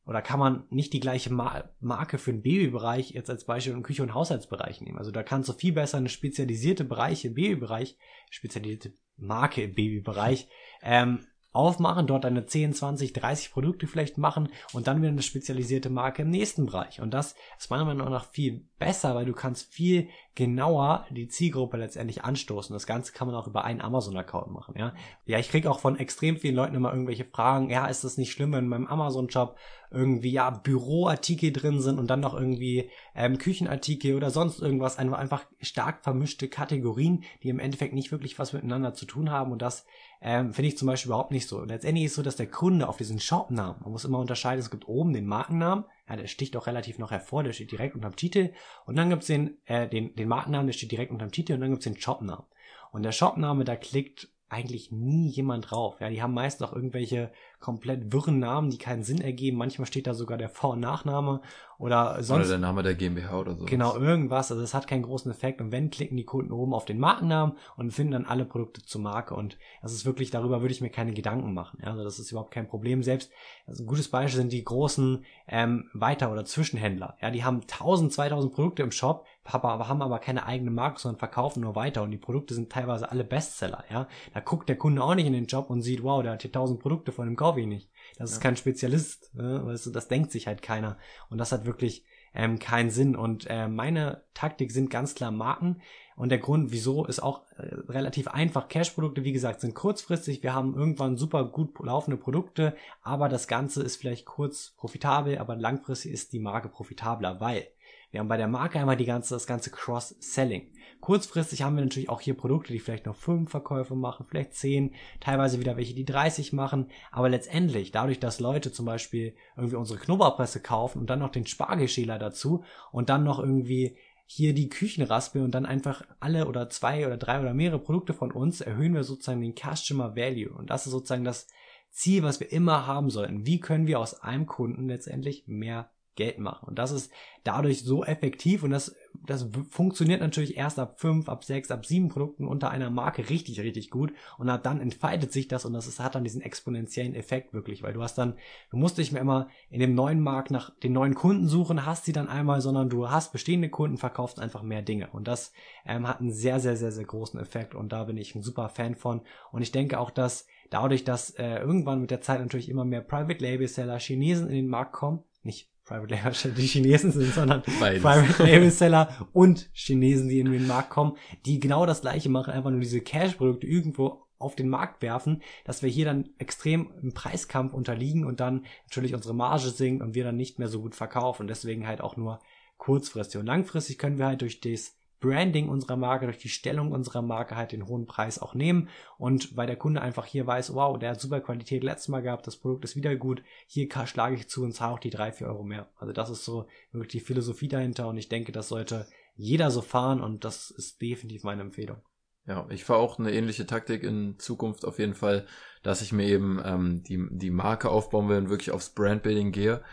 oder 0.10 0.24
kann 0.24 0.40
man 0.40 0.64
nicht 0.72 0.92
die 0.94 1.00
gleiche 1.00 1.32
Mar 1.32 1.70
Marke 1.80 2.18
für 2.18 2.32
den 2.32 2.42
Babybereich 2.42 3.12
jetzt 3.12 3.30
als 3.30 3.46
Beispiel 3.46 3.74
im 3.74 3.84
Küche- 3.84 4.02
und 4.02 4.16
Haushaltsbereich 4.16 4.82
nehmen. 4.82 4.98
Also 4.98 5.12
da 5.12 5.22
kannst 5.22 5.48
du 5.50 5.54
viel 5.54 5.72
besser 5.72 6.00
eine 6.00 6.10
spezialisierte 6.10 6.84
Bereich 6.84 7.26
im 7.26 7.36
Babybereich, 7.36 7.96
spezialisierte 8.32 8.92
Marke 9.18 9.62
im 9.62 9.76
Babybereich, 9.76 10.48
ähm, 10.82 11.28
aufmachen, 11.60 12.08
dort 12.08 12.24
deine 12.24 12.46
10, 12.46 12.74
20, 12.74 13.14
30 13.14 13.52
Produkte 13.52 13.86
vielleicht 13.86 14.18
machen 14.18 14.50
und 14.74 14.88
dann 14.88 15.02
wieder 15.02 15.10
eine 15.12 15.22
spezialisierte 15.22 15.90
Marke 15.90 16.22
im 16.22 16.30
nächsten 16.30 16.66
Bereich. 16.66 17.02
Und 17.02 17.14
das 17.14 17.36
ist 17.58 17.70
meiner 17.70 17.86
Meinung 17.86 18.10
nach 18.10 18.26
viel 18.32 18.66
besser, 18.80 19.14
weil 19.14 19.26
du 19.26 19.34
kannst 19.34 19.72
viel 19.74 20.08
genauer 20.36 21.06
die 21.10 21.28
Zielgruppe 21.28 21.76
letztendlich 21.76 22.24
anstoßen. 22.24 22.74
Das 22.74 22.88
Ganze 22.88 23.12
kann 23.12 23.28
man 23.28 23.36
auch 23.36 23.48
über 23.48 23.66
einen 23.66 23.82
Amazon-Account 23.82 24.52
machen, 24.52 24.76
ja. 24.78 24.94
Ja, 25.26 25.38
ich 25.38 25.50
kriege 25.50 25.70
auch 25.70 25.80
von 25.80 26.00
extrem 26.00 26.38
vielen 26.38 26.56
Leuten 26.56 26.76
immer 26.76 26.94
irgendwelche 26.94 27.26
Fragen, 27.26 27.70
ja, 27.70 27.88
ist 27.88 28.06
das 28.06 28.18
nicht 28.18 28.32
schlimm, 28.32 28.54
wenn 28.54 28.64
in 28.64 28.70
meinem 28.70 28.88
Amazon-Shop 28.88 29.58
irgendwie, 29.92 30.32
ja, 30.32 30.50
Büroartikel 30.50 31.52
drin 31.52 31.82
sind 31.82 32.00
und 32.00 32.08
dann 32.10 32.20
noch 32.22 32.34
irgendwie 32.34 32.90
ähm, 33.16 33.38
Küchenartikel 33.38 34.16
oder 34.16 34.30
sonst 34.30 34.62
irgendwas, 34.62 34.98
einfach, 34.98 35.46
stark 35.62 36.04
vermischte 36.04 36.48
Kategorien, 36.48 37.24
die 37.44 37.50
im 37.50 37.60
Endeffekt 37.60 37.94
nicht 37.94 38.12
wirklich 38.12 38.40
was 38.40 38.54
miteinander 38.54 38.94
zu 38.94 39.06
tun 39.06 39.32
haben 39.32 39.52
und 39.52 39.62
das 39.62 39.86
ähm, 40.22 40.54
finde 40.54 40.68
ich 40.68 40.78
zum 40.78 40.88
Beispiel 40.88 41.10
überhaupt 41.10 41.32
nicht 41.32 41.48
so. 41.48 41.64
Letztendlich 41.64 42.06
ist 42.06 42.12
es 42.12 42.16
so, 42.18 42.24
dass 42.24 42.36
der 42.36 42.50
Kunde 42.50 42.90
auf 42.90 42.98
diesen 42.98 43.20
Shopnamen, 43.20 43.82
man 43.82 43.92
muss 43.92 44.06
immer 44.06 44.20
unterscheiden, 44.20 44.60
es 44.60 44.72
gibt 44.72 44.88
oben 44.88 45.14
den 45.14 45.26
Markennamen, 45.26 45.86
ja, 46.10 46.16
der 46.18 46.28
sticht 46.28 46.58
auch 46.58 46.68
relativ 46.68 47.00
noch 47.00 47.12
hervor, 47.12 47.44
der 47.44 47.54
steht 47.54 47.72
direkt 47.72 47.96
unterm 47.96 48.16
Titel. 48.16 48.52
Und 48.86 48.98
dann 48.98 49.10
gibt's 49.10 49.28
den, 49.28 49.58
äh, 49.66 49.88
den, 49.88 50.16
den 50.16 50.28
Markennamen, 50.28 50.68
der 50.68 50.74
steht 50.74 50.92
direkt 50.92 51.12
unterm 51.12 51.32
Titel 51.32 51.54
und 51.54 51.62
dann 51.62 51.70
gibt's 51.70 51.86
den 51.86 52.00
Shopnamen. 52.00 52.46
Und 52.92 53.04
der 53.04 53.12
Shopname, 53.12 53.64
da 53.64 53.76
klickt 53.76 54.30
eigentlich 54.50 54.92
nie 54.92 55.30
jemand 55.30 55.70
drauf. 55.70 56.02
Ja, 56.02 56.10
die 56.10 56.22
haben 56.22 56.34
meist 56.34 56.64
auch 56.64 56.74
irgendwelche 56.74 57.32
komplett 57.60 58.14
wirren 58.14 58.40
Namen, 58.40 58.70
die 58.70 58.78
keinen 58.78 59.04
Sinn 59.04 59.22
ergeben. 59.22 59.58
Manchmal 59.58 59.86
steht 59.86 60.08
da 60.08 60.14
sogar 60.14 60.38
der 60.38 60.50
Vor- 60.50 60.72
und 60.72 60.80
Nachname 60.80 61.42
oder 61.80 62.22
sonst 62.22 62.48
Oder 62.48 62.50
der 62.50 62.58
Name 62.60 62.84
der 62.84 62.94
GmbH 62.94 63.40
oder 63.40 63.56
so. 63.56 63.64
Genau, 63.64 63.96
irgendwas. 63.96 64.52
Also 64.52 64.62
es 64.62 64.74
hat 64.74 64.86
keinen 64.86 65.04
großen 65.04 65.32
Effekt. 65.32 65.62
Und 65.62 65.72
wenn, 65.72 65.90
klicken 65.90 66.18
die 66.18 66.26
Kunden 66.26 66.52
oben 66.52 66.74
auf 66.74 66.84
den 66.84 67.00
Markennamen 67.00 67.56
und 67.78 67.92
finden 67.92 68.12
dann 68.12 68.26
alle 68.26 68.44
Produkte 68.44 68.84
zur 68.84 69.00
Marke. 69.00 69.34
Und 69.34 69.58
das 69.82 69.94
ist 69.94 70.06
wirklich, 70.06 70.30
darüber 70.30 70.60
würde 70.60 70.74
ich 70.74 70.82
mir 70.82 70.90
keine 70.90 71.14
Gedanken 71.14 71.54
machen. 71.54 71.80
Also 71.82 72.04
das 72.04 72.20
ist 72.20 72.32
überhaupt 72.32 72.52
kein 72.52 72.68
Problem. 72.68 73.02
Selbst, 73.02 73.32
also 73.66 73.84
ein 73.84 73.88
gutes 73.88 74.10
Beispiel 74.10 74.42
sind 74.42 74.52
die 74.52 74.64
großen 74.64 75.24
ähm, 75.48 75.90
Weiter- 75.94 76.34
oder 76.34 76.44
Zwischenhändler. 76.44 77.16
Ja, 77.22 77.32
die 77.32 77.46
haben 77.46 77.62
1000, 77.62 78.12
2000 78.12 78.54
Produkte 78.54 78.84
im 78.84 78.92
Shop, 78.92 79.26
haben 79.46 80.02
aber 80.02 80.20
keine 80.20 80.46
eigene 80.46 80.72
Marke, 80.72 81.00
sondern 81.00 81.20
verkaufen 81.20 81.62
nur 81.62 81.76
weiter. 81.76 82.04
Und 82.04 82.12
die 82.12 82.18
Produkte 82.18 82.56
sind 82.56 82.70
teilweise 82.70 83.10
alle 83.10 83.24
Bestseller. 83.24 83.86
Ja, 83.90 84.10
da 84.34 84.42
guckt 84.42 84.68
der 84.68 84.78
Kunde 84.78 85.02
auch 85.02 85.16
nicht 85.16 85.28
in 85.28 85.34
den 85.34 85.46
Job 85.46 85.70
und 85.70 85.82
sieht, 85.82 86.04
wow, 86.04 86.22
der 86.22 86.34
hat 86.34 86.42
hier 86.42 86.50
1000 86.50 86.82
Produkte, 86.82 87.14
von 87.14 87.26
dem 87.26 87.38
kaufe 87.38 87.49
ich 87.58 87.68
nicht. 87.68 87.90
Das 88.18 88.32
ist 88.32 88.38
Ja. 88.38 88.44
kein 88.44 88.58
Spezialist. 88.58 89.34
Ne? 89.36 89.62
Weißt 89.66 89.86
du, 89.86 89.92
das 89.92 90.08
denkt 90.08 90.32
sich 90.32 90.48
halt 90.48 90.62
keiner. 90.62 90.98
Und 91.30 91.38
das 91.38 91.52
hat 91.52 91.66
wirklich 91.66 92.06
ähm, 92.34 92.60
keinen 92.60 92.90
Sinn. 92.90 93.16
Und 93.16 93.48
äh, 93.50 93.68
meine 93.68 94.24
Taktik 94.34 94.72
sind 94.72 94.90
ganz 94.90 95.16
klar 95.16 95.32
Marken. 95.32 95.82
Und 96.16 96.30
der 96.30 96.38
Grund, 96.40 96.72
wieso, 96.72 97.06
ist 97.06 97.22
auch 97.24 97.44
äh, 97.58 97.74
relativ 97.88 98.28
einfach. 98.28 98.68
Cash-Produkte, 98.68 99.24
wie 99.24 99.32
gesagt, 99.32 99.62
sind 99.62 99.74
kurzfristig. 99.74 100.44
Wir 100.44 100.54
haben 100.54 100.76
irgendwann 100.76 101.16
super 101.18 101.46
gut 101.46 101.80
laufende 101.80 102.18
Produkte, 102.18 102.76
aber 103.02 103.30
das 103.30 103.48
Ganze 103.48 103.82
ist 103.84 103.96
vielleicht 103.96 104.26
kurz 104.26 104.76
profitabel, 104.78 105.38
aber 105.38 105.56
langfristig 105.56 106.12
ist 106.12 106.34
die 106.34 106.40
Marke 106.40 106.68
profitabler, 106.68 107.40
weil 107.40 107.68
wir 108.12 108.20
haben 108.20 108.28
bei 108.28 108.38
der 108.38 108.48
Marke 108.48 108.80
einmal 108.80 108.98
die 108.98 109.06
ganze, 109.06 109.36
das 109.36 109.46
ganze 109.46 109.70
Cross-Selling. 109.70 110.72
Kurzfristig 111.00 111.62
haben 111.62 111.76
wir 111.76 111.84
natürlich 111.84 112.10
auch 112.10 112.22
hier 112.22 112.36
Produkte, 112.36 112.74
die 112.74 112.80
vielleicht 112.80 113.06
noch 113.06 113.16
fünf 113.16 113.52
Verkäufe 113.52 113.96
machen, 113.96 114.26
vielleicht 114.28 114.54
zehn, 114.54 114.96
teilweise 115.20 115.60
wieder 115.60 115.78
welche, 115.78 115.94
die 115.94 116.06
30 116.06 116.52
machen. 116.52 116.90
Aber 117.12 117.30
letztendlich, 117.30 117.92
dadurch, 117.92 118.20
dass 118.20 118.40
Leute 118.40 118.72
zum 118.72 118.86
Beispiel 118.86 119.36
irgendwie 119.56 119.76
unsere 119.76 120.00
Knoblauchpresse 120.00 120.62
kaufen 120.62 121.00
und 121.00 121.10
dann 121.10 121.20
noch 121.20 121.32
den 121.32 121.46
Spargelschäler 121.46 122.18
dazu 122.18 122.64
und 122.92 123.10
dann 123.10 123.24
noch 123.24 123.40
irgendwie 123.40 123.96
hier 124.26 124.54
die 124.54 124.70
Küchenraspel 124.70 125.42
und 125.42 125.52
dann 125.52 125.66
einfach 125.66 126.04
alle 126.20 126.48
oder 126.48 126.70
zwei 126.70 127.06
oder 127.06 127.18
drei 127.18 127.40
oder 127.40 127.54
mehrere 127.54 127.80
Produkte 127.80 128.14
von 128.14 128.32
uns, 128.32 128.62
erhöhen 128.62 128.94
wir 128.94 129.04
sozusagen 129.04 129.42
den 129.42 129.56
Customer 129.56 130.16
Value. 130.16 130.52
Und 130.52 130.70
das 130.70 130.86
ist 130.86 130.92
sozusagen 130.92 131.24
das 131.24 131.48
Ziel, 131.90 132.24
was 132.24 132.40
wir 132.40 132.52
immer 132.52 132.86
haben 132.86 133.10
sollten. 133.10 133.46
Wie 133.46 133.60
können 133.60 133.88
wir 133.88 134.00
aus 134.00 134.22
einem 134.22 134.46
Kunden 134.46 134.88
letztendlich 134.88 135.48
mehr 135.48 135.90
Geld 136.20 136.38
machen? 136.38 136.68
Und 136.68 136.78
das 136.78 136.92
ist 136.92 137.12
dadurch 137.46 137.84
so 137.84 138.04
effektiv 138.04 138.64
und 138.64 138.72
das, 138.72 138.94
das 139.26 139.48
funktioniert 139.70 140.20
natürlich 140.20 140.58
erst 140.58 140.78
ab 140.78 141.00
fünf, 141.00 141.30
ab 141.30 141.46
sechs, 141.46 141.72
ab 141.72 141.86
sieben 141.86 142.10
Produkten 142.10 142.46
unter 142.46 142.70
einer 142.70 142.90
Marke 142.90 143.30
richtig, 143.30 143.62
richtig 143.62 143.90
gut. 143.90 144.14
Und 144.38 144.48
dann 144.48 144.82
entfaltet 144.82 145.32
sich 145.32 145.48
das 145.48 145.66
und 145.66 145.74
das 145.74 145.88
ist, 145.88 146.00
hat 146.00 146.16
dann 146.16 146.26
diesen 146.26 146.42
exponentiellen 146.42 147.16
Effekt 147.16 147.54
wirklich, 147.54 147.82
weil 147.82 147.94
du 147.94 148.04
hast 148.04 148.18
dann, 148.18 148.36
du 148.70 148.78
musst 148.78 148.98
nicht 148.98 149.14
mehr 149.14 149.22
immer 149.22 149.48
in 149.70 149.80
dem 149.80 149.96
neuen 149.96 150.20
Markt 150.20 150.52
nach 150.52 150.72
den 150.80 150.92
neuen 150.94 151.16
Kunden 151.16 151.48
suchen, 151.48 151.86
hast 151.86 152.06
sie 152.06 152.14
dann 152.14 152.28
einmal, 152.28 152.60
sondern 152.62 152.90
du 152.90 153.10
hast 153.10 153.32
bestehende 153.32 153.70
Kunden, 153.70 153.98
verkaufst 153.98 154.40
einfach 154.40 154.62
mehr 154.62 154.82
Dinge. 154.82 155.10
Und 155.12 155.28
das 155.28 155.54
ähm, 155.86 156.08
hat 156.08 156.20
einen 156.20 156.34
sehr, 156.34 156.60
sehr, 156.60 156.76
sehr, 156.76 156.92
sehr 156.92 157.06
großen 157.06 157.40
Effekt 157.40 157.74
und 157.74 157.94
da 157.94 158.04
bin 158.04 158.18
ich 158.18 158.36
ein 158.36 158.44
super 158.44 158.68
Fan 158.68 158.96
von. 158.96 159.22
Und 159.52 159.62
ich 159.62 159.72
denke 159.72 160.00
auch, 160.00 160.12
dass 160.12 160.46
dadurch, 160.70 161.04
dass 161.04 161.32
äh, 161.32 161.60
irgendwann 161.60 162.02
mit 162.02 162.12
der 162.12 162.22
Zeit 162.22 162.42
natürlich 162.42 162.70
immer 162.70 162.86
mehr 162.86 163.02
Private 163.02 163.44
Label 163.44 163.68
Seller 163.68 164.00
Chinesen 164.00 164.48
in 164.48 164.56
den 164.56 164.68
Markt 164.68 164.94
kommen, 164.94 165.24
nicht 165.44 165.70
Private 165.90 166.14
Label 166.14 166.54
die 166.56 166.68
Chinesen 166.68 167.12
sind, 167.12 167.34
sondern 167.34 167.64
Beides. 167.80 168.04
Private 168.04 168.44
Label 168.44 168.70
Seller 168.70 169.28
und 169.34 169.70
Chinesen, 169.74 170.30
die 170.30 170.40
in 170.40 170.52
den 170.52 170.68
Markt 170.68 170.92
kommen, 170.92 171.18
die 171.46 171.60
genau 171.60 171.88
das 171.88 172.02
gleiche 172.02 172.30
machen, 172.30 172.54
einfach 172.54 172.70
nur 172.70 172.80
diese 172.80 173.02
Cash-Produkte 173.02 173.66
irgendwo 173.66 174.28
auf 174.38 174.56
den 174.56 174.70
Markt 174.70 175.02
werfen, 175.02 175.42
dass 175.66 175.82
wir 175.82 175.90
hier 175.90 176.06
dann 176.06 176.30
extrem 176.38 176.94
im 177.02 177.14
Preiskampf 177.14 177.74
unterliegen 177.74 178.24
und 178.24 178.40
dann 178.40 178.66
natürlich 178.86 179.16
unsere 179.16 179.34
Marge 179.34 179.70
sinkt 179.70 180.04
und 180.04 180.14
wir 180.14 180.24
dann 180.24 180.38
nicht 180.38 180.60
mehr 180.60 180.68
so 180.68 180.80
gut 180.80 180.96
verkaufen 180.96 181.44
und 181.44 181.48
deswegen 181.48 181.88
halt 181.88 182.02
auch 182.02 182.16
nur 182.16 182.40
kurzfristig. 182.78 183.40
Und 183.40 183.48
langfristig 183.48 183.98
können 183.98 184.20
wir 184.20 184.28
halt 184.28 184.42
durch 184.42 184.62
das 184.62 184.99
Branding 185.20 185.70
unserer 185.70 185.98
Marke, 185.98 186.26
durch 186.26 186.38
die 186.38 186.50
Stellung 186.50 186.92
unserer 186.92 187.22
Marke 187.22 187.56
halt 187.56 187.72
den 187.72 187.88
hohen 187.88 188.06
Preis 188.06 188.40
auch 188.40 188.54
nehmen 188.54 188.90
und 189.18 189.56
weil 189.58 189.68
der 189.68 189.76
Kunde 189.76 190.02
einfach 190.02 190.26
hier 190.26 190.48
weiß, 190.48 190.74
wow, 190.74 190.98
der 190.98 191.12
hat 191.12 191.22
super 191.22 191.42
Qualität 191.42 191.84
letztes 191.84 192.08
Mal 192.08 192.22
gehabt, 192.22 192.48
das 192.48 192.58
Produkt 192.58 192.86
ist 192.86 192.96
wieder 192.96 193.16
gut, 193.16 193.44
hier 193.68 193.90
schlage 194.06 194.36
ich 194.36 194.48
zu 194.48 194.64
und 194.64 194.74
zahle 194.74 194.94
auch 194.94 195.00
die 195.00 195.10
drei, 195.10 195.32
vier 195.32 195.48
Euro 195.48 195.64
mehr. 195.64 195.90
Also 195.98 196.14
das 196.14 196.30
ist 196.30 196.46
so 196.46 196.68
wirklich 196.92 197.22
die 197.22 197.28
Philosophie 197.28 197.68
dahinter 197.68 198.08
und 198.08 198.18
ich 198.18 198.30
denke, 198.30 198.52
das 198.52 198.70
sollte 198.70 199.08
jeder 199.36 199.72
so 199.72 199.82
fahren 199.82 200.22
und 200.22 200.44
das 200.44 200.72
ist 200.72 201.02
definitiv 201.02 201.44
meine 201.44 201.62
Empfehlung. 201.62 201.98
Ja, 202.46 202.66
ich 202.70 202.84
fahre 202.84 203.00
auch 203.00 203.20
eine 203.20 203.32
ähnliche 203.32 203.68
Taktik 203.68 204.04
in 204.04 204.40
Zukunft 204.40 204.84
auf 204.84 204.98
jeden 204.98 205.14
Fall, 205.14 205.46
dass 205.84 206.02
ich 206.02 206.12
mir 206.12 206.26
eben 206.26 206.60
ähm, 206.66 207.04
die, 207.04 207.28
die 207.30 207.52
Marke 207.52 207.90
aufbauen 207.90 208.28
will 208.28 208.38
und 208.38 208.50
wirklich 208.50 208.72
aufs 208.72 208.90
Brandbuilding 208.90 209.52
gehe. 209.52 209.84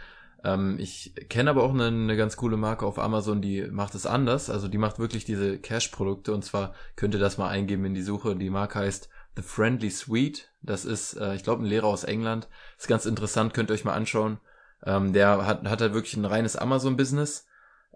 Ähm, 0.46 0.78
ich 0.78 1.12
kenne 1.28 1.50
aber 1.50 1.64
auch 1.64 1.74
eine, 1.74 1.86
eine 1.86 2.16
ganz 2.16 2.36
coole 2.36 2.56
Marke 2.56 2.86
auf 2.86 3.00
Amazon, 3.00 3.42
die 3.42 3.62
macht 3.62 3.96
es 3.96 4.06
anders. 4.06 4.48
Also 4.48 4.68
die 4.68 4.78
macht 4.78 5.00
wirklich 5.00 5.24
diese 5.24 5.58
Cash-Produkte 5.58 6.32
und 6.32 6.44
zwar 6.44 6.72
könnt 6.94 7.14
ihr 7.14 7.20
das 7.20 7.36
mal 7.36 7.48
eingeben 7.48 7.84
in 7.84 7.94
die 7.94 8.02
Suche. 8.02 8.36
Die 8.36 8.50
Marke 8.50 8.78
heißt 8.78 9.08
The 9.34 9.42
Friendly 9.42 9.90
Sweet. 9.90 10.52
Das 10.62 10.84
ist, 10.84 11.14
äh, 11.14 11.34
ich 11.34 11.42
glaube, 11.42 11.64
ein 11.64 11.66
Lehrer 11.66 11.88
aus 11.88 12.04
England. 12.04 12.48
Ist 12.78 12.86
ganz 12.86 13.06
interessant, 13.06 13.54
könnt 13.54 13.70
ihr 13.70 13.74
euch 13.74 13.84
mal 13.84 13.94
anschauen. 13.94 14.38
Ähm, 14.84 15.12
der 15.12 15.46
hat, 15.46 15.64
hat 15.64 15.80
halt 15.80 15.94
wirklich 15.94 16.16
ein 16.16 16.24
reines 16.24 16.54
Amazon-Business 16.54 17.46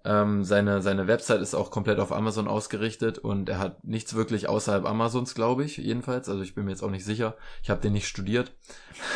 ähm, 0.05 0.45
seine, 0.45 0.81
seine 0.81 1.07
Website 1.07 1.43
ist 1.43 1.55
auch 1.55 1.71
komplett 1.71 1.99
auf 1.99 2.13
Amazon 2.13 2.49
ausgerichtet 2.49 3.19
und 3.19 3.49
er 3.49 3.59
hat 3.59 3.85
nichts 3.85 4.15
wirklich 4.15 4.49
außerhalb 4.49 4.87
Amazons, 4.87 5.35
glaube 5.35 5.65
ich, 5.65 5.77
jedenfalls. 5.77 6.29
Also 6.29 6.43
ich 6.43 6.55
bin 6.55 6.65
mir 6.65 6.71
jetzt 6.71 6.83
auch 6.83 6.91
nicht 6.91 7.05
sicher. 7.05 7.37
Ich 7.63 7.69
habe 7.69 7.83
den 7.83 7.93
nicht 7.93 8.09
studiert. 8.09 8.53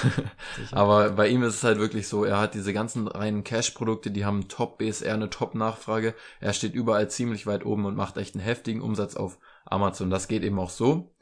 Aber 0.72 1.10
bei 1.10 1.28
ihm 1.28 1.42
ist 1.42 1.54
es 1.54 1.64
halt 1.64 1.78
wirklich 1.78 2.06
so, 2.06 2.24
er 2.24 2.38
hat 2.38 2.54
diese 2.54 2.72
ganzen 2.72 3.08
reinen 3.08 3.44
Cash-Produkte, 3.44 4.10
die 4.10 4.26
haben 4.26 4.48
Top 4.48 4.78
BSR, 4.78 5.14
eine 5.14 5.30
Top-Nachfrage. 5.30 6.14
Er 6.40 6.52
steht 6.52 6.74
überall 6.74 7.08
ziemlich 7.08 7.46
weit 7.46 7.64
oben 7.64 7.86
und 7.86 7.96
macht 7.96 8.18
echt 8.18 8.34
einen 8.34 8.44
heftigen 8.44 8.82
Umsatz 8.82 9.16
auf 9.16 9.38
Amazon. 9.64 10.10
Das 10.10 10.28
geht 10.28 10.42
eben 10.42 10.58
auch 10.58 10.70
so. 10.70 11.14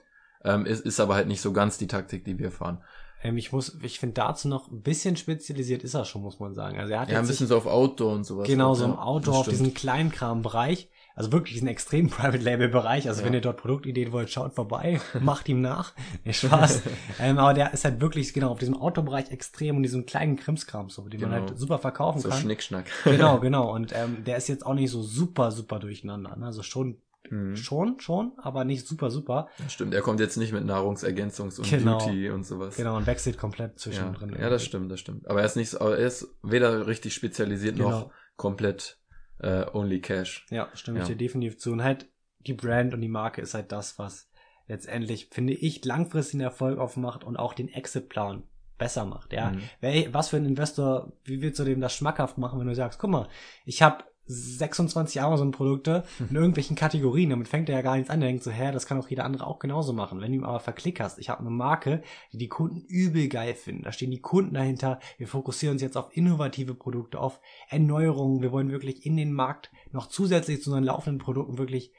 Ähm, 0.44 0.66
ist, 0.66 0.84
ist 0.84 0.98
aber 0.98 1.14
halt 1.14 1.28
nicht 1.28 1.40
so 1.40 1.52
ganz 1.52 1.78
die 1.78 1.86
Taktik, 1.86 2.24
die 2.24 2.38
wir 2.38 2.50
fahren. 2.50 2.82
Ähm, 3.22 3.36
ich 3.38 3.52
muss, 3.52 3.78
ich 3.82 3.98
finde 4.00 4.14
dazu 4.14 4.48
noch 4.48 4.70
ein 4.70 4.82
bisschen 4.82 5.16
spezialisiert 5.16 5.84
ist 5.84 5.94
er 5.94 6.04
schon, 6.04 6.22
muss 6.22 6.40
man 6.40 6.54
sagen. 6.54 6.78
Also 6.78 6.92
er 6.92 7.00
hat 7.00 7.10
ja 7.10 7.18
ein 7.20 7.26
bisschen 7.26 7.46
so 7.46 7.56
auf 7.56 7.66
Outdoor 7.66 8.12
und 8.14 8.24
sowas. 8.24 8.46
Genau, 8.48 8.68
halt, 8.70 8.78
so 8.78 8.84
im. 8.86 8.96
Outdoor, 8.98 9.38
auf 9.38 9.48
diesen 9.48 9.74
Kleinkram-Bereich. 9.74 10.88
Also 11.14 11.30
wirklich 11.30 11.52
diesen 11.54 11.68
extremen 11.68 12.08
Private 12.10 12.38
Label 12.42 12.68
Bereich. 12.68 13.06
Also 13.08 13.20
Ja. 13.20 13.26
wenn 13.26 13.34
ihr 13.34 13.40
dort 13.42 13.58
Produktideen 13.58 14.12
wollt, 14.12 14.30
schaut 14.30 14.54
vorbei, 14.54 14.98
macht 15.20 15.48
ihm 15.48 15.60
nach. 15.60 15.92
Nee, 16.24 16.32
Spaß. 16.32 16.82
ähm, 17.20 17.38
aber 17.38 17.52
der 17.54 17.72
ist 17.74 17.84
halt 17.84 18.00
wirklich, 18.00 18.32
genau, 18.32 18.50
auf 18.50 18.58
diesem 18.58 18.76
Outdoor-Bereich 18.76 19.30
extrem 19.30 19.76
und 19.76 19.82
diesem 19.82 20.06
kleinen 20.06 20.36
Krimskram 20.36 20.88
so, 20.90 21.06
den 21.08 21.20
man 21.20 21.30
Genau. 21.30 21.46
halt 21.48 21.58
super 21.58 21.78
verkaufen 21.78 22.20
So 22.20 22.30
kann. 22.30 22.40
Schnickschnack. 22.40 22.86
Genau, 23.04 23.38
genau. 23.40 23.72
Und 23.74 23.92
ähm, 23.94 24.24
der 24.24 24.38
ist 24.38 24.48
jetzt 24.48 24.64
auch 24.64 24.74
nicht 24.74 24.90
so 24.90 25.02
super, 25.02 25.50
super 25.52 25.78
durcheinander. 25.78 26.34
Ne? 26.36 26.46
Also 26.46 26.62
schon, 26.62 26.96
Mhm. 27.32 27.56
schon, 27.56 27.98
schon, 27.98 28.32
aber 28.36 28.64
nicht 28.64 28.86
super, 28.86 29.10
super. 29.10 29.48
Ja, 29.58 29.68
Stimmt, 29.70 29.94
er 29.94 30.02
kommt 30.02 30.20
jetzt 30.20 30.36
nicht 30.36 30.52
mit 30.52 30.64
Nahrungsergänzungs- 30.64 31.58
und 31.58 31.70
Genau. 31.70 31.96
Beauty 31.98 32.28
und 32.30 32.44
sowas. 32.44 32.76
Genau, 32.76 32.96
und 32.98 33.06
wechselt 33.06 33.38
komplett 33.38 33.70
Ja, 33.72 33.76
zwischendrin. 33.78 34.36
ja, 34.38 34.50
das 34.50 34.62
stimmt, 34.64 34.92
das 34.92 35.00
stimmt. 35.00 35.26
Aber 35.28 35.40
er 35.40 35.46
ist 35.46 35.56
nicht 35.56 35.72
er 35.74 35.96
ist 35.96 36.28
weder 36.42 36.86
richtig 36.86 37.14
spezialisiert 37.14 37.76
noch 37.78 38.02
Genau. 38.02 38.12
komplett 38.36 38.98
äh, 39.40 39.64
only 39.72 40.00
cash. 40.00 40.46
Ja, 40.50 40.68
stimme 40.74 40.98
ich 40.98 41.04
Ja. 41.08 41.14
dir 41.14 41.16
definitiv 41.16 41.58
zu. 41.58 41.72
Und 41.72 41.82
halt 41.82 42.08
die 42.40 42.52
Brand 42.54 42.92
und 42.94 43.00
die 43.00 43.08
Marke 43.08 43.40
ist 43.40 43.54
halt 43.54 43.72
das, 43.72 43.98
was 43.98 44.30
letztendlich, 44.68 45.28
finde 45.32 45.54
ich, 45.54 45.84
langfristigen 45.84 46.42
Erfolg 46.42 46.78
aufmacht 46.78 47.24
und 47.24 47.36
auch 47.36 47.54
den 47.54 47.68
Exit-Plan 47.68 48.42
besser 48.78 49.04
macht. 49.04 49.32
Ja, 49.32 49.50
Mhm. 49.50 49.62
Wer, 49.80 50.12
was 50.14 50.28
für 50.28 50.36
ein 50.36 50.44
Investor, 50.46 51.12
wie 51.24 51.40
willst 51.42 51.58
du 51.58 51.64
dem 51.64 51.80
das 51.80 51.94
schmackhaft 51.94 52.36
machen, 52.38 52.60
wenn 52.60 52.66
du 52.68 52.74
sagst, 52.74 52.98
guck 52.98 53.10
mal, 53.10 53.28
ich 53.64 53.80
habe 53.82 54.04
26 54.26 55.20
Amazon-Produkte 55.20 56.04
in 56.30 56.36
irgendwelchen 56.36 56.76
Kategorien, 56.76 57.30
damit 57.30 57.48
fängt 57.48 57.68
er 57.68 57.76
ja 57.76 57.82
gar 57.82 57.96
nichts 57.96 58.10
an. 58.10 58.20
Der 58.20 58.28
denkt 58.28 58.44
so, 58.44 58.50
hä, 58.50 58.72
das 58.72 58.86
kann 58.86 58.98
auch 58.98 59.08
jeder 59.08 59.24
andere 59.24 59.46
auch 59.46 59.58
genauso 59.58 59.92
machen. 59.92 60.20
Wenn 60.20 60.32
du 60.32 60.38
ihm 60.38 60.44
aber 60.44 60.60
verklickerst, 60.60 61.18
ich 61.18 61.28
habe 61.28 61.40
eine 61.40 61.50
Marke, 61.50 62.02
die 62.32 62.38
die 62.38 62.48
Kunden 62.48 62.82
übel 62.86 63.28
geil 63.28 63.54
finden, 63.54 63.82
da 63.82 63.92
stehen 63.92 64.10
die 64.10 64.20
Kunden 64.20 64.54
dahinter, 64.54 65.00
wir 65.18 65.28
fokussieren 65.28 65.74
uns 65.74 65.82
jetzt 65.82 65.96
auf 65.96 66.16
innovative 66.16 66.74
Produkte, 66.74 67.18
auf 67.18 67.40
Erneuerungen, 67.68 68.42
wir 68.42 68.52
wollen 68.52 68.70
wirklich 68.70 69.04
in 69.04 69.16
den 69.16 69.32
Markt 69.32 69.70
noch 69.90 70.06
zusätzlich 70.06 70.62
zu 70.62 70.70
unseren 70.70 70.84
laufenden 70.84 71.18
Produkten 71.18 71.58
wirklich 71.58 71.92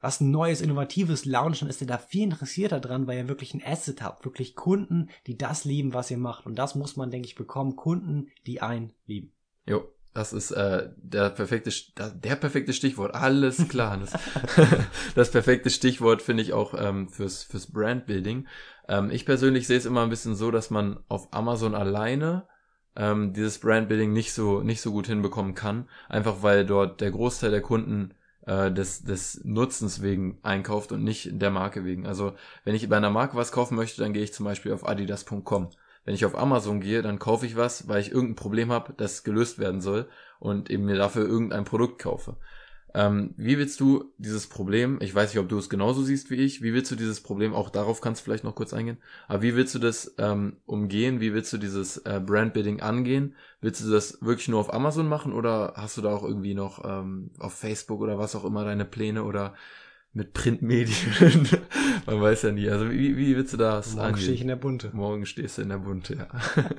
was 0.00 0.20
Neues, 0.20 0.60
Innovatives 0.60 1.24
launchen, 1.24 1.68
ist 1.68 1.80
er 1.80 1.88
da 1.88 1.98
viel 1.98 2.22
interessierter 2.22 2.78
dran, 2.78 3.06
weil 3.06 3.18
ihr 3.18 3.28
wirklich 3.28 3.54
ein 3.54 3.64
Asset 3.64 4.00
habt, 4.00 4.24
wirklich 4.24 4.54
Kunden, 4.54 5.10
die 5.26 5.36
das 5.36 5.64
lieben, 5.64 5.92
was 5.92 6.10
ihr 6.10 6.18
macht. 6.18 6.46
Und 6.46 6.56
das 6.56 6.76
muss 6.76 6.96
man, 6.96 7.10
denke 7.10 7.26
ich, 7.26 7.34
bekommen, 7.34 7.74
Kunden, 7.74 8.28
die 8.46 8.62
einen 8.62 8.92
lieben. 9.06 9.32
Jo, 9.66 9.88
das 10.14 10.32
ist 10.32 10.50
äh, 10.50 10.88
der 10.96 11.30
perfekte 11.30 11.70
der 11.96 12.36
perfekte 12.36 12.72
Stichwort. 12.72 13.14
Alles 13.14 13.68
klar. 13.68 13.98
Das, 13.98 14.12
das 15.14 15.30
perfekte 15.30 15.70
Stichwort 15.70 16.22
finde 16.22 16.42
ich 16.42 16.52
auch 16.52 16.74
ähm, 16.76 17.08
fürs 17.08 17.44
fürs 17.44 17.70
Brandbuilding. 17.70 18.46
Ähm, 18.88 19.10
ich 19.10 19.26
persönlich 19.26 19.66
sehe 19.66 19.78
es 19.78 19.86
immer 19.86 20.02
ein 20.02 20.10
bisschen 20.10 20.34
so, 20.34 20.50
dass 20.50 20.70
man 20.70 21.00
auf 21.08 21.32
Amazon 21.32 21.74
alleine 21.74 22.46
ähm, 22.96 23.32
dieses 23.32 23.58
Brandbuilding 23.58 24.12
nicht 24.12 24.32
so 24.32 24.60
nicht 24.60 24.80
so 24.80 24.90
gut 24.92 25.06
hinbekommen 25.06 25.54
kann, 25.54 25.88
einfach 26.08 26.42
weil 26.42 26.66
dort 26.66 27.00
der 27.00 27.10
Großteil 27.10 27.50
der 27.50 27.62
Kunden 27.62 28.14
äh, 28.48 28.72
des, 28.72 29.04
des 29.04 29.42
Nutzens 29.44 30.02
wegen 30.02 30.38
einkauft 30.42 30.90
und 30.90 31.04
nicht 31.04 31.30
der 31.40 31.50
Marke 31.50 31.84
wegen. 31.84 32.06
Also 32.06 32.32
wenn 32.64 32.74
ich 32.74 32.88
bei 32.88 32.96
einer 32.96 33.10
Marke 33.10 33.36
was 33.36 33.52
kaufen 33.52 33.76
möchte, 33.76 34.02
dann 34.02 34.12
gehe 34.12 34.24
ich 34.24 34.32
zum 34.32 34.44
Beispiel 34.44 34.72
auf 34.72 34.88
adidas.com. 34.88 35.70
Wenn 36.08 36.14
ich 36.14 36.24
auf 36.24 36.38
Amazon 36.38 36.80
gehe, 36.80 37.02
dann 37.02 37.18
kaufe 37.18 37.44
ich 37.44 37.54
was, 37.54 37.86
weil 37.86 38.00
ich 38.00 38.12
irgendein 38.12 38.34
Problem 38.34 38.72
habe, 38.72 38.94
das 38.96 39.24
gelöst 39.24 39.58
werden 39.58 39.82
soll 39.82 40.08
und 40.38 40.70
eben 40.70 40.86
mir 40.86 40.96
dafür 40.96 41.28
irgendein 41.28 41.66
Produkt 41.66 41.98
kaufe. 42.00 42.38
Ähm, 42.94 43.34
wie 43.36 43.58
willst 43.58 43.78
du 43.78 44.14
dieses 44.16 44.46
Problem, 44.46 44.96
ich 45.02 45.14
weiß 45.14 45.34
nicht, 45.34 45.38
ob 45.38 45.50
du 45.50 45.58
es 45.58 45.68
genauso 45.68 46.02
siehst 46.02 46.30
wie 46.30 46.36
ich, 46.36 46.62
wie 46.62 46.72
willst 46.72 46.90
du 46.90 46.96
dieses 46.96 47.20
Problem, 47.20 47.52
auch 47.52 47.68
darauf 47.68 48.00
kannst 48.00 48.22
du 48.22 48.24
vielleicht 48.24 48.42
noch 48.42 48.54
kurz 48.54 48.72
eingehen, 48.72 48.96
aber 49.26 49.42
wie 49.42 49.54
willst 49.54 49.74
du 49.74 49.78
das 49.78 50.14
ähm, 50.16 50.56
umgehen, 50.64 51.20
wie 51.20 51.34
willst 51.34 51.52
du 51.52 51.58
dieses 51.58 51.98
äh, 51.98 52.22
Brandbuilding 52.24 52.80
angehen? 52.80 53.34
Willst 53.60 53.84
du 53.84 53.90
das 53.90 54.22
wirklich 54.22 54.48
nur 54.48 54.60
auf 54.60 54.72
Amazon 54.72 55.08
machen 55.08 55.34
oder 55.34 55.74
hast 55.76 55.98
du 55.98 56.00
da 56.00 56.14
auch 56.14 56.24
irgendwie 56.24 56.54
noch 56.54 56.86
ähm, 56.86 57.32
auf 57.38 57.52
Facebook 57.52 58.00
oder 58.00 58.18
was 58.18 58.34
auch 58.34 58.46
immer 58.46 58.64
deine 58.64 58.86
Pläne 58.86 59.24
oder 59.24 59.52
mit 60.12 60.32
Printmedien? 60.32 60.96
Man 62.06 62.20
weiß 62.20 62.42
ja 62.42 62.52
nie. 62.52 62.68
Also 62.68 62.90
wie, 62.90 63.16
wie 63.16 63.36
willst 63.36 63.52
du 63.52 63.56
das 63.56 63.94
Morgen 63.94 64.16
stehe 64.16 64.32
ich 64.32 64.40
in 64.40 64.44
angehen? 64.44 64.48
der 64.48 64.56
Bunte. 64.56 64.90
Morgen 64.92 65.26
stehst 65.26 65.58
du 65.58 65.62
in 65.62 65.68
der 65.68 65.78
Bunte, 65.78 66.14
ja. 66.16 66.28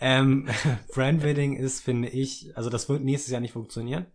Ähm, 0.00 0.48
Brandbuilding 0.94 1.56
ist, 1.56 1.82
finde 1.82 2.08
ich, 2.08 2.56
also 2.56 2.70
das 2.70 2.88
wird 2.88 3.02
nächstes 3.02 3.30
Jahr 3.30 3.40
nicht 3.40 3.52
funktionieren. 3.52 4.06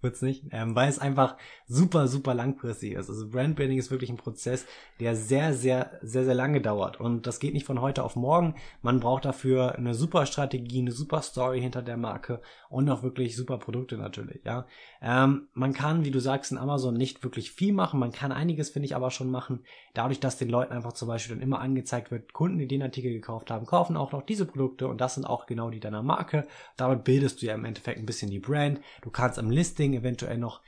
Wird's 0.00 0.22
nicht, 0.22 0.44
ähm, 0.52 0.76
weil 0.76 0.88
es 0.88 1.00
einfach 1.00 1.36
super, 1.66 2.06
super 2.06 2.32
langfristig 2.32 2.92
ist. 2.92 3.08
Also 3.10 3.28
Brandbuilding 3.28 3.78
ist 3.78 3.90
wirklich 3.90 4.10
ein 4.10 4.16
Prozess, 4.16 4.64
der 5.00 5.16
sehr, 5.16 5.54
sehr, 5.54 5.98
sehr, 6.02 6.24
sehr 6.24 6.34
lange 6.34 6.60
dauert. 6.60 7.00
Und 7.00 7.26
das 7.26 7.40
geht 7.40 7.52
nicht 7.52 7.66
von 7.66 7.80
heute 7.80 8.04
auf 8.04 8.14
morgen. 8.14 8.54
Man 8.80 9.00
braucht 9.00 9.24
dafür 9.24 9.74
eine 9.74 9.94
super 9.94 10.24
Strategie, 10.26 10.82
eine 10.82 10.92
super 10.92 11.20
Story 11.20 11.60
hinter 11.60 11.82
der 11.82 11.96
Marke 11.96 12.40
und 12.68 12.88
auch 12.88 13.02
wirklich 13.02 13.34
super 13.34 13.58
Produkte 13.58 13.96
natürlich, 13.96 14.44
ja. 14.44 14.66
Ähm, 15.02 15.48
man 15.54 15.72
kann, 15.72 16.04
wie 16.04 16.10
du 16.12 16.20
sagst, 16.20 16.52
in 16.52 16.58
Amazon 16.58 16.94
nicht 16.94 17.24
wirklich 17.24 17.50
viel 17.50 17.72
machen. 17.72 17.98
Man 17.98 18.12
kann 18.12 18.30
einiges, 18.30 18.70
finde 18.70 18.86
ich, 18.86 18.94
aber 18.94 19.10
schon 19.10 19.30
machen. 19.30 19.64
Dadurch, 19.94 20.20
dass 20.20 20.36
den 20.36 20.48
Leuten 20.48 20.72
einfach 20.72 20.92
zum 20.92 21.08
Beispiel 21.08 21.34
dann 21.34 21.42
immer 21.42 21.60
angezeigt 21.60 22.12
wird, 22.12 22.32
Kunden, 22.32 22.58
die 22.58 22.68
den 22.68 22.82
Artikel 22.82 23.12
gekauft 23.12 23.50
haben, 23.50 23.66
kaufen 23.66 23.96
auch 23.96 24.12
noch 24.12 24.22
diese 24.22 24.46
Produkte 24.46 24.86
und 24.86 25.00
das 25.00 25.14
sind 25.14 25.24
auch 25.24 25.46
genau 25.46 25.70
die 25.70 25.80
deiner 25.80 26.02
Marke. 26.02 26.46
Damit 26.76 27.02
bildest 27.02 27.42
du 27.42 27.46
ja 27.46 27.54
im 27.54 27.64
Endeffekt 27.64 27.98
ein 27.98 28.06
bisschen 28.06 28.30
die 28.30 28.38
Brand. 28.38 28.80
Du 29.02 29.10
kannst 29.10 29.38
am 29.38 29.50
Listing 29.50 29.87
eventuell 29.94 30.38
noch 30.38 30.62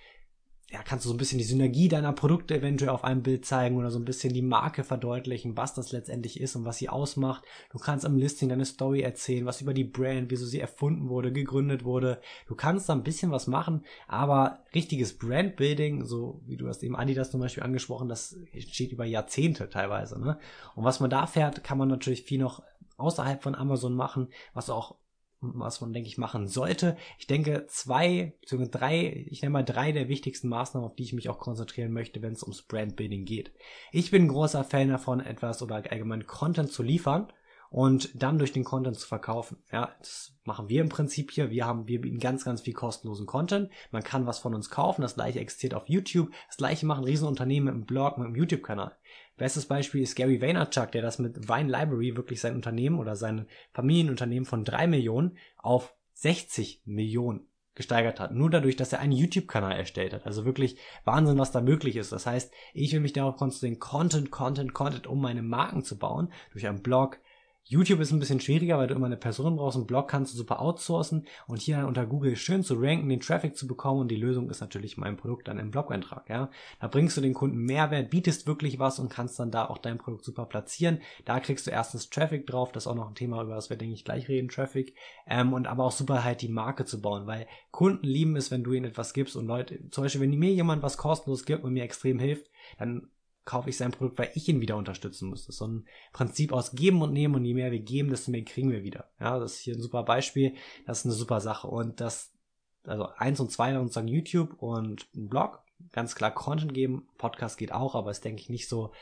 ja, 0.72 0.82
kannst 0.84 1.04
du 1.04 1.08
so 1.08 1.14
ein 1.14 1.18
bisschen 1.18 1.38
die 1.38 1.44
Synergie 1.44 1.88
deiner 1.88 2.12
Produkte 2.12 2.54
eventuell 2.54 2.90
auf 2.90 3.02
einem 3.02 3.24
Bild 3.24 3.44
zeigen 3.44 3.76
oder 3.76 3.90
so 3.90 3.98
ein 3.98 4.04
bisschen 4.04 4.32
die 4.32 4.42
Marke 4.42 4.84
verdeutlichen, 4.84 5.56
was 5.56 5.74
das 5.74 5.90
letztendlich 5.90 6.38
ist 6.38 6.54
und 6.54 6.64
was 6.64 6.78
sie 6.78 6.88
ausmacht. 6.88 7.44
Du 7.72 7.78
kannst 7.78 8.06
am 8.06 8.16
Listing 8.16 8.48
deine 8.48 8.64
Story 8.64 9.00
erzählen, 9.00 9.46
was 9.46 9.60
über 9.60 9.74
die 9.74 9.84
Brand, 9.84 10.30
wieso 10.30 10.46
sie 10.46 10.60
erfunden 10.60 11.08
wurde, 11.08 11.32
gegründet 11.32 11.84
wurde. 11.84 12.20
Du 12.46 12.54
kannst 12.54 12.88
da 12.88 12.92
ein 12.92 13.02
bisschen 13.02 13.32
was 13.32 13.48
machen, 13.48 13.84
aber 14.06 14.62
richtiges 14.72 15.18
Brandbuilding, 15.18 16.04
so 16.04 16.40
wie 16.46 16.56
du 16.56 16.68
hast 16.68 16.84
eben 16.84 16.94
Adidas 16.94 17.32
zum 17.32 17.40
Beispiel 17.40 17.64
angesprochen, 17.64 18.08
das 18.08 18.36
steht 18.56 18.92
über 18.92 19.04
Jahrzehnte 19.04 19.68
teilweise. 19.70 20.20
Ne? 20.20 20.38
Und 20.76 20.84
was 20.84 21.00
man 21.00 21.10
da 21.10 21.26
fährt, 21.26 21.64
kann 21.64 21.78
man 21.78 21.88
natürlich 21.88 22.22
viel 22.22 22.38
noch 22.38 22.62
außerhalb 22.96 23.42
von 23.42 23.56
Amazon 23.56 23.94
machen, 23.94 24.28
was 24.54 24.70
auch 24.70 24.94
was 25.40 25.80
man, 25.80 25.92
denke 25.92 26.08
ich, 26.08 26.18
machen 26.18 26.46
sollte. 26.46 26.96
Ich 27.18 27.26
denke, 27.26 27.66
zwei, 27.68 28.34
beziehungsweise 28.40 28.70
drei, 28.70 29.26
ich 29.28 29.42
nenne 29.42 29.52
mal 29.52 29.64
drei 29.64 29.92
der 29.92 30.08
wichtigsten 30.08 30.48
Maßnahmen, 30.48 30.88
auf 30.88 30.96
die 30.96 31.04
ich 31.04 31.12
mich 31.12 31.28
auch 31.28 31.38
konzentrieren 31.38 31.92
möchte, 31.92 32.22
wenn 32.22 32.32
es 32.32 32.42
ums 32.42 32.62
Brandbuilding 32.62 33.24
geht. 33.24 33.52
Ich 33.92 34.10
bin 34.10 34.28
großer 34.28 34.64
Fan 34.64 34.88
davon, 34.88 35.20
etwas 35.20 35.62
oder 35.62 35.76
allgemein 35.76 36.26
Content 36.26 36.70
zu 36.70 36.82
liefern 36.82 37.32
und 37.70 38.20
dann 38.20 38.38
durch 38.38 38.52
den 38.52 38.64
Content 38.64 38.96
zu 38.96 39.06
verkaufen. 39.06 39.58
Ja, 39.72 39.94
das 40.00 40.34
machen 40.44 40.68
wir 40.68 40.82
im 40.82 40.88
Prinzip 40.88 41.30
hier. 41.30 41.50
Wir 41.50 41.66
haben, 41.66 41.86
wir 41.86 42.00
bieten 42.00 42.18
ganz, 42.18 42.44
ganz 42.44 42.62
viel 42.62 42.74
kostenlosen 42.74 43.26
Content. 43.26 43.70
Man 43.92 44.02
kann 44.02 44.26
was 44.26 44.40
von 44.40 44.54
uns 44.54 44.70
kaufen. 44.70 45.02
Das 45.02 45.14
gleiche 45.14 45.38
existiert 45.38 45.74
auf 45.74 45.88
YouTube. 45.88 46.30
Das 46.48 46.56
gleiche 46.56 46.84
machen 46.84 47.04
Riesenunternehmen 47.04 47.66
mit 47.66 47.74
einem 47.74 47.86
Blog, 47.86 48.18
mit 48.18 48.26
einem 48.26 48.36
YouTube-Kanal. 48.36 48.96
Bestes 49.40 49.64
Beispiel 49.64 50.02
ist 50.02 50.16
Gary 50.16 50.42
Vaynerchuk, 50.42 50.92
der 50.92 51.00
das 51.00 51.18
mit 51.18 51.48
Vine 51.48 51.70
Library 51.70 52.14
wirklich 52.14 52.42
sein 52.42 52.54
Unternehmen 52.54 52.98
oder 52.98 53.16
sein 53.16 53.46
Familienunternehmen 53.72 54.44
von 54.44 54.66
drei 54.66 54.86
Millionen 54.86 55.38
auf 55.56 55.94
60 56.12 56.82
Millionen 56.84 57.48
gesteigert 57.74 58.20
hat. 58.20 58.34
Nur 58.34 58.50
dadurch, 58.50 58.76
dass 58.76 58.92
er 58.92 59.00
einen 59.00 59.12
YouTube-Kanal 59.12 59.72
erstellt 59.72 60.12
hat. 60.12 60.26
Also 60.26 60.44
wirklich 60.44 60.76
Wahnsinn, 61.06 61.38
was 61.38 61.52
da 61.52 61.62
möglich 61.62 61.96
ist. 61.96 62.12
Das 62.12 62.26
heißt, 62.26 62.52
ich 62.74 62.92
will 62.92 63.00
mich 63.00 63.14
darauf 63.14 63.36
konzentrieren, 63.36 63.78
Content, 63.78 64.30
Content, 64.30 64.74
Content, 64.74 65.06
um 65.06 65.22
meine 65.22 65.40
Marken 65.40 65.84
zu 65.84 65.98
bauen. 65.98 66.30
Durch 66.52 66.66
einen 66.68 66.82
Blog, 66.82 67.18
YouTube 67.70 68.00
ist 68.00 68.10
ein 68.10 68.18
bisschen 68.18 68.40
schwieriger, 68.40 68.78
weil 68.78 68.88
du 68.88 68.96
immer 68.96 69.06
eine 69.06 69.16
Person 69.16 69.54
brauchst. 69.54 69.76
Einen 69.76 69.86
Blog 69.86 70.08
kannst 70.08 70.32
du 70.32 70.36
super 70.36 70.60
outsourcen 70.60 71.24
und 71.46 71.60
hier 71.60 71.86
unter 71.86 72.04
Google 72.04 72.34
schön 72.34 72.64
zu 72.64 72.74
ranken, 72.74 73.08
den 73.08 73.20
Traffic 73.20 73.56
zu 73.56 73.68
bekommen. 73.68 74.00
Und 74.00 74.08
die 74.10 74.16
Lösung 74.16 74.50
ist 74.50 74.60
natürlich 74.60 74.96
mein 74.96 75.16
Produkt 75.16 75.46
dann 75.46 75.60
im 75.60 75.70
Blog-Eintrag. 75.70 76.28
Ja, 76.28 76.50
da 76.80 76.88
bringst 76.88 77.16
du 77.16 77.20
den 77.20 77.32
Kunden 77.32 77.58
Mehrwert, 77.58 78.10
bietest 78.10 78.48
wirklich 78.48 78.80
was 78.80 78.98
und 78.98 79.08
kannst 79.08 79.38
dann 79.38 79.52
da 79.52 79.66
auch 79.66 79.78
dein 79.78 79.98
Produkt 79.98 80.24
super 80.24 80.46
platzieren. 80.46 80.98
Da 81.24 81.38
kriegst 81.38 81.64
du 81.68 81.70
erstens 81.70 82.10
Traffic 82.10 82.44
drauf. 82.44 82.72
Das 82.72 82.86
ist 82.86 82.86
auch 82.88 82.96
noch 82.96 83.06
ein 83.06 83.14
Thema, 83.14 83.40
über 83.40 83.54
das 83.54 83.70
wir 83.70 83.76
denke 83.76 83.94
ich 83.94 84.04
gleich 84.04 84.28
reden, 84.28 84.48
Traffic. 84.48 84.96
Ähm, 85.28 85.52
und 85.52 85.68
aber 85.68 85.84
auch 85.84 85.92
super 85.92 86.24
halt 86.24 86.42
die 86.42 86.48
Marke 86.48 86.86
zu 86.86 87.00
bauen, 87.00 87.28
weil 87.28 87.46
Kunden 87.70 88.04
lieben 88.04 88.34
es, 88.34 88.50
wenn 88.50 88.64
du 88.64 88.72
ihnen 88.72 88.86
etwas 88.86 89.14
gibst 89.14 89.36
und 89.36 89.46
Leute, 89.46 89.88
zum 89.90 90.02
Beispiel, 90.02 90.22
wenn 90.22 90.36
mir 90.36 90.52
jemand 90.52 90.82
was 90.82 90.96
kostenlos 90.96 91.44
gibt 91.44 91.62
und 91.62 91.72
mir 91.72 91.84
extrem 91.84 92.18
hilft, 92.18 92.50
dann 92.80 93.10
kaufe 93.44 93.70
ich 93.70 93.76
sein 93.76 93.90
Produkt, 93.90 94.18
weil 94.18 94.30
ich 94.34 94.48
ihn 94.48 94.60
wieder 94.60 94.76
unterstützen 94.76 95.28
muss. 95.28 95.46
Das 95.46 95.54
ist 95.54 95.58
so 95.58 95.66
ein 95.66 95.86
Prinzip 96.12 96.52
aus 96.52 96.72
Geben 96.72 97.02
und 97.02 97.12
Nehmen 97.12 97.34
und 97.34 97.44
je 97.44 97.54
mehr 97.54 97.72
wir 97.72 97.80
geben, 97.80 98.10
desto 98.10 98.30
mehr 98.30 98.44
kriegen 98.44 98.70
wir 98.70 98.82
wieder. 98.82 99.10
Ja, 99.18 99.38
das 99.38 99.54
ist 99.54 99.60
hier 99.60 99.74
ein 99.74 99.82
super 99.82 100.02
Beispiel. 100.02 100.54
Das 100.86 101.00
ist 101.00 101.06
eine 101.06 101.14
super 101.14 101.40
Sache. 101.40 101.66
Und 101.66 102.00
das, 102.00 102.32
also 102.84 103.08
eins 103.16 103.40
und 103.40 103.50
zwei 103.50 103.72
sozusagen 103.72 104.08
YouTube 104.08 104.54
und 104.62 105.08
ein 105.14 105.28
Blog. 105.28 105.62
Ganz 105.92 106.14
klar 106.14 106.32
Content 106.32 106.74
geben. 106.74 107.08
Podcast 107.16 107.58
geht 107.58 107.72
auch, 107.72 107.94
aber 107.94 108.10
ist, 108.10 108.24
denke 108.24 108.42
ich, 108.42 108.50
nicht 108.50 108.68
so 108.68 108.92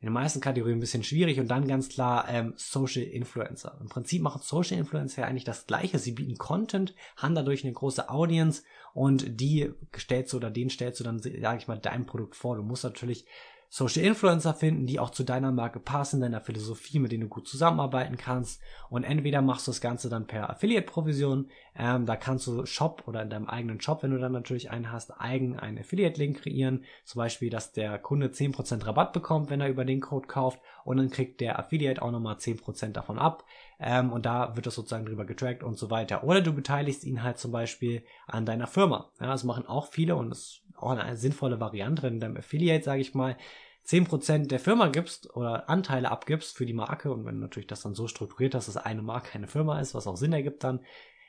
in 0.00 0.06
den 0.06 0.14
meisten 0.14 0.40
Kategorien 0.40 0.78
ein 0.78 0.80
bisschen 0.80 1.02
schwierig 1.02 1.38
und 1.38 1.48
dann 1.48 1.68
ganz 1.68 1.90
klar 1.90 2.26
ähm, 2.28 2.54
Social 2.56 3.02
Influencer. 3.02 3.76
Im 3.82 3.88
Prinzip 3.88 4.22
machen 4.22 4.40
Social 4.42 4.78
Influencer 4.78 5.26
eigentlich 5.26 5.44
das 5.44 5.66
Gleiche. 5.66 5.98
Sie 5.98 6.12
bieten 6.12 6.38
Content, 6.38 6.94
haben 7.16 7.34
dadurch 7.34 7.64
eine 7.64 7.74
große 7.74 8.08
Audience 8.08 8.62
und 8.94 9.40
die 9.40 9.70
stellst 9.94 10.32
du 10.32 10.38
oder 10.38 10.50
den 10.50 10.70
stellst 10.70 11.00
du 11.00 11.04
dann, 11.04 11.18
sage 11.18 11.58
ich 11.58 11.68
mal, 11.68 11.78
dein 11.78 12.06
Produkt 12.06 12.34
vor. 12.34 12.56
Du 12.56 12.62
musst 12.62 12.82
natürlich 12.82 13.26
Social 13.72 14.04
Influencer 14.04 14.52
finden, 14.52 14.86
die 14.86 14.98
auch 14.98 15.10
zu 15.10 15.22
deiner 15.22 15.52
Marke 15.52 15.78
passen, 15.78 16.20
deiner 16.20 16.40
Philosophie, 16.40 16.98
mit 16.98 17.12
denen 17.12 17.22
du 17.22 17.28
gut 17.28 17.46
zusammenarbeiten 17.46 18.16
kannst. 18.16 18.60
Und 18.88 19.04
entweder 19.04 19.42
machst 19.42 19.68
du 19.68 19.70
das 19.70 19.80
Ganze 19.80 20.08
dann 20.08 20.26
per 20.26 20.50
Affiliate-Provision, 20.50 21.48
ähm, 21.76 22.04
da 22.04 22.16
kannst 22.16 22.48
du 22.48 22.66
Shop 22.66 23.04
oder 23.06 23.22
in 23.22 23.30
deinem 23.30 23.46
eigenen 23.46 23.80
Shop, 23.80 24.02
wenn 24.02 24.10
du 24.10 24.18
dann 24.18 24.32
natürlich 24.32 24.72
einen 24.72 24.90
hast, 24.90 25.12
eigen 25.20 25.56
einen 25.56 25.78
Affiliate-Link 25.78 26.42
kreieren. 26.42 26.84
Zum 27.04 27.20
Beispiel, 27.20 27.48
dass 27.48 27.70
der 27.70 27.96
Kunde 28.00 28.32
10% 28.32 28.84
Rabatt 28.84 29.12
bekommt, 29.12 29.50
wenn 29.50 29.60
er 29.60 29.68
über 29.68 29.84
den 29.84 30.00
Code 30.00 30.26
kauft 30.26 30.60
und 30.84 30.96
dann 30.96 31.10
kriegt 31.10 31.40
der 31.40 31.60
Affiliate 31.60 32.02
auch 32.02 32.10
nochmal 32.10 32.38
10% 32.38 32.88
davon 32.88 33.20
ab. 33.20 33.44
Ähm, 33.82 34.12
und 34.12 34.26
da 34.26 34.54
wird 34.56 34.66
das 34.66 34.74
sozusagen 34.74 35.06
drüber 35.06 35.24
getrackt 35.24 35.62
und 35.62 35.78
so 35.78 35.90
weiter. 35.90 36.22
Oder 36.22 36.42
du 36.42 36.52
beteiligst 36.52 37.02
ihn 37.04 37.22
halt 37.22 37.38
zum 37.38 37.50
Beispiel 37.50 38.04
an 38.26 38.44
deiner 38.44 38.66
Firma. 38.66 39.10
Ja, 39.20 39.28
das 39.28 39.42
machen 39.44 39.66
auch 39.66 39.86
viele 39.86 40.16
und 40.16 40.30
das 40.30 40.60
auch 40.76 40.90
eine 40.90 41.16
sinnvolle 41.16 41.60
Variante, 41.60 42.02
wenn 42.02 42.14
du 42.14 42.20
deinem 42.20 42.36
Affiliate, 42.36 42.84
sage 42.84 43.00
ich 43.00 43.14
mal, 43.14 43.36
10% 43.86 44.48
der 44.48 44.60
Firma 44.60 44.88
gibst 44.88 45.34
oder 45.34 45.68
Anteile 45.70 46.10
abgibst 46.10 46.56
für 46.56 46.66
die 46.66 46.74
Marke 46.74 47.10
und 47.10 47.24
wenn 47.24 47.36
du 47.36 47.40
natürlich 47.40 47.66
das 47.66 47.80
dann 47.82 47.94
so 47.94 48.06
strukturiert 48.06 48.54
hast, 48.54 48.68
dass 48.68 48.76
eine 48.76 49.02
Marke 49.02 49.34
eine 49.34 49.48
Firma 49.48 49.80
ist, 49.80 49.94
was 49.94 50.06
auch 50.06 50.16
Sinn 50.16 50.32
ergibt 50.32 50.62
dann, 50.62 50.80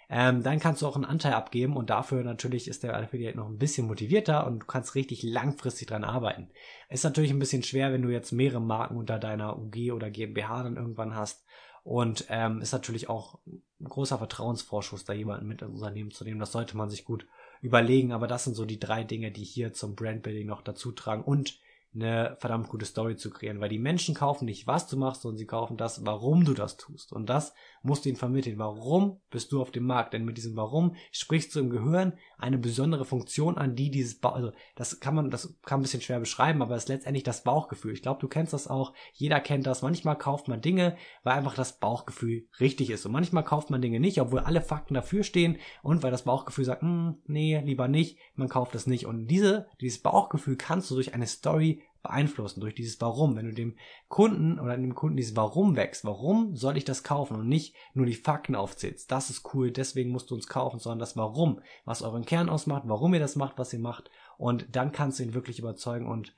ähm, 0.10 0.44
dann 0.44 0.60
kannst 0.60 0.82
du 0.82 0.88
auch 0.88 0.98
einen 0.98 1.06
Anteil 1.06 1.34
abgeben 1.34 1.78
und 1.78 1.90
dafür 1.90 2.24
natürlich 2.24 2.68
ist 2.68 2.84
der 2.84 2.96
Affiliate 2.98 3.38
noch 3.38 3.48
ein 3.48 3.58
bisschen 3.58 3.88
motivierter 3.88 4.46
und 4.46 4.60
du 4.60 4.66
kannst 4.66 4.94
richtig 4.94 5.24
langfristig 5.24 5.88
dran 5.88 6.04
arbeiten. 6.04 6.50
Ist 6.90 7.06
natürlich 7.06 7.32
ein 7.32 7.40
bisschen 7.40 7.64
schwer, 7.64 7.94
wenn 7.94 8.02
du 8.02 8.10
jetzt 8.10 8.34
mehrere 8.34 8.60
Marken 8.60 8.98
unter 8.98 9.20
deiner 9.20 9.58
UG 9.58 9.94
oder 9.94 10.12
GmbH 10.12 10.64
dann 10.64 10.76
irgendwann 10.76 11.16
hast 11.16 11.46
und 11.84 12.26
ähm, 12.30 12.62
ist 12.62 12.74
natürlich 12.74 13.10
auch 13.10 13.40
ein 13.46 13.86
großer 13.86 14.18
Vertrauensvorschuss, 14.18 15.06
da 15.06 15.14
jemanden 15.14 15.48
mit 15.48 15.62
ins 15.62 15.74
Unternehmen 15.74 16.12
zu 16.12 16.24
nehmen. 16.24 16.40
Das 16.40 16.52
sollte 16.52 16.78
man 16.78 16.90
sich 16.90 17.06
gut 17.06 17.26
überlegen. 17.62 18.12
Aber 18.12 18.28
das 18.28 18.44
sind 18.44 18.56
so 18.56 18.66
die 18.66 18.80
drei 18.80 19.04
Dinge, 19.04 19.32
die 19.32 19.44
hier 19.44 19.74
zum 19.74 19.96
Brandbuilding 19.96 20.48
noch 20.48 20.62
dazu 20.62 20.92
tragen 20.92 21.24
und 21.24 21.60
eine 21.94 22.38
verdammt 22.40 22.70
gute 22.70 22.86
Story 22.86 23.18
zu 23.18 23.30
kreieren, 23.30 23.60
weil 23.60 23.70
die 23.70 23.80
Menschen 23.80 24.16
kaufen 24.16 24.46
nicht, 24.46 24.66
was 24.66 24.88
du 24.88 24.96
machst, 24.96 25.24
sondern 25.24 25.38
sie 25.38 25.46
kaufen 25.46 25.76
das, 25.76 26.06
warum 26.06 26.46
du 26.46 26.54
das 26.54 26.78
tust. 26.78 27.12
Und 27.12 27.28
das 27.28 27.54
musst 27.84 28.06
du 28.06 28.10
ihnen 28.10 28.18
vermitteln. 28.18 28.58
Warum 28.58 29.20
bist 29.30 29.52
du 29.52 29.62
auf 29.62 29.72
dem 29.72 29.86
Markt? 29.86 30.14
Denn 30.14 30.26
mit 30.26 30.38
diesem 30.38 30.56
Warum 30.56 30.96
sprichst 31.12 31.56
du 31.56 31.60
im 31.60 31.70
Gehirn 31.70 32.14
eine 32.38 32.58
besondere 32.58 33.06
Funktion 33.06 33.58
an, 33.58 33.76
die 33.76 33.92
dieses, 33.92 34.20
ba 34.20 34.30
also 34.30 34.52
das 34.76 35.00
kann 35.00 35.16
man, 35.16 35.30
das 35.30 35.56
kann 35.64 35.80
ein 35.80 35.84
bisschen 35.84 36.02
schwer 36.02 36.20
beschreiben, 36.20 36.62
aber 36.62 36.76
es 36.76 36.84
ist 36.84 36.90
letztendlich 36.90 37.24
das 37.24 37.44
Bauchgefühl. 37.44 37.94
Ich 37.94 38.02
glaube, 38.02 38.20
du 38.20 38.28
kennst 38.28 38.54
das 38.54 38.68
auch. 38.68 38.94
Jeder 39.14 39.40
kennt 39.40 39.66
das. 39.66 39.82
Manchmal 39.82 40.18
kauft 40.18 40.48
man 40.48 40.62
Dinge, 40.62 40.98
weil 41.24 41.38
einfach 41.38 41.56
das 41.56 41.80
Bauchgefühl 41.80 42.48
richtig 42.60 42.90
ist. 42.90 43.06
Und 43.06 43.12
manchmal 43.12 43.44
kauft 43.44 43.70
man 43.70 43.82
Dinge 43.82 44.00
nicht, 44.00 44.20
obwohl 44.22 44.40
alle 44.40 44.62
Fakten 44.62 44.94
dafür 44.94 45.24
stehen 45.24 45.58
und 45.82 46.04
weil 46.04 46.12
das 46.12 46.24
Bauchgefühl 46.24 46.66
sagt, 46.66 46.82
hm, 46.82 47.18
nee, 47.26 47.60
lieber 47.60 47.88
nicht, 47.88 48.18
man 48.36 48.50
kauft 48.50 48.76
es 48.76 48.88
nicht. 48.88 49.06
Und 49.06 49.28
diese, 49.28 49.68
dieses 49.80 50.02
Bauchgefühl 50.02 50.56
kannst 50.56 50.90
du 50.92 50.96
durch 50.96 51.14
eine 51.14 51.28
Story 51.28 51.82
beeinflussen 52.04 52.62
durch 52.62 52.76
dieses 52.76 53.00
Warum. 53.02 53.36
Wenn 53.36 53.46
du 53.46 53.54
dem 53.54 53.76
Kunden 54.08 54.60
oder 54.60 54.76
dem 54.76 54.96
Kunden 54.96 55.18
dieses 55.18 55.36
Warum 55.36 55.76
wächst, 55.76 56.06
warum 56.06 56.56
soll 56.56 56.78
ich 56.78 56.86
das 56.86 57.04
kaufen 57.04 57.38
und 57.38 57.48
nicht 57.48 57.76
nur 57.94 58.06
die 58.06 58.16
Fakten 58.16 58.56
aufzählst, 58.56 59.12
das 59.12 59.30
ist 59.30 59.54
cool, 59.54 59.72
deswegen 59.72 60.12
musst 60.12 60.32
du 60.32 60.36
uns 60.36 60.48
kaufen, 60.48 60.80
sondern 60.80 61.00
das 61.00 61.18
Warum, 61.18 61.62
was 61.86 62.02
euren 62.02 62.26
Kern 62.26 62.50
ausmacht, 62.50 62.84
warum 62.86 63.14
ihr 63.14 63.20
das 63.20 63.36
macht, 63.36 63.58
was 63.58 63.74
ihr 63.74 63.80
macht 63.80 64.10
und 64.38 64.76
dann 64.76 64.92
kannst 64.92 65.20
du 65.20 65.24
ihn 65.24 65.34
wirklich 65.34 65.60
überzeugen 65.60 66.08
und 66.08 66.34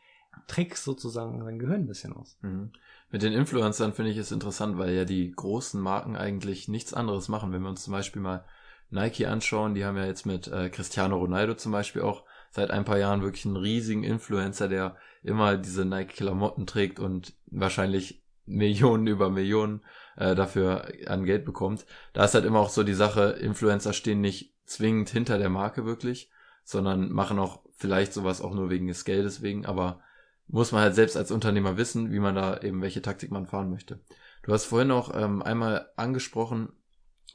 Tricks 0.48 0.84
sozusagen 0.84 1.44
sein 1.44 1.60
Gehirn 1.60 1.82
ein 1.82 1.88
bisschen 1.88 2.14
aus. 2.14 2.38
Mhm. 2.42 2.72
Mit 3.12 3.22
den 3.22 3.34
Influencern 3.34 3.94
finde 3.94 4.12
ich 4.12 4.18
es 4.18 4.32
interessant, 4.32 4.78
weil 4.78 4.94
ja 4.94 5.06
die 5.06 5.32
großen 5.32 5.80
Marken 5.80 6.16
eigentlich 6.16 6.68
nichts 6.68 6.94
anderes 6.94 7.30
machen. 7.30 7.52
Wenn 7.52 7.62
wir 7.62 7.70
uns 7.70 7.84
zum 7.84 7.94
Beispiel 7.94 8.22
mal 8.22 8.44
Nike 8.90 9.28
anschauen, 9.28 9.76
die 9.76 9.86
haben 9.86 9.98
ja 9.98 10.06
jetzt 10.06 10.26
mit 10.26 10.48
äh, 10.48 10.70
Cristiano 10.70 11.18
Ronaldo 11.18 11.54
zum 11.54 11.72
Beispiel 11.72 12.02
auch 12.02 12.24
seit 12.54 12.70
ein 12.70 12.86
paar 12.86 13.00
Jahren 13.00 13.24
wirklich 13.24 13.48
einen 13.48 13.58
riesigen 13.58 14.04
Influencer, 14.04 14.68
der 14.68 14.96
immer 15.24 15.58
diese 15.58 15.86
Nike-Klamotten 15.86 16.68
trägt 16.68 17.00
und 17.00 17.34
wahrscheinlich 17.48 18.24
Millionen 18.46 19.08
über 19.08 19.32
Millionen 19.32 19.82
äh, 20.18 20.36
dafür 20.36 20.88
an 21.08 21.26
Geld 21.26 21.46
bekommt. 21.46 21.88
Da 22.14 22.26
ist 22.26 22.36
halt 22.36 22.46
immer 22.46 22.60
auch 22.60 22.70
so 22.70 22.84
die 22.84 22.94
Sache, 22.94 23.32
Influencer 23.42 23.92
stehen 23.92 24.22
nicht 24.22 24.54
zwingend 24.66 25.10
hinter 25.10 25.40
der 25.40 25.50
Marke 25.50 25.84
wirklich, 25.86 26.30
sondern 26.64 27.12
machen 27.12 27.40
auch 27.40 27.62
vielleicht 27.76 28.14
sowas 28.14 28.40
auch 28.40 28.54
nur 28.54 28.70
wegen 28.70 28.88
des 28.88 29.04
Geldes 29.04 29.42
wegen, 29.42 29.66
aber 29.66 30.02
muss 30.48 30.72
man 30.72 30.82
halt 30.82 30.94
selbst 30.94 31.18
als 31.18 31.32
Unternehmer 31.32 31.78
wissen, 31.78 32.12
wie 32.12 32.20
man 32.20 32.36
da 32.36 32.60
eben 32.62 32.84
welche 32.84 33.02
Taktik 33.02 33.32
man 33.32 33.48
fahren 33.48 33.72
möchte. 33.72 34.00
Du 34.44 34.54
hast 34.54 34.66
vorhin 34.66 34.92
auch 34.92 35.12
ähm, 35.16 35.42
einmal 35.42 35.90
angesprochen, 35.96 36.70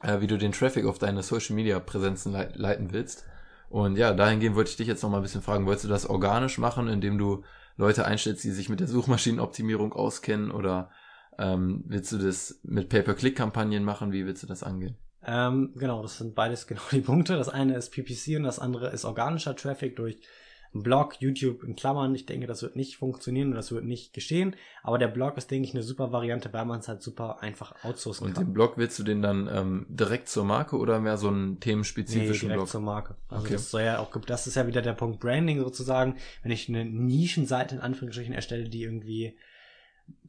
äh, 0.00 0.20
wie 0.20 0.28
du 0.28 0.38
den 0.38 0.52
Traffic 0.52 0.84
auf 0.84 1.00
deine 1.00 1.24
Social 1.24 1.56
Media 1.56 1.80
Präsenzen 1.80 2.32
le 2.32 2.52
leiten 2.54 2.92
willst. 2.92 3.26
Und 3.68 3.96
ja, 3.96 4.14
dahingehend 4.14 4.56
wollte 4.56 4.70
ich 4.70 4.76
dich 4.76 4.86
jetzt 4.86 5.02
noch 5.02 5.10
mal 5.10 5.18
ein 5.18 5.22
bisschen 5.22 5.42
fragen, 5.42 5.66
wolltest 5.66 5.84
du 5.84 5.88
das 5.88 6.06
organisch 6.06 6.58
machen, 6.58 6.88
indem 6.88 7.18
du 7.18 7.44
Leute 7.76 8.04
einstellst, 8.06 8.42
die 8.44 8.50
sich 8.50 8.68
mit 8.68 8.80
der 8.80 8.88
Suchmaschinenoptimierung 8.88 9.92
auskennen 9.92 10.50
oder 10.50 10.90
ähm, 11.38 11.84
willst 11.86 12.10
du 12.12 12.18
das 12.18 12.60
mit 12.64 12.88
Pay-per-Click-Kampagnen 12.88 13.84
machen? 13.84 14.12
Wie 14.12 14.26
willst 14.26 14.42
du 14.42 14.46
das 14.46 14.62
angehen? 14.62 14.96
Ähm, 15.24 15.72
genau, 15.76 16.02
das 16.02 16.18
sind 16.18 16.34
beides 16.34 16.66
genau 16.66 16.82
die 16.90 17.00
Punkte. 17.00 17.36
Das 17.36 17.48
eine 17.48 17.76
ist 17.76 17.90
PPC 17.90 18.36
und 18.36 18.44
das 18.44 18.58
andere 18.58 18.90
ist 18.90 19.04
organischer 19.04 19.54
Traffic 19.54 19.96
durch 19.96 20.20
Blog, 20.72 21.20
YouTube 21.20 21.62
in 21.64 21.76
Klammern. 21.76 22.14
Ich 22.14 22.26
denke, 22.26 22.46
das 22.46 22.62
wird 22.62 22.76
nicht 22.76 22.96
funktionieren 22.96 23.48
und 23.48 23.54
das 23.54 23.72
wird 23.72 23.84
nicht 23.84 24.12
geschehen. 24.12 24.56
Aber 24.82 24.98
der 24.98 25.08
Blog 25.08 25.36
ist, 25.36 25.50
denke 25.50 25.68
ich, 25.68 25.74
eine 25.74 25.82
super 25.82 26.12
Variante, 26.12 26.52
weil 26.52 26.64
man 26.64 26.80
es 26.80 26.88
halt 26.88 27.02
super 27.02 27.42
einfach 27.42 27.74
outsourcen 27.84 28.26
und 28.26 28.34
kann. 28.34 28.42
Und 28.42 28.48
den 28.50 28.54
Blog 28.54 28.74
willst 28.76 28.98
du 28.98 29.02
den 29.02 29.22
dann 29.22 29.48
ähm, 29.52 29.86
direkt 29.88 30.28
zur 30.28 30.44
Marke 30.44 30.76
oder 30.76 31.00
mehr 31.00 31.16
so 31.16 31.28
einen 31.28 31.60
themenspezifischen 31.60 32.48
nee, 32.48 32.54
direkt 32.54 32.56
Blog? 32.56 32.68
zur 32.68 32.80
Marke. 32.80 33.16
Also 33.28 33.44
okay. 33.44 33.52
das 33.54 33.70
soll 33.70 33.82
ja 33.82 33.98
auch, 33.98 34.10
das 34.20 34.46
ist 34.46 34.56
ja 34.56 34.66
wieder 34.66 34.82
der 34.82 34.92
Punkt 34.92 35.20
Branding 35.20 35.60
sozusagen. 35.60 36.16
Wenn 36.42 36.52
ich 36.52 36.68
eine 36.68 36.84
Nischenseite 36.84 37.76
in 37.76 37.80
Anführungsstrichen 37.80 38.34
erstelle, 38.34 38.68
die 38.68 38.82
irgendwie 38.82 39.36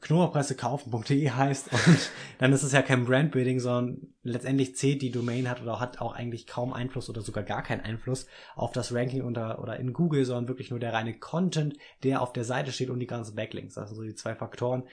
knoberpressekaufen.de 0.01 1.29
heißt 1.29 1.73
und 1.73 2.11
dann 2.39 2.53
ist 2.53 2.63
es 2.63 2.71
ja 2.71 2.81
kein 2.81 3.05
Brandbuilding, 3.05 3.59
sondern 3.59 4.13
letztendlich 4.23 4.75
zählt 4.75 5.01
die 5.01 5.11
Domain 5.11 5.49
hat 5.49 5.61
oder 5.61 5.79
hat 5.79 5.99
auch 5.99 6.15
eigentlich 6.15 6.47
kaum 6.47 6.73
Einfluss 6.73 7.09
oder 7.09 7.21
sogar 7.21 7.43
gar 7.43 7.63
keinen 7.63 7.81
Einfluss 7.81 8.27
auf 8.55 8.71
das 8.71 8.93
Ranking 8.93 9.23
unter 9.23 9.61
oder 9.61 9.77
in 9.77 9.93
Google, 9.93 10.23
sondern 10.25 10.47
wirklich 10.47 10.69
nur 10.69 10.79
der 10.79 10.93
reine 10.93 11.17
Content, 11.17 11.75
der 12.03 12.21
auf 12.21 12.33
der 12.33 12.45
Seite 12.45 12.71
steht 12.71 12.89
und 12.89 12.99
die 12.99 13.07
ganzen 13.07 13.35
Backlinks. 13.35 13.75
Das 13.75 13.89
sind 13.89 13.97
so 13.97 14.03
die 14.03 14.15
zwei 14.15 14.35
Faktoren, 14.35 14.83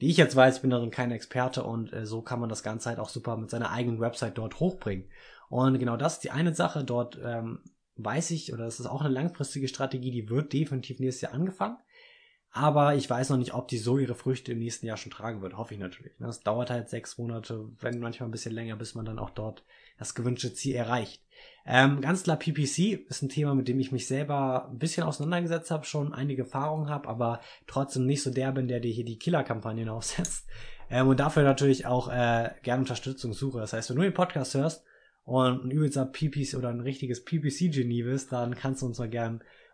die 0.00 0.08
ich 0.08 0.16
jetzt 0.16 0.34
weiß, 0.34 0.56
ich 0.56 0.62
bin 0.62 0.70
darin 0.70 0.90
kein 0.90 1.12
Experte 1.12 1.62
und 1.62 1.92
äh, 1.92 2.06
so 2.06 2.22
kann 2.22 2.40
man 2.40 2.48
das 2.48 2.62
Ganze 2.62 2.88
halt 2.88 2.98
auch 2.98 3.08
super 3.08 3.36
mit 3.36 3.50
seiner 3.50 3.70
eigenen 3.70 4.00
Website 4.00 4.38
dort 4.38 4.58
hochbringen. 4.58 5.08
Und 5.48 5.78
genau 5.78 5.96
das 5.96 6.14
ist 6.14 6.24
die 6.24 6.30
eine 6.30 6.54
Sache. 6.54 6.84
Dort 6.84 7.20
ähm, 7.22 7.60
weiß 7.96 8.30
ich, 8.30 8.52
oder 8.52 8.64
das 8.64 8.80
ist 8.80 8.86
auch 8.86 9.02
eine 9.02 9.12
langfristige 9.12 9.68
Strategie, 9.68 10.10
die 10.10 10.28
wird 10.30 10.52
definitiv 10.52 11.00
nächstes 11.00 11.22
Jahr 11.22 11.34
angefangen. 11.34 11.76
Aber 12.52 12.96
ich 12.96 13.08
weiß 13.08 13.30
noch 13.30 13.36
nicht, 13.36 13.54
ob 13.54 13.68
die 13.68 13.78
so 13.78 13.96
ihre 13.98 14.16
Früchte 14.16 14.52
im 14.52 14.58
nächsten 14.58 14.86
Jahr 14.86 14.96
schon 14.96 15.12
tragen 15.12 15.40
wird. 15.40 15.56
Hoffe 15.56 15.74
ich 15.74 15.80
natürlich. 15.80 16.12
Das 16.18 16.38
ne? 16.38 16.44
dauert 16.44 16.70
halt 16.70 16.88
sechs 16.88 17.16
Monate, 17.16 17.68
wenn 17.80 18.00
manchmal 18.00 18.28
ein 18.28 18.32
bisschen 18.32 18.54
länger, 18.54 18.76
bis 18.76 18.96
man 18.96 19.04
dann 19.04 19.20
auch 19.20 19.30
dort 19.30 19.64
das 19.98 20.14
gewünschte 20.14 20.52
Ziel 20.52 20.74
erreicht. 20.74 21.22
Ähm, 21.64 22.00
ganz 22.00 22.24
klar, 22.24 22.38
PPC 22.38 23.06
ist 23.08 23.22
ein 23.22 23.28
Thema, 23.28 23.54
mit 23.54 23.68
dem 23.68 23.78
ich 23.78 23.92
mich 23.92 24.08
selber 24.08 24.68
ein 24.68 24.78
bisschen 24.78 25.04
auseinandergesetzt 25.04 25.70
habe, 25.70 25.84
schon 25.84 26.12
einige 26.12 26.42
Erfahrungen 26.42 26.88
habe, 26.88 27.08
aber 27.08 27.40
trotzdem 27.66 28.06
nicht 28.06 28.22
so 28.22 28.30
der 28.30 28.50
bin, 28.50 28.66
der 28.66 28.80
dir 28.80 28.90
hier 28.90 29.04
die 29.04 29.18
Killer-Kampagnen 29.18 29.88
aufsetzt. 29.90 30.48
Ähm, 30.90 31.06
und 31.06 31.20
dafür 31.20 31.44
natürlich 31.44 31.86
auch 31.86 32.08
äh, 32.08 32.50
gerne 32.62 32.80
Unterstützung 32.80 33.32
suche. 33.32 33.60
Das 33.60 33.72
heißt, 33.72 33.90
wenn 33.90 33.96
du 33.96 34.02
den 34.02 34.14
Podcast 34.14 34.54
hörst 34.54 34.84
und 35.24 35.66
ein 35.66 35.70
übelster 35.70 36.04
PPC 36.04 36.54
oder 36.54 36.70
ein 36.70 36.80
richtiges 36.80 37.24
PPC-Genie 37.24 38.02
bist, 38.02 38.32
dann 38.32 38.56
kannst 38.56 38.82
du 38.82 38.86
uns 38.86 38.98
mal 38.98 39.08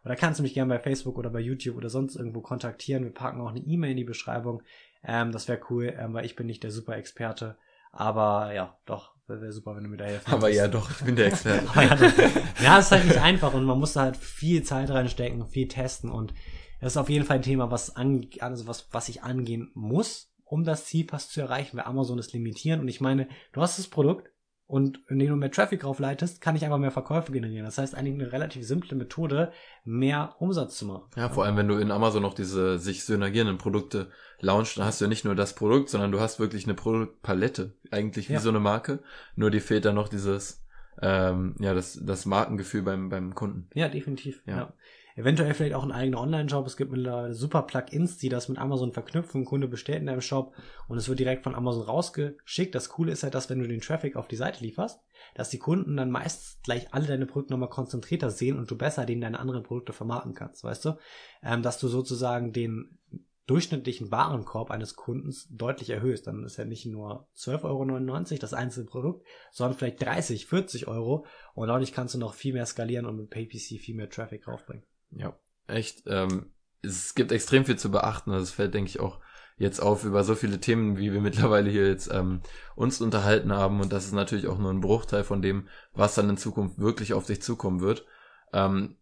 gern 0.06 0.12
oder 0.12 0.16
kannst 0.16 0.38
du 0.38 0.42
mich 0.42 0.54
gern 0.54 0.68
bei 0.68 0.78
Facebook 0.78 1.18
oder 1.18 1.30
bei 1.30 1.40
YouTube 1.40 1.76
oder 1.76 1.90
sonst 1.90 2.16
irgendwo 2.16 2.40
kontaktieren. 2.40 3.04
Wir 3.04 3.12
packen 3.12 3.40
auch 3.40 3.50
eine 3.50 3.60
E-Mail 3.60 3.92
in 3.92 3.96
die 3.96 4.04
Beschreibung. 4.04 4.62
Ähm, 5.04 5.32
das 5.32 5.48
wäre 5.48 5.60
cool, 5.70 5.92
ähm, 5.98 6.14
weil 6.14 6.24
ich 6.24 6.36
bin 6.36 6.46
nicht 6.46 6.62
der 6.62 6.70
super 6.70 6.96
Experte. 6.96 7.56
Aber 7.92 8.52
ja, 8.52 8.76
doch, 8.84 9.14
wäre 9.26 9.40
wär 9.40 9.52
super, 9.52 9.74
wenn 9.74 9.84
du 9.84 9.90
mir 9.90 9.96
da 9.96 10.04
helfen 10.04 10.32
Aber 10.32 10.48
ja, 10.48 10.68
doch, 10.68 10.90
ich 10.90 11.04
bin 11.04 11.16
der 11.16 11.26
Experte. 11.26 11.66
Ja, 11.74 11.96
doch. 11.96 12.62
ja, 12.62 12.78
es 12.78 12.86
ist 12.86 12.92
halt 12.92 13.06
nicht 13.06 13.20
einfach 13.20 13.54
und 13.54 13.64
man 13.64 13.78
muss 13.78 13.94
da 13.94 14.02
halt 14.02 14.16
viel 14.16 14.62
Zeit 14.62 14.90
reinstecken, 14.90 15.46
viel 15.46 15.68
testen 15.68 16.10
und 16.10 16.34
das 16.80 16.92
ist 16.92 16.96
auf 16.98 17.08
jeden 17.08 17.24
Fall 17.24 17.36
ein 17.36 17.42
Thema, 17.42 17.70
was 17.70 17.96
an, 17.96 18.28
also 18.40 18.66
was, 18.66 18.88
was 18.92 19.08
ich 19.08 19.22
angehen 19.22 19.70
muss, 19.74 20.30
um 20.44 20.62
das 20.62 20.84
Ziel 20.84 21.06
fast 21.08 21.32
zu 21.32 21.40
erreichen, 21.40 21.78
weil 21.78 21.86
Amazon 21.86 22.18
ist 22.18 22.34
limitieren 22.34 22.80
und 22.80 22.88
ich 22.88 23.00
meine, 23.00 23.28
du 23.52 23.62
hast 23.62 23.78
das 23.78 23.88
Produkt, 23.88 24.30
und 24.66 25.00
indem 25.08 25.28
du 25.28 25.36
mehr 25.36 25.50
Traffic 25.50 25.80
draufleitest, 25.80 26.40
kann 26.40 26.56
ich 26.56 26.64
einfach 26.64 26.78
mehr 26.78 26.90
Verkäufe 26.90 27.30
generieren. 27.30 27.64
Das 27.64 27.78
heißt 27.78 27.94
eigentlich 27.94 28.14
eine 28.14 28.32
relativ 28.32 28.66
simple 28.66 28.96
Methode, 28.96 29.52
mehr 29.84 30.34
Umsatz 30.40 30.76
zu 30.76 30.86
machen. 30.86 31.04
Ja, 31.16 31.28
vor 31.28 31.44
allem, 31.44 31.56
wenn 31.56 31.68
du 31.68 31.76
in 31.76 31.90
Amazon 31.92 32.22
noch 32.22 32.34
diese 32.34 32.78
sich 32.78 33.04
synergierenden 33.04 33.58
Produkte 33.58 34.10
launchst, 34.40 34.76
dann 34.76 34.84
hast 34.84 35.00
du 35.00 35.04
ja 35.04 35.08
nicht 35.08 35.24
nur 35.24 35.34
das 35.36 35.54
Produkt, 35.54 35.88
sondern 35.88 36.10
du 36.10 36.20
hast 36.20 36.40
wirklich 36.40 36.64
eine 36.64 36.74
Produktpalette. 36.74 37.74
Eigentlich 37.90 38.28
wie 38.28 38.34
Ja. 38.34 38.40
so 38.40 38.48
eine 38.48 38.60
Marke. 38.60 38.98
Nur 39.36 39.50
dir 39.52 39.60
fehlt 39.62 39.84
dann 39.84 39.94
noch 39.94 40.08
dieses, 40.08 40.64
ähm, 41.00 41.54
ja, 41.60 41.72
das, 41.72 42.00
das 42.02 42.26
Markengefühl 42.26 42.82
beim, 42.82 43.08
beim 43.08 43.34
Kunden. 43.34 43.68
Ja, 43.74 43.88
definitiv. 43.88 44.42
Ja. 44.46 44.56
Ja. 44.56 44.72
Eventuell 45.16 45.54
vielleicht 45.54 45.74
auch 45.74 45.82
ein 45.82 45.92
eigener 45.92 46.20
Online-Shop. 46.20 46.66
Es 46.66 46.76
gibt 46.76 46.92
mittlerweile 46.92 47.32
super 47.32 47.62
Plugins, 47.62 48.18
die 48.18 48.28
das 48.28 48.50
mit 48.50 48.58
Amazon 48.58 48.92
verknüpfen. 48.92 49.46
Kunde 49.46 49.66
bestellt 49.66 50.00
in 50.00 50.06
deinem 50.06 50.20
Shop 50.20 50.54
und 50.88 50.98
es 50.98 51.08
wird 51.08 51.18
direkt 51.18 51.42
von 51.42 51.54
Amazon 51.54 51.84
rausgeschickt. 51.84 52.74
Das 52.74 52.90
Coole 52.90 53.12
ist 53.12 53.22
halt, 53.22 53.34
dass 53.34 53.48
wenn 53.48 53.58
du 53.58 53.66
den 53.66 53.80
Traffic 53.80 54.14
auf 54.16 54.28
die 54.28 54.36
Seite 54.36 54.62
lieferst, 54.62 55.00
dass 55.34 55.48
die 55.48 55.58
Kunden 55.58 55.96
dann 55.96 56.10
meist 56.10 56.62
gleich 56.64 56.92
alle 56.92 57.06
deine 57.06 57.24
Produkte 57.24 57.54
nochmal 57.54 57.70
konzentrierter 57.70 58.30
sehen 58.30 58.58
und 58.58 58.70
du 58.70 58.76
besser 58.76 59.06
denen 59.06 59.22
deine 59.22 59.40
anderen 59.40 59.62
Produkte 59.62 59.94
vermarkten 59.94 60.34
kannst, 60.34 60.62
weißt 60.64 60.84
du? 60.84 60.98
Ähm, 61.42 61.62
dass 61.62 61.78
du 61.80 61.88
sozusagen 61.88 62.52
den 62.52 62.98
durchschnittlichen 63.46 64.10
Warenkorb 64.10 64.70
eines 64.70 64.96
Kundens 64.96 65.48
deutlich 65.50 65.88
erhöhst. 65.88 66.26
Dann 66.26 66.44
ist 66.44 66.58
ja 66.58 66.66
nicht 66.66 66.84
nur 66.84 67.28
12,99 67.36 68.32
Euro 68.32 68.38
das 68.40 68.52
einzelne 68.52 68.86
Produkt, 68.86 69.26
sondern 69.50 69.78
vielleicht 69.78 70.02
30, 70.02 70.44
40 70.46 70.88
Euro 70.88 71.24
und 71.54 71.68
dadurch 71.68 71.92
kannst 71.92 72.14
du 72.14 72.18
noch 72.18 72.34
viel 72.34 72.52
mehr 72.52 72.66
skalieren 72.66 73.06
und 73.06 73.16
mit 73.16 73.30
PayPC 73.30 73.80
viel 73.80 73.94
mehr 73.94 74.10
Traffic 74.10 74.46
raufbringen. 74.46 74.84
Ja, 75.10 75.38
echt. 75.66 76.02
Ähm, 76.06 76.52
es 76.82 77.14
gibt 77.14 77.32
extrem 77.32 77.64
viel 77.64 77.76
zu 77.76 77.90
beachten. 77.90 78.30
Also 78.30 78.44
es 78.44 78.50
fällt, 78.50 78.74
denke 78.74 78.88
ich, 78.88 79.00
auch 79.00 79.20
jetzt 79.58 79.80
auf 79.80 80.04
über 80.04 80.22
so 80.24 80.34
viele 80.34 80.60
Themen, 80.60 80.98
wie 80.98 81.12
wir 81.12 81.20
mittlerweile 81.22 81.70
hier 81.70 81.88
jetzt 81.88 82.10
ähm, 82.12 82.40
uns 82.74 83.00
unterhalten 83.00 83.52
haben. 83.52 83.80
Und 83.80 83.92
das 83.92 84.04
ist 84.04 84.12
natürlich 84.12 84.46
auch 84.46 84.58
nur 84.58 84.72
ein 84.72 84.80
Bruchteil 84.80 85.24
von 85.24 85.42
dem, 85.42 85.68
was 85.92 86.14
dann 86.14 86.30
in 86.30 86.36
Zukunft 86.36 86.78
wirklich 86.78 87.14
auf 87.14 87.26
dich 87.26 87.42
zukommen 87.42 87.80
wird. 87.80 88.04
Ähm, 88.52 88.96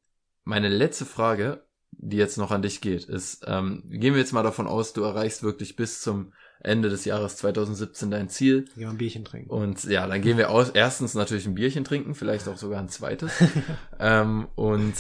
meine 0.45 0.69
letzte 0.69 1.05
Frage, 1.05 1.65
die 1.91 2.17
jetzt 2.17 2.39
noch 2.39 2.51
an 2.51 2.63
dich 2.63 2.81
geht, 2.81 3.05
ist, 3.05 3.45
ähm, 3.47 3.85
gehen 3.87 4.15
wir 4.15 4.21
jetzt 4.21 4.33
mal 4.33 4.43
davon 4.43 4.67
aus, 4.67 4.93
du 4.93 5.03
erreichst 5.03 5.43
wirklich 5.43 5.77
bis 5.77 6.01
zum 6.01 6.33
Ende 6.61 6.89
des 6.89 7.05
Jahres 7.05 7.37
2017 7.37 8.11
dein 8.11 8.29
Ziel. 8.29 8.65
Gehen 8.65 8.73
wir 8.77 8.89
ein 8.89 8.97
Bierchen 8.97 9.25
trinken. 9.25 9.51
Und 9.51 9.85
ja, 9.85 10.07
dann 10.07 10.23
gehen 10.23 10.39
wir 10.39 10.51
aus, 10.51 10.71
erstens 10.71 11.15
natürlich 11.15 11.47
ein 11.47 11.55
Bierchen 11.55 11.85
trinken, 11.85 12.15
vielleicht 12.15 12.49
auch 12.49 12.57
sogar 12.57 12.81
ein 12.81 12.89
zweites. 12.89 13.33
ähm, 14.01 14.49
und 14.55 14.95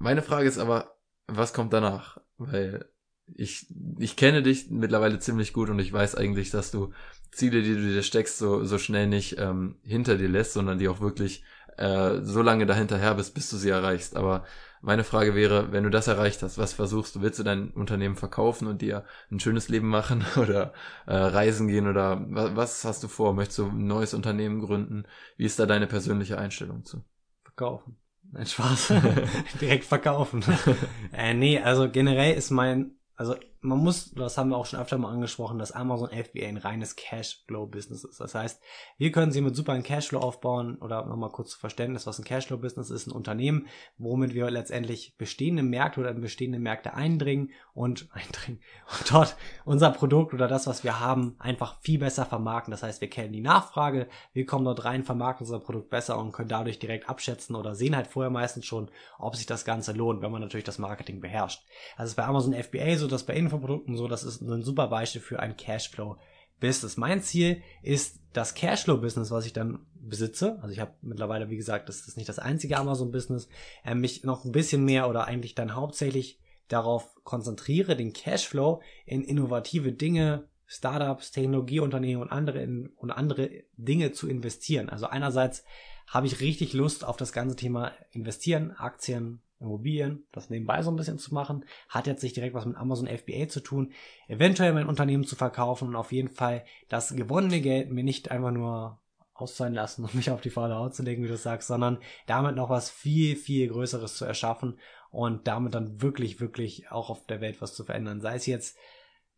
meine 0.00 0.22
Frage 0.22 0.48
ist 0.48 0.58
aber, 0.58 0.96
was 1.26 1.52
kommt 1.52 1.72
danach? 1.72 2.20
Weil 2.38 2.86
ich, 3.26 3.66
ich 3.98 4.16
kenne 4.16 4.42
dich 4.42 4.70
mittlerweile 4.70 5.18
ziemlich 5.20 5.52
gut 5.52 5.70
und 5.70 5.78
ich 5.78 5.92
weiß 5.92 6.16
eigentlich, 6.16 6.50
dass 6.50 6.70
du 6.70 6.92
Ziele, 7.30 7.62
die 7.62 7.74
du 7.74 7.82
dir 7.82 8.02
steckst, 8.02 8.38
so, 8.38 8.64
so 8.64 8.78
schnell 8.78 9.06
nicht 9.06 9.38
ähm, 9.38 9.76
hinter 9.82 10.16
dir 10.16 10.28
lässt, 10.28 10.54
sondern 10.54 10.78
die 10.78 10.88
auch 10.88 11.00
wirklich 11.00 11.44
äh, 11.76 12.22
so 12.22 12.42
lange 12.42 12.66
dahinterher 12.66 13.14
bist, 13.14 13.34
bis 13.34 13.50
du 13.50 13.56
sie 13.56 13.70
erreichst. 13.70 14.16
Aber 14.16 14.44
meine 14.80 15.04
Frage 15.04 15.34
wäre, 15.34 15.70
wenn 15.70 15.84
du 15.84 15.90
das 15.90 16.08
erreicht 16.08 16.42
hast, 16.42 16.58
was 16.58 16.72
versuchst 16.72 17.14
du? 17.14 17.20
Willst 17.20 17.38
du 17.38 17.42
dein 17.42 17.70
Unternehmen 17.70 18.16
verkaufen 18.16 18.66
und 18.66 18.82
dir 18.82 19.04
ein 19.30 19.38
schönes 19.38 19.68
Leben 19.68 19.88
machen 19.88 20.24
oder 20.36 20.72
äh, 21.06 21.14
reisen 21.14 21.68
gehen 21.68 21.86
oder 21.86 22.24
was, 22.30 22.56
was 22.56 22.84
hast 22.84 23.02
du 23.04 23.08
vor? 23.08 23.34
Möchtest 23.34 23.58
du 23.58 23.66
ein 23.66 23.86
neues 23.86 24.14
Unternehmen 24.14 24.60
gründen? 24.60 25.04
Wie 25.36 25.44
ist 25.44 25.58
da 25.58 25.66
deine 25.66 25.86
persönliche 25.86 26.38
Einstellung 26.38 26.84
zu? 26.84 27.04
Verkaufen. 27.44 27.96
Nein, 28.32 28.46
Spaß. 28.46 28.92
Direkt 29.60 29.84
verkaufen. 29.84 30.44
äh, 31.12 31.34
nee, 31.34 31.60
also 31.60 31.90
generell 31.90 32.34
ist 32.34 32.50
mein, 32.50 32.92
also 33.16 33.36
man 33.62 33.78
muss, 33.78 34.12
das 34.12 34.38
haben 34.38 34.48
wir 34.48 34.56
auch 34.56 34.64
schon 34.64 34.80
öfter 34.80 34.96
mal 34.96 35.12
angesprochen, 35.12 35.58
dass 35.58 35.72
Amazon 35.72 36.08
FBA 36.08 36.46
ein 36.46 36.56
reines 36.56 36.96
Cashflow-Business 36.96 38.04
ist. 38.04 38.18
Das 38.18 38.34
heißt, 38.34 38.62
wir 38.96 39.12
können 39.12 39.32
sie 39.32 39.42
mit 39.42 39.54
super 39.54 39.72
einen 39.72 39.82
Cashflow 39.82 40.18
aufbauen 40.18 40.76
oder 40.76 41.04
nochmal 41.04 41.30
kurz 41.30 41.50
zu 41.50 41.58
Verständnis, 41.58 42.06
was 42.06 42.18
ein 42.18 42.24
Cashflow-Business 42.24 42.90
ist, 42.90 43.06
ein 43.06 43.12
Unternehmen, 43.12 43.66
womit 43.98 44.32
wir 44.32 44.50
letztendlich 44.50 45.14
bestehende 45.18 45.62
Märkte 45.62 46.00
oder 46.00 46.10
in 46.10 46.22
bestehende 46.22 46.58
Märkte 46.58 46.94
eindringen 46.94 47.50
und 47.74 48.08
eindringen 48.12 48.62
und 48.98 49.12
dort 49.12 49.36
unser 49.66 49.90
Produkt 49.90 50.32
oder 50.32 50.48
das, 50.48 50.66
was 50.66 50.82
wir 50.82 50.98
haben, 50.98 51.36
einfach 51.38 51.80
viel 51.80 51.98
besser 51.98 52.24
vermarkten. 52.24 52.70
Das 52.70 52.82
heißt, 52.82 53.02
wir 53.02 53.10
kennen 53.10 53.32
die 53.32 53.42
Nachfrage, 53.42 54.08
wir 54.32 54.46
kommen 54.46 54.64
dort 54.64 54.84
rein, 54.86 55.04
vermarkten 55.04 55.46
unser 55.46 55.60
Produkt 55.60 55.90
besser 55.90 56.18
und 56.18 56.32
können 56.32 56.48
dadurch 56.48 56.78
direkt 56.78 57.10
abschätzen 57.10 57.54
oder 57.56 57.74
sehen 57.74 57.94
halt 57.94 58.06
vorher 58.06 58.30
meistens 58.30 58.64
schon, 58.64 58.90
ob 59.18 59.36
sich 59.36 59.46
das 59.46 59.66
Ganze 59.66 59.92
lohnt, 59.92 60.22
wenn 60.22 60.32
man 60.32 60.40
natürlich 60.40 60.64
das 60.64 60.78
Marketing 60.78 61.20
beherrscht. 61.20 61.62
Also 61.96 62.10
ist 62.10 62.16
bei 62.16 62.24
Amazon 62.24 62.54
FBA 62.54 62.96
so, 62.96 63.06
dass 63.06 63.24
bei 63.24 63.34
Infoprodukten 63.50 63.96
so, 63.96 64.08
das 64.08 64.24
ist 64.24 64.40
ein 64.40 64.62
super 64.62 64.88
Beispiel 64.88 65.20
für 65.20 65.40
ein 65.40 65.56
Cashflow-Business. 65.56 66.96
Mein 66.96 67.22
Ziel 67.22 67.62
ist 67.82 68.20
das 68.32 68.54
Cashflow-Business, 68.54 69.30
was 69.30 69.46
ich 69.46 69.52
dann 69.52 69.86
besitze. 69.94 70.58
Also 70.62 70.72
ich 70.72 70.80
habe 70.80 70.94
mittlerweile, 71.02 71.50
wie 71.50 71.56
gesagt, 71.56 71.88
das 71.88 72.06
ist 72.06 72.16
nicht 72.16 72.28
das 72.28 72.38
einzige 72.38 72.76
Amazon-Business, 72.78 73.48
äh, 73.84 73.94
mich 73.94 74.24
noch 74.24 74.44
ein 74.44 74.52
bisschen 74.52 74.84
mehr 74.84 75.08
oder 75.08 75.26
eigentlich 75.26 75.54
dann 75.54 75.74
hauptsächlich 75.74 76.38
darauf 76.68 77.14
konzentriere, 77.24 77.96
den 77.96 78.12
Cashflow 78.12 78.80
in 79.04 79.24
innovative 79.24 79.92
Dinge, 79.92 80.48
Startups, 80.66 81.32
Technologieunternehmen 81.32 82.22
und 82.22 82.30
andere 82.30 82.62
in, 82.62 82.90
und 82.96 83.10
andere 83.10 83.50
Dinge 83.76 84.12
zu 84.12 84.28
investieren. 84.28 84.88
Also 84.88 85.06
einerseits 85.06 85.64
habe 86.06 86.28
ich 86.28 86.40
richtig 86.40 86.72
Lust 86.72 87.04
auf 87.04 87.16
das 87.16 87.32
ganze 87.32 87.56
Thema 87.56 87.92
investieren, 88.12 88.70
Aktien, 88.72 89.42
Immobilien, 89.60 90.24
das 90.32 90.50
nebenbei 90.50 90.82
so 90.82 90.90
ein 90.90 90.96
bisschen 90.96 91.18
zu 91.18 91.34
machen. 91.34 91.64
Hat 91.88 92.06
jetzt 92.06 92.22
nicht 92.22 92.36
direkt 92.36 92.54
was 92.54 92.64
mit 92.64 92.76
Amazon 92.76 93.06
FBA 93.06 93.48
zu 93.48 93.60
tun. 93.60 93.92
Eventuell 94.26 94.72
mein 94.72 94.86
Unternehmen 94.86 95.24
zu 95.24 95.36
verkaufen 95.36 95.88
und 95.88 95.96
auf 95.96 96.12
jeden 96.12 96.30
Fall 96.30 96.64
das 96.88 97.14
gewonnene 97.14 97.60
Geld 97.60 97.90
mir 97.90 98.04
nicht 98.04 98.30
einfach 98.30 98.52
nur 98.52 98.98
auszahlen 99.34 99.74
lassen 99.74 100.04
und 100.04 100.14
mich 100.16 100.30
auf 100.30 100.40
die 100.40 100.50
faule 100.50 100.74
Haut 100.74 100.94
zu 100.94 101.02
legen, 101.02 101.22
wie 101.22 101.28
du 101.28 101.36
sagst, 101.36 101.68
sondern 101.68 101.98
damit 102.26 102.56
noch 102.56 102.70
was 102.70 102.90
viel, 102.90 103.36
viel 103.36 103.68
Größeres 103.68 104.16
zu 104.16 104.24
erschaffen 104.24 104.78
und 105.10 105.46
damit 105.46 105.74
dann 105.74 106.00
wirklich, 106.00 106.40
wirklich 106.40 106.90
auch 106.90 107.10
auf 107.10 107.26
der 107.26 107.40
Welt 107.40 107.60
was 107.60 107.74
zu 107.74 107.84
verändern. 107.84 108.20
Sei 108.20 108.36
es 108.36 108.46
jetzt 108.46 108.78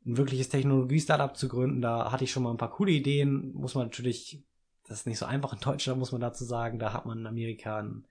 ein 0.05 0.17
wirkliches 0.17 0.49
Technologie-Startup 0.49 1.37
zu 1.37 1.49
gründen, 1.49 1.81
da 1.81 2.11
hatte 2.11 2.25
ich 2.25 2.33
schon 2.33 2.43
mal 2.43 2.51
ein 2.51 2.59
paar 2.59 2.73
coole 2.73 2.93
Ideen, 2.93 3.53
muss 3.55 3.75
man 3.75 3.87
natürlich, 3.87 4.43
das 4.89 5.01
ist 5.01 5.07
nicht 5.07 5.19
so 5.19 5.27
einfach 5.27 5.53
in 5.53 5.61
Deutschland, 5.61 5.99
muss 5.99 6.13
man 6.13 6.21
dazu 6.21 6.45
sagen, 6.45 6.79
da 6.79 6.93
hat 6.93 7.07
man 7.07 7.21
in 7.21 7.27
Amerika 7.27 7.79
einen 7.79 8.05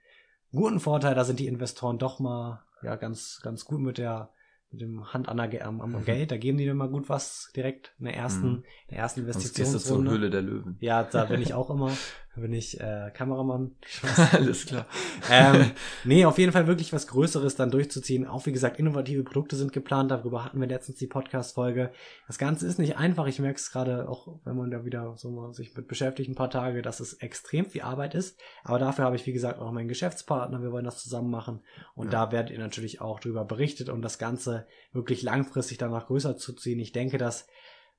guten 0.51 0.79
Vorteil, 0.79 1.15
da 1.15 1.23
sind 1.23 1.39
die 1.39 1.47
Investoren 1.47 1.97
doch 1.97 2.19
mal 2.19 2.63
ja 2.83 2.95
ganz, 2.95 3.39
ganz 3.43 3.65
gut 3.65 3.79
mit 3.79 3.97
der 3.97 4.29
mit 4.73 4.79
dem 4.79 5.13
Hand 5.13 5.27
an 5.27 5.35
der, 5.35 5.67
am, 5.67 5.81
am 5.81 6.05
Geld, 6.05 6.31
da 6.31 6.37
geben 6.37 6.57
die 6.57 6.63
dir 6.63 6.73
mal 6.73 6.87
gut 6.87 7.09
was 7.09 7.51
direkt 7.53 7.93
in 7.99 8.05
der 8.05 8.15
ersten, 8.15 8.47
Mhm. 8.47 8.55
in 8.87 8.91
der 8.91 8.99
ersten 8.99 9.25
Sonst 9.25 9.35
gehst 9.35 9.45
du 9.45 9.49
zur 9.51 9.65
Investitionsrunde. 9.65 10.11
Höhle 10.11 10.29
der 10.29 10.41
Löwen. 10.41 10.77
Ja, 10.79 11.03
da 11.03 11.25
bin 11.25 11.41
ich 11.41 11.53
auch 11.53 11.69
immer. 11.69 11.91
Da 12.33 12.39
bin 12.39 12.53
ich 12.53 12.79
äh, 12.79 13.11
Kameramann. 13.13 13.75
Alles 14.31 14.65
klar. 14.65 14.85
ähm, 15.29 15.71
nee, 16.05 16.23
auf 16.23 16.37
jeden 16.37 16.53
Fall 16.53 16.65
wirklich 16.65 16.93
was 16.93 17.07
Größeres 17.07 17.57
dann 17.57 17.71
durchzuziehen. 17.71 18.25
Auch 18.25 18.45
wie 18.45 18.53
gesagt, 18.53 18.79
innovative 18.79 19.23
Produkte 19.23 19.57
sind 19.57 19.73
geplant. 19.73 20.11
Darüber 20.11 20.45
hatten 20.45 20.61
wir 20.61 20.67
letztens 20.67 20.97
die 20.97 21.07
Podcast-Folge. 21.07 21.91
Das 22.27 22.37
Ganze 22.37 22.67
ist 22.67 22.79
nicht 22.79 22.95
einfach. 22.95 23.27
Ich 23.27 23.39
merke 23.39 23.57
es 23.57 23.69
gerade 23.69 24.07
auch, 24.07 24.39
wenn 24.45 24.55
man 24.55 24.71
da 24.71 24.85
wieder 24.85 25.13
so 25.17 25.29
mal 25.29 25.53
sich 25.53 25.75
mit 25.75 25.89
beschäftigt 25.89 26.29
ein 26.29 26.35
paar 26.35 26.49
Tage, 26.49 26.81
dass 26.81 27.01
es 27.01 27.15
extrem 27.15 27.65
viel 27.65 27.81
Arbeit 27.81 28.15
ist. 28.15 28.39
Aber 28.63 28.79
dafür 28.79 29.03
habe 29.03 29.17
ich, 29.17 29.25
wie 29.25 29.33
gesagt, 29.33 29.59
auch 29.59 29.69
meinen 29.73 29.89
Geschäftspartner. 29.89 30.61
Wir 30.61 30.71
wollen 30.71 30.85
das 30.85 31.03
zusammen 31.03 31.31
machen. 31.31 31.59
Und 31.95 32.13
Ja. 32.13 32.27
da 32.27 32.31
werdet 32.31 32.51
ihr 32.51 32.59
natürlich 32.59 33.01
auch 33.01 33.19
drüber 33.19 33.43
berichtet, 33.43 33.89
um 33.89 34.01
das 34.01 34.19
Ganze 34.19 34.67
wirklich 34.93 35.21
langfristig 35.21 35.79
danach 35.79 36.07
größer 36.07 36.37
zu 36.37 36.53
ziehen. 36.53 36.79
Ich 36.79 36.93
denke, 36.93 37.17
dass 37.17 37.47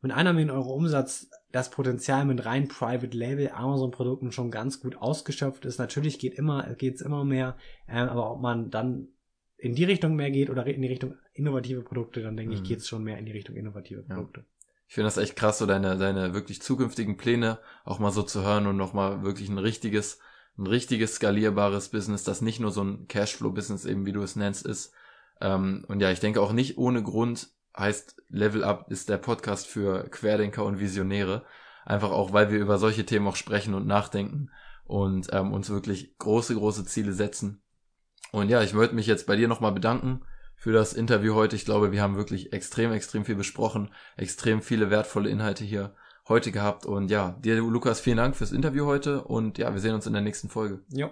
mit 0.02 0.12
einer 0.12 0.32
Million 0.32 0.50
Euro 0.56 0.74
Umsatz 0.74 1.30
das 1.52 1.70
Potenzial 1.70 2.24
mit 2.24 2.44
rein 2.44 2.68
Private 2.68 3.16
Label 3.16 3.50
Amazon 3.50 3.90
Produkten 3.90 4.32
schon 4.32 4.50
ganz 4.50 4.80
gut 4.80 4.96
ausgeschöpft 4.96 5.64
ist. 5.64 5.78
Natürlich 5.78 6.18
geht 6.18 6.34
immer, 6.34 6.74
geht's 6.74 7.00
immer 7.00 7.24
mehr, 7.24 7.56
ähm, 7.88 8.08
aber 8.08 8.30
ob 8.32 8.40
man 8.40 8.70
dann 8.70 9.08
in 9.56 9.74
die 9.74 9.84
Richtung 9.84 10.16
mehr 10.16 10.30
geht 10.30 10.50
oder 10.50 10.66
in 10.66 10.82
die 10.82 10.88
Richtung 10.88 11.14
innovative 11.34 11.82
Produkte, 11.82 12.20
dann 12.20 12.36
denke 12.36 12.54
ich, 12.54 12.60
Mhm. 12.60 12.64
geht's 12.64 12.88
schon 12.88 13.04
mehr 13.04 13.18
in 13.18 13.26
die 13.26 13.32
Richtung 13.32 13.54
innovative 13.54 14.04
Ja. 14.08 14.14
Produkte. 14.16 14.44
Ich 14.88 14.94
finde 14.94 15.06
das 15.06 15.16
echt 15.18 15.36
krass, 15.36 15.58
so 15.58 15.66
deine, 15.66 15.96
deine 15.96 16.34
wirklich 16.34 16.60
zukünftigen 16.60 17.16
Pläne 17.16 17.58
auch 17.84 17.98
mal 17.98 18.10
so 18.10 18.22
zu 18.22 18.42
hören 18.42 18.66
und 18.66 18.76
nochmal 18.76 19.22
wirklich 19.22 19.48
ein 19.48 19.58
richtiges, 19.58 20.18
ein 20.58 20.66
richtiges 20.66 21.14
skalierbares 21.14 21.90
Business, 21.90 22.24
das 22.24 22.42
nicht 22.42 22.60
nur 22.60 22.72
so 22.72 22.82
ein 22.82 23.06
Cashflow-Business 23.06 23.84
eben, 23.86 24.04
wie 24.04 24.12
du 24.12 24.22
es 24.22 24.36
nennst, 24.36 24.66
ist. 24.66 24.92
Ähm, 25.40 25.84
und 25.88 26.00
ja, 26.00 26.10
ich 26.10 26.20
denke 26.20 26.42
auch 26.42 26.52
nicht 26.52 26.76
ohne 26.76 27.02
Grund 27.02 27.50
heißt 27.76 28.22
Level 28.28 28.64
Up 28.64 28.90
ist 28.90 29.08
der 29.08 29.18
Podcast 29.18 29.66
für 29.66 30.08
Querdenker 30.10 30.64
und 30.64 30.80
Visionäre. 30.80 31.44
Einfach 31.84 32.10
auch, 32.10 32.32
weil 32.32 32.50
wir 32.50 32.58
über 32.58 32.78
solche 32.78 33.04
Themen 33.04 33.26
auch 33.26 33.36
sprechen 33.36 33.74
und 33.74 33.86
nachdenken. 33.86 34.50
und 34.84 35.28
ähm, 35.32 35.52
uns 35.52 35.70
wirklich 35.70 36.18
große, 36.18 36.54
große 36.54 36.84
Ziele 36.84 37.12
setzen. 37.12 37.62
Und 38.32 38.48
ja, 38.48 38.62
ich 38.62 38.74
wollte 38.74 38.94
mich 38.94 39.06
jetzt 39.06 39.26
bei 39.26 39.36
dir 39.36 39.48
nochmal 39.48 39.72
bedanken 39.72 40.22
für 40.56 40.72
das 40.72 40.92
Interview 40.92 41.34
heute. 41.34 41.56
Ich 41.56 41.64
glaube, 41.64 41.92
wir 41.92 42.02
haben 42.02 42.16
wirklich 42.16 42.52
extrem, 42.52 42.92
extrem 42.92 43.24
viel 43.24 43.36
besprochen, 43.36 43.92
extrem 44.16 44.60
viele 44.60 44.90
wertvolle 44.90 45.30
Inhalte 45.30 45.64
hier 45.64 45.94
heute 46.28 46.52
gehabt. 46.52 46.86
Und 46.86 47.10
ja, 47.10 47.38
dir, 47.40 47.56
Lukas, 47.56 48.00
vielen 48.00 48.16
Dank 48.18 48.36
fürs 48.36 48.52
Interview 48.52 48.86
heute 48.86 49.24
und 49.24 49.58
ja, 49.58 49.72
wir 49.72 49.80
sehen 49.80 49.94
uns 49.94 50.06
in 50.06 50.12
der 50.12 50.22
nächsten 50.22 50.48
Folge. 50.48 50.80
Jo, 50.88 51.10